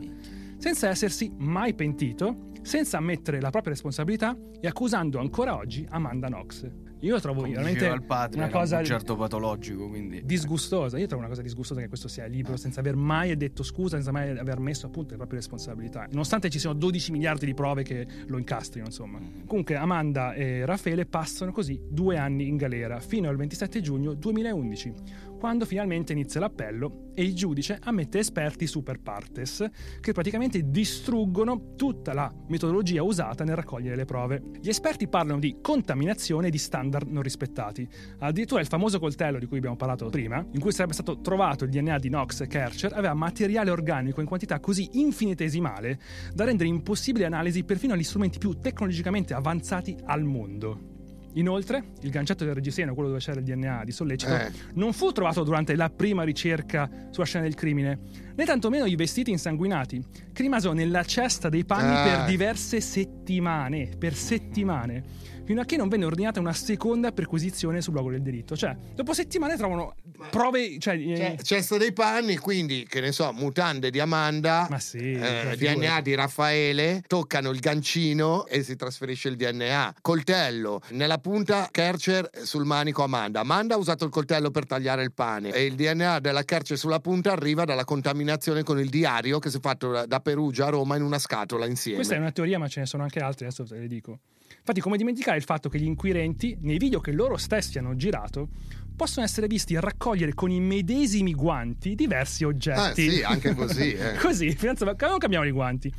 senza 0.58 0.90
essersi 0.90 1.32
mai 1.38 1.74
pentito, 1.74 2.50
senza 2.62 2.98
ammettere 2.98 3.42
la 3.42 3.50
propria 3.50 3.74
responsabilità 3.74 4.38
e 4.60 4.68
accusando 4.68 5.20
ancora 5.20 5.56
oggi 5.56 5.86
Amanda 5.90 6.28
Knox. 6.28 6.91
Io 7.02 7.20
trovo 7.20 7.42
Come 7.42 7.54
veramente 7.54 7.86
il 7.86 8.04
padre, 8.04 8.38
una 8.38 8.50
cosa 8.50 8.78
un 8.78 8.86
certo 8.86 9.16
patologico, 9.16 9.88
quindi... 9.88 10.22
disgustosa. 10.24 10.98
Io 11.00 11.08
trovo 11.08 11.22
una 11.22 11.30
cosa 11.30 11.42
disgustosa 11.42 11.82
che 11.82 11.88
questo 11.88 12.08
sia 12.08 12.26
libero, 12.26 12.58
senza 12.58 12.80
aver 12.80 12.96
mai 12.96 13.36
detto 13.36 13.64
scusa, 13.64 13.96
senza 13.96 14.12
mai 14.12 14.38
aver 14.38 14.60
messo 14.60 14.86
appunto 14.86 15.12
le 15.12 15.18
proprie 15.18 15.40
responsabilità. 15.40 16.08
Nonostante 16.12 16.50
ci 16.50 16.60
siano 16.60 16.76
12 16.76 17.12
miliardi 17.12 17.46
di 17.46 17.54
prove 17.54 17.84
che 17.84 18.06
lo 18.28 18.38
incastrino, 18.38 18.86
insomma. 18.86 19.20
Comunque 19.48 19.76
Amanda 19.76 20.34
e 20.34 20.64
Raffaele 20.66 21.06
passano 21.06 21.52
così 21.52 21.80
due 21.90 22.18
anni 22.18 22.48
in 22.48 22.58
galera, 22.58 23.00
fino 23.00 23.30
al 23.30 23.36
27 23.36 23.82
giugno 23.82 24.14
2011, 24.14 24.94
quando 25.42 25.66
finalmente 25.66 26.12
inizia 26.12 26.40
l'appello 26.40 27.10
e 27.16 27.24
il 27.24 27.34
giudice 27.34 27.80
ammette 27.82 28.20
esperti 28.20 28.68
super 28.68 29.00
partes, 29.00 29.68
che 30.00 30.12
praticamente 30.12 30.70
distruggono 30.70 31.74
tutta 31.76 32.14
la 32.14 32.32
metodologia 32.50 33.02
usata 33.02 33.44
nel 33.44 33.56
raccogliere 33.56 33.96
le 33.96 34.06
prove. 34.06 34.44
Gli 34.62 34.70
esperti 34.70 35.08
parlano 35.08 35.40
di 35.40 35.58
contaminazione 35.60 36.48
e 36.48 36.52
di 36.52 36.60
standard 36.60 37.10
non 37.10 37.24
rispettati. 37.24 37.90
Addirittura 38.20 38.62
il 38.62 38.68
famoso 38.68 39.00
coltello 39.00 39.40
di 39.40 39.48
cui 39.48 39.58
abbiamo 39.58 39.78
parlato 39.78 40.10
prima, 40.10 40.46
in 40.52 40.60
cui 40.60 40.72
sarebbe 40.72 40.94
stato 40.94 41.22
trovato 41.22 41.64
il 41.64 41.72
DNA 41.72 41.98
di 41.98 42.10
Knox 42.10 42.42
e 42.42 42.48
Kercher, 42.48 42.94
aveva 42.94 43.16
materiale 43.16 43.72
organico 43.72 44.22
in 44.22 44.28
quantità 44.28 44.60
così 44.60 44.90
infinitesimale 44.92 46.00
da 46.36 46.44
rendere 46.44 46.70
impossibile 46.70 47.26
analisi 47.26 47.64
perfino 47.64 47.94
agli 47.94 48.04
strumenti 48.04 48.38
più 48.38 48.60
tecnologicamente 48.60 49.34
avanzati 49.34 49.98
al 50.06 50.24
mondo. 50.24 50.91
Inoltre, 51.34 51.84
il 52.02 52.10
gancetto 52.10 52.44
del 52.44 52.54
reggiseno, 52.54 52.94
quello 52.94 53.10
dove 53.10 53.22
c'era 53.22 53.40
il 53.40 53.46
DNA 53.46 53.84
di 53.86 53.92
Sollecito, 53.92 54.34
Eh. 54.36 54.52
non 54.74 54.92
fu 54.94 55.12
trovato 55.12 55.44
durante 55.44 55.76
la 55.76 55.90
prima 55.90 56.24
ricerca 56.24 56.90
sulla 57.10 57.26
scena 57.26 57.44
del 57.46 57.56
crimine, 57.56 58.00
né 58.36 58.46
tantomeno 58.46 58.86
i 58.86 58.96
vestiti 58.96 59.32
insanguinati, 59.32 60.04
che 60.34 60.42
rimasero 60.42 60.74
nella 60.74 61.04
cesta 61.04 61.50
dei 61.50 61.66
panni 61.66 61.96
Ah. 61.96 62.04
per 62.04 62.26
diverse 62.26 62.80
settimane, 62.82 63.90
per 63.98 64.16
settimane, 64.16 65.04
fino 65.44 65.60
a 65.62 65.66
che 65.66 65.76
non 65.76 65.90
venne 65.90 66.06
ordinata 66.06 66.40
una 66.40 66.54
seconda 66.54 67.12
perquisizione 67.12 67.82
sul 67.82 67.94
luogo 67.94 68.12
del 68.12 68.22
delitto. 68.22 68.56
Cioè, 68.56 68.76
dopo 68.96 69.14
settimane 69.14 69.58
trovano 69.58 69.96
prove, 70.30 70.78
cioè, 70.80 70.96
eh, 70.96 71.38
Cesto 71.42 71.78
dei 71.78 71.92
panni, 71.94 72.38
quindi, 72.38 72.86
che 72.88 73.02
ne 73.02 73.12
so, 73.12 73.32
mutande 73.34 73.90
di 73.90 74.00
Amanda, 74.00 74.68
Ma 74.70 74.80
sì, 74.80 74.98
eh, 75.14 75.56
figurati. 75.58 75.58
DNA 75.58 76.02
di 76.02 76.16
Raffaele, 76.16 77.04
toccano 77.08 77.50
il 77.50 77.60
gancino 77.60 78.46
e 78.46 78.64
si 78.64 78.76
trasferisce 78.76 79.28
il 79.30 79.36
DNA. 79.36 79.96
Coltello, 80.02 80.82
nella 80.90 81.18
punta 81.18 81.68
Kercher 81.72 82.30
sul 82.44 82.64
manico 82.66 83.04
Amanda. 83.04 83.40
Amanda 83.42 83.76
ha 83.76 83.78
usato 83.78 84.06
il 84.06 84.12
coltello 84.12 84.52
per 84.52 84.66
tagliare 84.68 85.04
il 85.04 85.12
pane 85.12 85.50
e 85.52 85.66
il 85.66 85.74
DNA 85.76 86.20
della 86.20 86.44
Kercher 86.44 86.78
sulla 86.78 87.00
punta 87.00 87.32
arriva 87.34 87.66
dalla 87.66 87.84
contaminazione 87.84 88.20
con 88.64 88.80
il 88.80 88.90
diario 88.90 89.40
che 89.40 89.50
si 89.50 89.58
è 89.58 89.60
fatto 89.60 90.06
da- 90.06 90.20
Perugia 90.20 90.68
a 90.68 90.70
Roma 90.70 90.96
in 90.96 91.04
una 91.04 91.20
scatola 91.20 91.66
insieme. 91.66 91.98
Questa 91.98 92.16
è 92.16 92.18
una 92.18 92.32
teoria, 92.32 92.60
ma 92.60 92.68
ce 92.68 92.82
ne 92.82 92.86
sono 92.86 93.04
anche 93.04 93.20
altre, 93.20 93.46
adesso 93.46 93.64
te 93.64 93.78
le 93.78 93.88
dico. 93.88 94.20
Infatti, 94.58 94.82
come 94.82 94.98
dimenticare 94.98 95.38
il 95.38 95.44
fatto 95.44 95.70
che 95.70 95.80
gli 95.80 95.86
inquirenti, 95.86 96.58
nei 96.62 96.78
video 96.78 97.00
che 97.00 97.12
loro 97.12 97.38
stessi 97.38 97.78
hanno 97.78 97.96
girato, 97.96 98.50
possono 98.96 99.26
essere 99.26 99.48
visti 99.48 99.80
raccogliere 99.80 100.34
con 100.34 100.52
i 100.52 100.60
medesimi 100.60 101.34
guanti 101.34 101.96
diversi 101.96 102.44
oggetti. 102.44 103.08
Ah, 103.08 103.12
sì, 103.12 103.24
anche 103.24 103.56
così, 103.56 103.94
eh. 103.98 104.16
così, 104.16 104.56
non 104.62 105.18
cambiamo 105.18 105.46
i 105.46 105.52
guanti. 105.52 105.92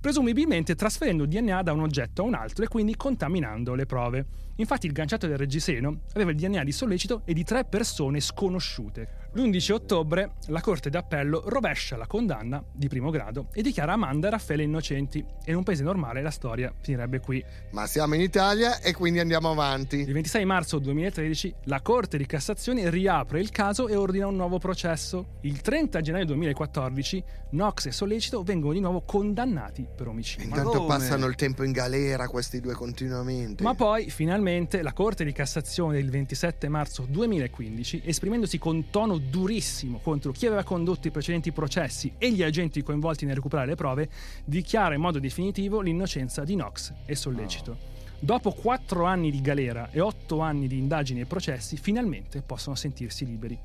Presumibilmente 0.00 0.74
trasferendo 0.74 1.26
DNA 1.26 1.62
da 1.62 1.72
un 1.72 1.80
oggetto 1.80 2.22
a 2.22 2.24
un 2.26 2.34
altro 2.34 2.64
e 2.64 2.68
quindi 2.68 2.96
contaminando 2.96 3.74
le 3.74 3.86
prove. 3.86 4.26
Infatti 4.56 4.86
il 4.86 4.92
ganciato 4.92 5.26
del 5.26 5.38
reggiseno 5.38 6.00
aveva 6.14 6.30
il 6.30 6.36
DNA 6.36 6.64
di 6.64 6.72
Sollecito 6.72 7.22
e 7.24 7.32
di 7.32 7.44
tre 7.44 7.64
persone 7.64 8.20
sconosciute. 8.20 9.18
L'11 9.32 9.72
ottobre 9.72 10.32
la 10.48 10.60
Corte 10.60 10.90
d'Appello 10.90 11.44
rovescia 11.46 11.96
la 11.96 12.08
condanna 12.08 12.62
di 12.72 12.88
primo 12.88 13.10
grado 13.10 13.46
e 13.52 13.62
dichiara 13.62 13.92
Amanda 13.92 14.26
e 14.26 14.30
Raffaele 14.32 14.64
innocenti. 14.64 15.24
E 15.44 15.52
in 15.52 15.56
un 15.56 15.62
paese 15.62 15.84
normale 15.84 16.20
la 16.20 16.30
storia 16.30 16.72
finirebbe 16.80 17.20
qui. 17.20 17.42
Ma 17.70 17.86
siamo 17.86 18.16
in 18.16 18.22
Italia 18.22 18.80
e 18.80 18.92
quindi 18.92 19.20
andiamo 19.20 19.50
avanti. 19.50 20.00
Il 20.00 20.12
26 20.12 20.44
marzo 20.44 20.78
2013 20.80 21.54
la 21.64 21.80
Corte 21.80 22.18
di 22.18 22.26
Cassazione 22.26 22.90
riapre 22.90 23.38
il 23.38 23.50
caso 23.50 23.86
e 23.86 23.94
ordina 23.94 24.26
un 24.26 24.34
nuovo 24.34 24.58
processo. 24.58 25.38
Il 25.42 25.60
30 25.60 26.00
gennaio 26.00 26.24
2014 26.26 27.24
Knox 27.50 27.86
e 27.86 27.92
Sollecito 27.92 28.42
vengono 28.42 28.72
di 28.72 28.80
nuovo 28.80 29.02
condannati 29.02 29.86
per 29.94 30.08
omicidio. 30.08 30.44
Intanto 30.44 30.84
passano 30.86 31.26
il 31.26 31.36
tempo 31.36 31.62
in 31.62 31.70
galera 31.70 32.26
questi 32.26 32.60
due 32.60 32.74
continuamente. 32.74 33.62
Ma 33.62 33.74
poi, 33.74 34.10
finalmente, 34.10 34.39
la 34.40 34.94
Corte 34.94 35.22
di 35.22 35.32
Cassazione 35.32 35.98
il 35.98 36.08
27 36.08 36.68
marzo 36.70 37.04
2015, 37.06 38.00
esprimendosi 38.06 38.56
con 38.58 38.88
tono 38.88 39.18
durissimo 39.18 39.98
contro 39.98 40.32
chi 40.32 40.46
aveva 40.46 40.62
condotto 40.62 41.08
i 41.08 41.10
precedenti 41.10 41.52
processi 41.52 42.14
e 42.16 42.32
gli 42.32 42.42
agenti 42.42 42.82
coinvolti 42.82 43.26
nel 43.26 43.34
recuperare 43.34 43.68
le 43.68 43.74
prove, 43.74 44.08
dichiara 44.46 44.94
in 44.94 45.02
modo 45.02 45.18
definitivo 45.18 45.82
l'innocenza 45.82 46.42
di 46.42 46.54
Knox 46.54 46.94
e 47.04 47.14
Sollecito. 47.14 47.76
Dopo 48.18 48.52
quattro 48.52 49.04
anni 49.04 49.30
di 49.30 49.42
galera 49.42 49.90
e 49.90 50.00
otto 50.00 50.40
anni 50.40 50.66
di 50.66 50.78
indagini 50.78 51.20
e 51.20 51.26
processi, 51.26 51.76
finalmente 51.76 52.40
possono 52.40 52.76
sentirsi 52.76 53.26
liberi. 53.26 53.58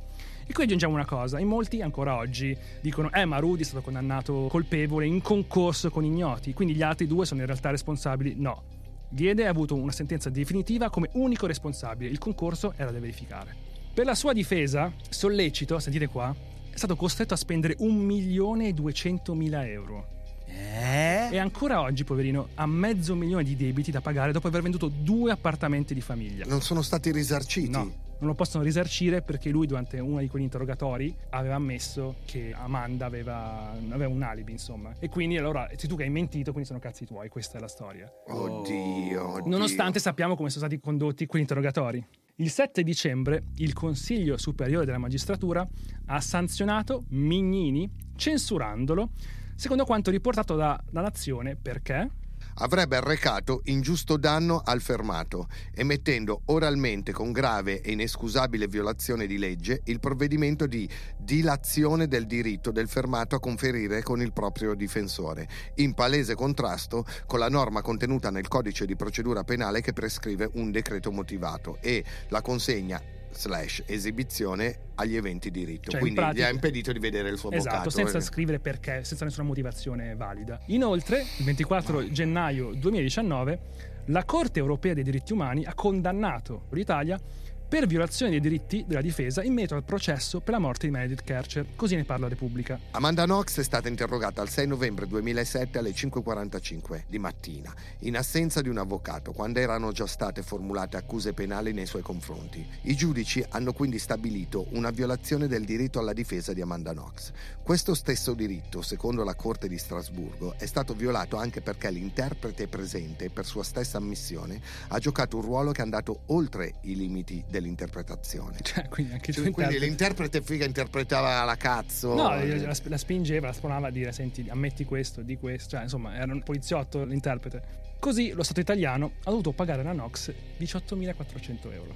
E 0.45 0.51
qui 0.51 0.63
aggiungiamo 0.65 0.93
una 0.93 1.05
cosa, 1.05 1.39
in 1.39 1.47
molti 1.47 1.81
ancora 1.81 2.17
oggi 2.17 2.55
dicono 2.81 3.11
eh 3.13 3.23
ma 3.23 3.39
Rudy 3.39 3.61
è 3.61 3.65
stato 3.65 3.81
condannato 3.81 4.47
colpevole 4.49 5.05
in 5.05 5.21
concorso 5.21 5.89
con 5.89 6.03
ignoti, 6.03 6.53
quindi 6.53 6.75
gli 6.75 6.81
altri 6.81 7.07
due 7.07 7.25
sono 7.25 7.39
in 7.39 7.45
realtà 7.45 7.69
responsabili. 7.69 8.35
No, 8.37 8.74
Diede 9.15 9.47
ha 9.47 9.49
avuto 9.49 9.75
una 9.75 9.93
sentenza 9.93 10.29
definitiva 10.29 10.89
come 10.89 11.07
unico 11.13 11.47
responsabile, 11.47 12.09
il 12.09 12.17
concorso 12.17 12.73
era 12.75 12.91
da 12.91 12.99
verificare. 12.99 13.55
Per 13.93 14.03
la 14.03 14.13
sua 14.13 14.33
difesa, 14.33 14.91
Sollecito, 15.07 15.79
sentite 15.79 16.07
qua, 16.07 16.35
è 16.69 16.75
stato 16.75 16.97
costretto 16.97 17.33
a 17.33 17.37
spendere 17.37 17.75
1 17.77 17.97
milione 17.97 18.67
e 18.67 18.73
200 18.73 19.33
mila 19.33 19.65
euro. 19.65 20.07
Eh? 20.47 21.29
E 21.31 21.37
ancora 21.37 21.79
oggi, 21.79 22.03
poverino, 22.03 22.49
ha 22.55 22.65
mezzo 22.65 23.15
milione 23.15 23.45
di 23.45 23.55
debiti 23.55 23.89
da 23.89 24.01
pagare 24.01 24.33
dopo 24.33 24.47
aver 24.47 24.61
venduto 24.61 24.89
due 24.89 25.31
appartamenti 25.31 25.93
di 25.93 26.01
famiglia. 26.01 26.43
Non 26.45 26.61
sono 26.61 26.81
stati 26.81 27.09
risarciti. 27.13 27.69
No, 27.69 27.89
non 28.19 28.29
lo 28.29 28.35
possono 28.35 28.63
risarcire 28.63 29.21
perché 29.21 29.49
lui 29.49 29.67
durante 29.67 29.99
uno 29.99 30.19
di 30.19 30.27
quegli 30.27 30.43
interrogatori 30.43 31.15
aveva 31.29 31.55
ammesso 31.55 32.15
che 32.25 32.53
Amanda 32.55 33.05
aveva, 33.05 33.71
aveva 33.89 34.07
un 34.07 34.21
alibi, 34.21 34.51
insomma. 34.51 34.93
E 34.99 35.09
quindi 35.09 35.37
allora, 35.37 35.67
sei 35.75 35.89
tu 35.89 35.95
che 35.95 36.03
hai 36.03 36.09
mentito, 36.09 36.51
quindi 36.51 36.67
sono 36.67 36.79
cazzi 36.79 37.05
tuoi, 37.05 37.29
questa 37.29 37.57
è 37.57 37.61
la 37.61 37.67
storia. 37.67 38.11
Oddio, 38.27 39.29
oddio. 39.33 39.49
Nonostante 39.49 39.99
sappiamo 39.99 40.35
come 40.35 40.49
sono 40.49 40.65
stati 40.65 40.79
condotti 40.81 41.25
quegli 41.25 41.41
interrogatori. 41.41 42.05
Il 42.37 42.49
7 42.49 42.83
dicembre 42.83 43.43
il 43.57 43.73
Consiglio 43.73 44.37
Superiore 44.37 44.85
della 44.85 44.97
Magistratura 44.97 45.65
ha 46.07 46.19
sanzionato 46.19 47.05
Mignini 47.09 47.89
censurandolo, 48.15 49.11
secondo 49.55 49.85
quanto 49.85 50.11
riportato 50.11 50.55
da 50.55 50.81
La 50.91 51.01
Nazione, 51.01 51.55
perché? 51.55 52.09
Avrebbe 52.55 52.95
arrecato 52.95 53.61
ingiusto 53.65 54.17
danno 54.17 54.61
al 54.63 54.81
fermato, 54.81 55.47
emettendo 55.73 56.41
oralmente 56.45 57.11
con 57.11 57.31
grave 57.31 57.81
e 57.81 57.91
inescusabile 57.91 58.67
violazione 58.67 59.25
di 59.25 59.37
legge 59.37 59.81
il 59.85 59.99
provvedimento 59.99 60.67
di 60.67 60.87
dilazione 61.17 62.07
del 62.07 62.25
diritto 62.25 62.71
del 62.71 62.87
fermato 62.87 63.35
a 63.35 63.39
conferire 63.39 64.03
con 64.03 64.21
il 64.21 64.33
proprio 64.33 64.73
difensore, 64.73 65.47
in 65.75 65.93
palese 65.93 66.35
contrasto 66.35 67.05
con 67.25 67.39
la 67.39 67.49
norma 67.49 67.81
contenuta 67.81 68.29
nel 68.29 68.47
codice 68.47 68.85
di 68.85 68.95
procedura 68.95 69.43
penale 69.43 69.81
che 69.81 69.93
prescrive 69.93 70.49
un 70.53 70.71
decreto 70.71 71.11
motivato. 71.11 71.77
E 71.81 72.03
la 72.29 72.41
consegna 72.41 73.01
slash 73.35 73.83
esibizione 73.85 74.79
agli 74.95 75.15
eventi 75.15 75.51
di 75.51 75.63
rito. 75.63 75.91
Cioè, 75.91 75.95
in 75.95 75.99
Quindi 75.99 76.19
pratica- 76.19 76.43
gli 76.43 76.47
ha 76.47 76.51
impedito 76.51 76.91
di 76.91 76.99
vedere 76.99 77.29
il 77.29 77.37
suo 77.37 77.51
Esatto, 77.51 77.75
avvocato. 77.75 77.89
senza 77.89 78.17
eh. 78.17 78.21
scrivere 78.21 78.59
perché, 78.59 79.03
senza 79.03 79.25
nessuna 79.25 79.45
motivazione 79.45 80.15
valida. 80.15 80.59
Inoltre, 80.67 81.21
il 81.37 81.45
24 81.45 82.11
gennaio 82.11 82.71
2019, 82.73 83.59
la 84.05 84.23
Corte 84.23 84.59
europea 84.59 84.93
dei 84.93 85.03
diritti 85.03 85.33
umani 85.33 85.65
ha 85.65 85.73
condannato 85.73 86.65
l'Italia 86.71 87.19
per 87.67 87.87
violazione 87.87 88.31
dei 88.31 88.39
diritti 88.39 88.85
della 88.87 89.01
difesa 89.01 89.43
in 89.43 89.53
merito 89.53 89.75
al 89.75 89.83
processo 89.83 90.39
per 90.39 90.53
la 90.53 90.59
morte 90.59 90.85
di 90.85 90.91
Meredith 90.91 91.23
Kercher. 91.23 91.65
Così 91.75 91.95
ne 91.95 92.03
parla 92.03 92.27
Repubblica. 92.27 92.79
Amanda 92.91 93.23
Knox 93.23 93.59
è 93.59 93.63
stata 93.63 93.87
interrogata 93.87 94.41
il 94.41 94.49
6 94.49 94.67
novembre 94.67 95.07
2007 95.07 95.79
alle 95.79 95.91
5.45 95.91 97.03
di 97.07 97.19
mattina, 97.19 97.73
in 97.99 98.17
assenza 98.17 98.61
di 98.61 98.69
un 98.69 98.77
avvocato, 98.77 99.31
quando 99.31 99.59
erano 99.59 99.91
già 99.91 100.05
state 100.05 100.43
formulate 100.43 100.97
accuse 100.97 101.33
penali 101.33 101.73
nei 101.73 101.85
suoi 101.85 102.01
confronti. 102.01 102.65
I 102.83 102.95
giudici 102.95 103.43
hanno 103.49 103.73
quindi 103.73 103.99
stabilito 103.99 104.67
una 104.71 104.91
violazione 104.91 105.47
del 105.47 105.65
diritto 105.65 105.99
alla 105.99 106.13
difesa 106.13 106.53
di 106.53 106.61
Amanda 106.61 106.91
Knox. 106.91 107.31
Questo 107.63 107.95
stesso 107.95 108.33
diritto, 108.33 108.81
secondo 108.81 109.23
la 109.23 109.35
Corte 109.35 109.67
di 109.67 109.77
Strasburgo, 109.77 110.55
è 110.57 110.65
stato 110.65 110.93
violato 110.93 111.35
anche 111.37 111.61
perché 111.61 111.89
l'interprete 111.89 112.67
presente, 112.67 113.29
per 113.29 113.45
sua 113.45 113.63
stessa 113.63 113.97
ammissione, 113.97 114.61
ha 114.89 114.99
giocato 114.99 115.37
un 115.37 115.43
ruolo 115.43 115.71
che 115.71 115.79
è 115.81 115.83
andato 115.83 116.21
oltre 116.27 116.75
i 116.81 116.95
limiti 116.95 117.43
dell'interpretazione. 117.55 118.57
Cioè, 118.61 118.87
quindi 118.89 119.13
anche 119.13 119.31
Cioè, 119.31 119.51
quindi 119.51 119.79
l'interprete 119.79 120.41
figa 120.41 120.65
interpretava 120.65 121.43
la 121.43 121.55
cazzo. 121.55 122.13
No, 122.13 122.29
la, 122.29 122.75
la 122.83 122.97
spingeva, 122.97 123.47
la 123.47 123.53
spronava 123.53 123.87
a 123.87 123.91
dire: 123.91 124.11
Senti, 124.11 124.45
ammetti 124.49 124.83
questo, 124.83 125.21
di 125.21 125.37
questo. 125.37 125.69
Cioè, 125.69 125.83
insomma, 125.83 126.15
era 126.15 126.31
un 126.31 126.43
poliziotto 126.43 127.03
l'interprete. 127.03 127.83
Così 127.99 128.31
lo 128.31 128.43
Stato 128.43 128.59
italiano 128.59 129.13
ha 129.23 129.29
dovuto 129.29 129.51
pagare 129.51 129.81
alla 129.81 129.93
Nox 129.93 130.31
18.400 130.59 131.73
euro. 131.73 131.95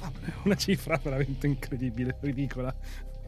Una 0.44 0.56
cifra 0.56 0.98
veramente 1.02 1.46
incredibile, 1.46 2.16
ridicola. 2.20 2.74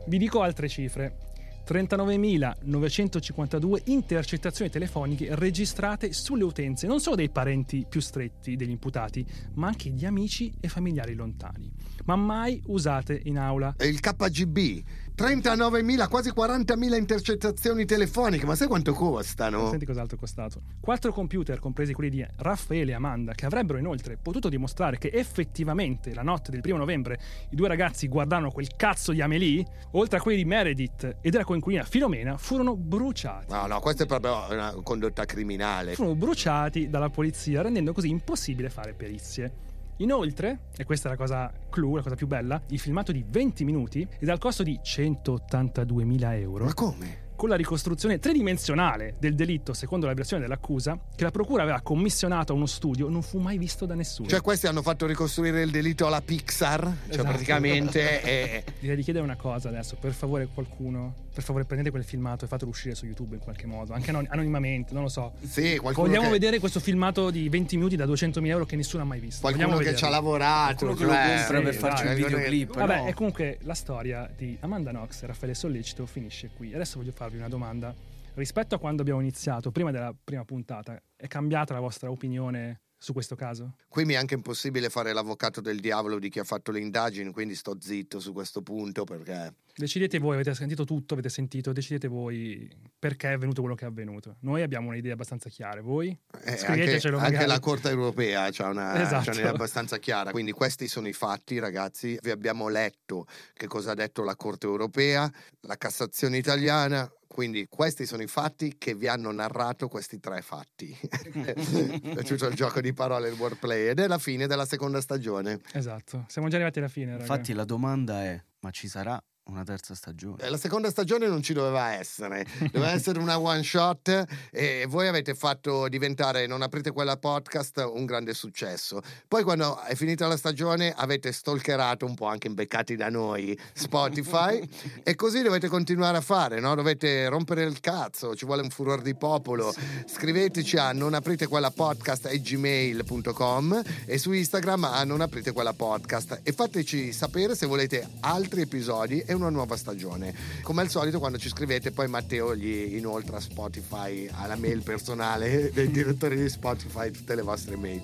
Vi 0.06 0.18
dico 0.18 0.42
altre 0.42 0.68
cifre. 0.68 1.30
39.952 1.66 3.80
intercettazioni 3.84 4.70
telefoniche 4.70 5.34
registrate 5.34 6.12
sulle 6.12 6.44
utenze 6.44 6.86
non 6.86 7.00
solo 7.00 7.16
dei 7.16 7.30
parenti 7.30 7.86
più 7.88 8.00
stretti 8.00 8.54
degli 8.56 8.70
imputati, 8.70 9.24
ma 9.54 9.68
anche 9.68 9.92
di 9.92 10.06
amici 10.06 10.52
e 10.60 10.68
familiari 10.68 11.14
lontani, 11.14 11.70
ma 12.04 12.16
mai 12.16 12.62
usate 12.66 13.20
in 13.24 13.38
aula. 13.38 13.74
Il 13.80 14.00
KGB, 14.00 14.82
39.000, 15.16 16.08
quasi 16.08 16.30
40.000 16.30 16.96
intercettazioni 16.96 17.84
telefoniche, 17.84 18.46
ma 18.46 18.54
sai 18.54 18.66
quanto 18.66 18.92
costano? 18.94 19.68
Senti 19.68 19.84
cos'altro 19.84 20.16
è 20.16 20.18
costato. 20.18 20.62
Quattro 20.80 21.12
computer, 21.12 21.58
compresi 21.58 21.92
quelli 21.92 22.10
di 22.10 22.26
Raffaele 22.36 22.92
e 22.92 22.94
Amanda, 22.94 23.32
che 23.32 23.44
avrebbero 23.44 23.78
inoltre 23.78 24.16
potuto 24.16 24.48
dimostrare 24.48 24.98
che 24.98 25.10
effettivamente 25.12 26.14
la 26.14 26.22
notte 26.22 26.50
del 26.50 26.60
primo 26.60 26.78
novembre 26.78 27.20
i 27.50 27.56
due 27.56 27.68
ragazzi 27.68 28.08
guardarono 28.08 28.50
quel 28.50 28.74
cazzo 28.74 29.12
di 29.12 29.20
Amelie, 29.20 29.64
oltre 29.92 30.18
a 30.18 30.20
quelli 30.20 30.38
di 30.38 30.44
Meredith 30.44 31.18
e 31.20 31.30
della 31.30 31.44
coinquilina 31.44 31.84
Filomena, 31.84 32.36
furono 32.38 32.74
bruciati. 32.74 33.52
No, 33.52 33.66
no, 33.66 33.80
questa 33.80 34.04
è 34.04 34.06
proprio 34.06 34.46
una 34.50 34.72
condotta 34.82 35.24
criminale. 35.26 35.94
Furono 35.94 36.14
bruciati 36.14 36.88
dalla 36.88 37.10
polizia, 37.10 37.62
rendendo 37.62 37.92
così 37.92 38.08
impossibile 38.08 38.70
fare 38.70 38.94
perizie. 38.94 39.70
Inoltre, 39.98 40.58
e 40.76 40.84
questa 40.84 41.08
è 41.08 41.10
la 41.12 41.16
cosa 41.16 41.52
clou, 41.70 41.96
la 41.96 42.02
cosa 42.02 42.14
più 42.16 42.26
bella, 42.26 42.60
il 42.68 42.78
filmato 42.78 43.12
di 43.12 43.24
20 43.28 43.64
minuti 43.64 44.06
è 44.18 44.24
dal 44.24 44.38
costo 44.38 44.62
di 44.62 44.78
182.000 44.82 46.32
euro. 46.40 46.64
Ma 46.64 46.74
come? 46.74 47.20
Con 47.36 47.48
la 47.48 47.56
ricostruzione 47.56 48.18
tridimensionale 48.18 49.16
del 49.18 49.34
delitto 49.34 49.72
secondo 49.72 50.06
la 50.06 50.14
versione 50.14 50.42
dell'accusa, 50.42 50.98
che 51.14 51.24
la 51.24 51.30
procura 51.32 51.62
aveva 51.62 51.80
commissionato 51.80 52.52
a 52.52 52.56
uno 52.56 52.66
studio, 52.66 53.08
non 53.08 53.22
fu 53.22 53.38
mai 53.38 53.58
visto 53.58 53.84
da 53.84 53.94
nessuno. 53.94 54.28
Cioè, 54.28 54.40
questi 54.40 54.66
hanno 54.66 54.82
fatto 54.82 55.06
ricostruire 55.06 55.62
il 55.62 55.70
delitto 55.70 56.06
alla 56.06 56.20
Pixar? 56.20 56.80
Cioè, 56.82 56.94
Esatto. 57.08 57.28
praticamente. 57.28 58.20
È... 58.20 58.64
Direi 58.78 58.96
di 58.96 59.02
chiedere 59.02 59.24
una 59.24 59.36
cosa 59.36 59.68
adesso, 59.70 59.96
per 59.98 60.12
favore, 60.12 60.48
qualcuno, 60.54 61.14
per 61.32 61.42
favore, 61.42 61.64
prendete 61.64 61.90
quel 61.90 62.04
filmato 62.04 62.44
e 62.44 62.48
fatelo 62.48 62.70
uscire 62.70 62.94
su 62.94 63.06
YouTube 63.06 63.36
in 63.36 63.40
qualche 63.40 63.66
modo, 63.66 63.94
anche 63.94 64.10
anon- 64.10 64.26
anonimamente, 64.28 64.92
non 64.92 65.02
lo 65.02 65.08
so. 65.08 65.32
Sì, 65.42 65.78
qualcuno 65.78 66.06
Vogliamo 66.06 66.26
che- 66.26 66.32
vedere 66.32 66.58
questo 66.58 66.78
filmato 66.78 67.30
di 67.30 67.48
20 67.48 67.76
minuti 67.76 67.96
da 67.96 68.04
200.000 68.04 68.52
euro 68.52 68.66
che 68.66 68.76
nessuno 68.76 69.02
ha 69.02 69.06
mai 69.06 69.20
visto. 69.20 69.40
Qualcuno 69.40 69.68
Vogliamo 69.68 69.82
che 69.90 69.96
ci 69.96 70.04
ha 70.04 70.08
lavorato. 70.10 70.84
Qualcuno 70.84 70.94
che 70.94 71.04
lo 71.04 71.12
cioè, 71.12 71.36
compra 71.36 71.60
per 71.62 71.72
sì, 71.72 71.78
farci 71.78 72.04
dai, 72.04 72.16
un 72.20 72.26
videoclip. 72.26 72.74
Vabbè, 72.74 72.96
no? 72.98 73.06
e 73.06 73.14
comunque 73.14 73.58
la 73.62 73.74
storia 73.74 74.30
di 74.36 74.56
Amanda 74.60 74.90
Knox 74.90 75.22
e 75.22 75.26
Raffaele 75.26 75.54
Sollecito 75.54 76.04
finisce 76.06 76.50
qui. 76.54 76.74
Adesso 76.74 76.98
voglio 76.98 77.12
farvi 77.12 77.38
una 77.38 77.48
domanda. 77.48 77.94
Rispetto 78.34 78.74
a 78.74 78.78
quando 78.78 79.02
abbiamo 79.02 79.20
iniziato, 79.20 79.70
prima 79.70 79.90
della 79.90 80.14
prima 80.22 80.44
puntata, 80.44 81.00
è 81.16 81.26
cambiata 81.26 81.74
la 81.74 81.80
vostra 81.80 82.10
opinione 82.10 82.81
su 83.02 83.12
questo 83.12 83.34
caso? 83.34 83.74
Qui 83.88 84.04
mi 84.04 84.12
è 84.14 84.16
anche 84.16 84.34
impossibile 84.34 84.88
fare 84.88 85.12
l'avvocato 85.12 85.60
del 85.60 85.80
diavolo 85.80 86.20
di 86.20 86.28
chi 86.28 86.38
ha 86.38 86.44
fatto 86.44 86.70
le 86.70 86.78
indagini, 86.78 87.32
quindi 87.32 87.56
sto 87.56 87.76
zitto 87.80 88.20
su 88.20 88.32
questo 88.32 88.62
punto 88.62 89.02
perché. 89.02 89.54
Decidete 89.74 90.18
voi, 90.18 90.34
avete 90.34 90.54
sentito 90.54 90.84
tutto, 90.84 91.14
avete 91.14 91.28
sentito, 91.30 91.72
decidete 91.72 92.06
voi 92.06 92.70
perché 92.96 93.30
è 93.30 93.32
avvenuto 93.32 93.60
quello 93.62 93.74
che 93.74 93.86
è 93.86 93.88
avvenuto. 93.88 94.36
Noi 94.40 94.62
abbiamo 94.62 94.90
un'idea 94.90 95.14
abbastanza 95.14 95.48
chiara, 95.48 95.80
voi? 95.80 96.08
Eh, 96.10 96.50
anche, 96.50 96.56
Scrivetecelo 96.58 97.16
anche 97.16 97.30
magari. 97.32 97.48
la 97.48 97.58
Corte 97.58 97.88
europea 97.88 98.48
c'ha 98.52 98.68
una, 98.68 99.02
Esatto. 99.02 99.30
un'idea 99.30 99.50
abbastanza 99.50 99.98
chiara. 99.98 100.30
Quindi 100.30 100.52
questi 100.52 100.86
sono 100.86 101.08
i 101.08 101.12
fatti, 101.12 101.58
ragazzi. 101.58 102.16
Vi 102.22 102.30
abbiamo 102.30 102.68
letto 102.68 103.26
che 103.54 103.66
cosa 103.66 103.92
ha 103.92 103.94
detto 103.94 104.22
la 104.22 104.36
Corte 104.36 104.66
europea, 104.66 105.28
la 105.62 105.76
Cassazione 105.76 106.36
italiana. 106.36 107.10
Quindi 107.32 107.66
questi 107.66 108.04
sono 108.04 108.22
i 108.22 108.26
fatti 108.26 108.76
che 108.76 108.94
vi 108.94 109.08
hanno 109.08 109.32
narrato 109.32 109.88
questi 109.88 110.20
tre 110.20 110.42
fatti. 110.42 110.94
È 111.00 111.54
piaciuto 111.98 112.46
il 112.46 112.54
gioco 112.54 112.82
di 112.82 112.92
parole, 112.92 113.30
il 113.30 113.38
wordplay. 113.38 113.88
Ed 113.88 114.00
è 114.00 114.06
la 114.06 114.18
fine 114.18 114.46
della 114.46 114.66
seconda 114.66 115.00
stagione. 115.00 115.60
Esatto, 115.72 116.26
siamo 116.28 116.48
già 116.48 116.56
arrivati 116.56 116.80
alla 116.80 116.88
fine, 116.88 117.12
raga. 117.12 117.22
Infatti 117.22 117.54
la 117.54 117.64
domanda 117.64 118.22
è, 118.22 118.38
ma 118.60 118.70
ci 118.70 118.86
sarà 118.86 119.18
una 119.44 119.64
terza 119.64 119.94
stagione? 119.94 120.36
Eh, 120.42 120.50
La 120.50 120.56
seconda 120.56 120.88
stagione 120.90 121.26
non 121.26 121.42
ci 121.42 121.52
doveva 121.52 121.94
essere, 121.94 122.46
doveva 122.70 122.92
essere 122.92 123.18
una 123.18 123.38
one 123.38 123.62
shot 123.62 124.24
e 124.50 124.86
voi 124.88 125.08
avete 125.08 125.34
fatto 125.34 125.88
diventare 125.88 126.46
Non 126.46 126.62
aprite 126.62 126.92
quella 126.92 127.16
podcast 127.16 127.90
un 127.92 128.04
grande 128.04 128.34
successo. 128.34 129.00
Poi 129.26 129.42
quando 129.42 129.80
è 129.82 129.94
finita 129.94 130.26
la 130.28 130.36
stagione 130.36 130.92
avete 130.96 131.32
stalkerato 131.32 132.06
un 132.06 132.14
po' 132.14 132.26
anche 132.26 132.46
imbeccati 132.46 132.94
da 132.94 133.08
noi 133.08 133.58
Spotify 133.72 134.66
e 135.02 135.14
così 135.16 135.42
dovete 135.42 135.68
continuare 135.68 136.18
a 136.18 136.20
fare, 136.20 136.60
no? 136.60 136.74
dovete 136.74 137.28
rompere 137.28 137.64
il 137.64 137.80
cazzo, 137.80 138.36
ci 138.36 138.44
vuole 138.44 138.62
un 138.62 138.70
furor 138.70 139.02
di 139.02 139.14
popolo. 139.16 139.74
Scriveteci 140.06 140.76
a 140.76 140.92
non 140.92 141.14
aprite 141.14 141.46
quella 141.46 141.70
podcast 141.70 142.28
gmail.com 142.28 143.82
e 144.06 144.18
su 144.18 144.32
Instagram 144.32 144.84
a 144.84 145.04
non 145.04 145.20
aprite 145.20 145.52
quella 145.52 145.72
podcast 145.72 146.40
e 146.42 146.52
fateci 146.52 147.12
sapere 147.12 147.54
se 147.56 147.66
volete 147.66 148.08
altri 148.20 148.62
episodi 148.62 149.22
e 149.32 149.34
una 149.34 149.50
nuova 149.50 149.76
stagione. 149.76 150.34
Come 150.62 150.82
al 150.82 150.88
solito 150.88 151.18
quando 151.18 151.38
ci 151.38 151.48
scrivete 151.48 151.90
poi 151.90 152.08
Matteo 152.08 152.54
gli 152.54 152.96
inoltra 152.96 153.38
a 153.38 153.40
Spotify 153.40 154.28
alla 154.32 154.56
mail 154.56 154.82
personale 154.82 155.70
dei 155.74 155.90
direttori 155.90 156.36
di 156.36 156.48
Spotify 156.48 157.10
tutte 157.10 157.34
le 157.34 157.42
vostre 157.42 157.76
mail. 157.76 158.02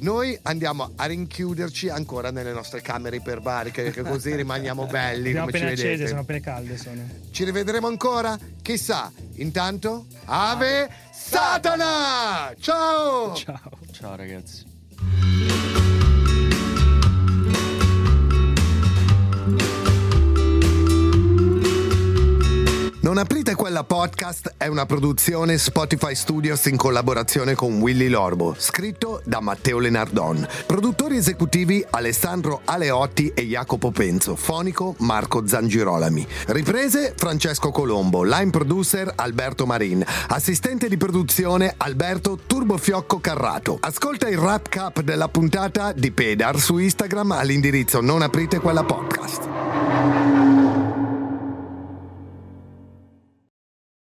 Noi 0.00 0.36
andiamo 0.42 0.92
a 0.96 1.04
rinchiuderci 1.04 1.88
ancora 1.88 2.30
nelle 2.30 2.52
nostre 2.52 2.80
camere 2.80 3.16
iperbariche 3.16 3.90
che 3.90 4.02
così 4.02 4.34
rimaniamo 4.36 4.86
belli 4.86 5.30
ci 5.30 5.36
appena 5.36 5.66
accese, 5.66 5.88
vedete. 5.88 6.08
sono 6.08 6.20
appena 6.20 6.40
calde 6.40 6.76
sono. 6.76 7.08
Ci 7.30 7.44
rivedremo 7.44 7.86
ancora? 7.86 8.36
Chissà. 8.60 9.12
Intanto, 9.34 10.06
Ave 10.24 10.90
Satana! 11.12 12.52
Ciao! 12.58 13.34
Ciao. 13.34 13.70
Ciao 13.92 14.16
ragazzi. 14.16 14.64
Non 23.04 23.18
aprite 23.18 23.54
quella 23.54 23.84
podcast 23.84 24.54
è 24.56 24.66
una 24.66 24.86
produzione 24.86 25.58
Spotify 25.58 26.14
Studios 26.14 26.64
in 26.64 26.78
collaborazione 26.78 27.54
con 27.54 27.78
Willy 27.78 28.08
Lorbo, 28.08 28.54
scritto 28.56 29.20
da 29.26 29.40
Matteo 29.40 29.78
Lenardon. 29.78 30.48
Produttori 30.64 31.18
esecutivi 31.18 31.84
Alessandro 31.90 32.62
Aleotti 32.64 33.30
e 33.34 33.42
Jacopo 33.42 33.90
Penzo, 33.90 34.36
fonico 34.36 34.94
Marco 35.00 35.46
Zangirolami. 35.46 36.26
Riprese 36.46 37.12
Francesco 37.14 37.70
Colombo, 37.72 38.22
line 38.22 38.48
producer 38.48 39.12
Alberto 39.16 39.66
Marin, 39.66 40.02
assistente 40.28 40.88
di 40.88 40.96
produzione 40.96 41.74
Alberto 41.76 42.38
Turbofiocco 42.46 43.20
Carrato. 43.20 43.76
Ascolta 43.80 44.28
il 44.28 44.38
wrap 44.38 44.68
up 44.76 45.02
della 45.02 45.28
puntata 45.28 45.92
di 45.92 46.10
Pedar 46.10 46.58
su 46.58 46.78
Instagram 46.78 47.32
all'indirizzo 47.32 48.00
non 48.00 48.22
aprite 48.22 48.60
quella 48.60 48.82
podcast. 48.82 50.23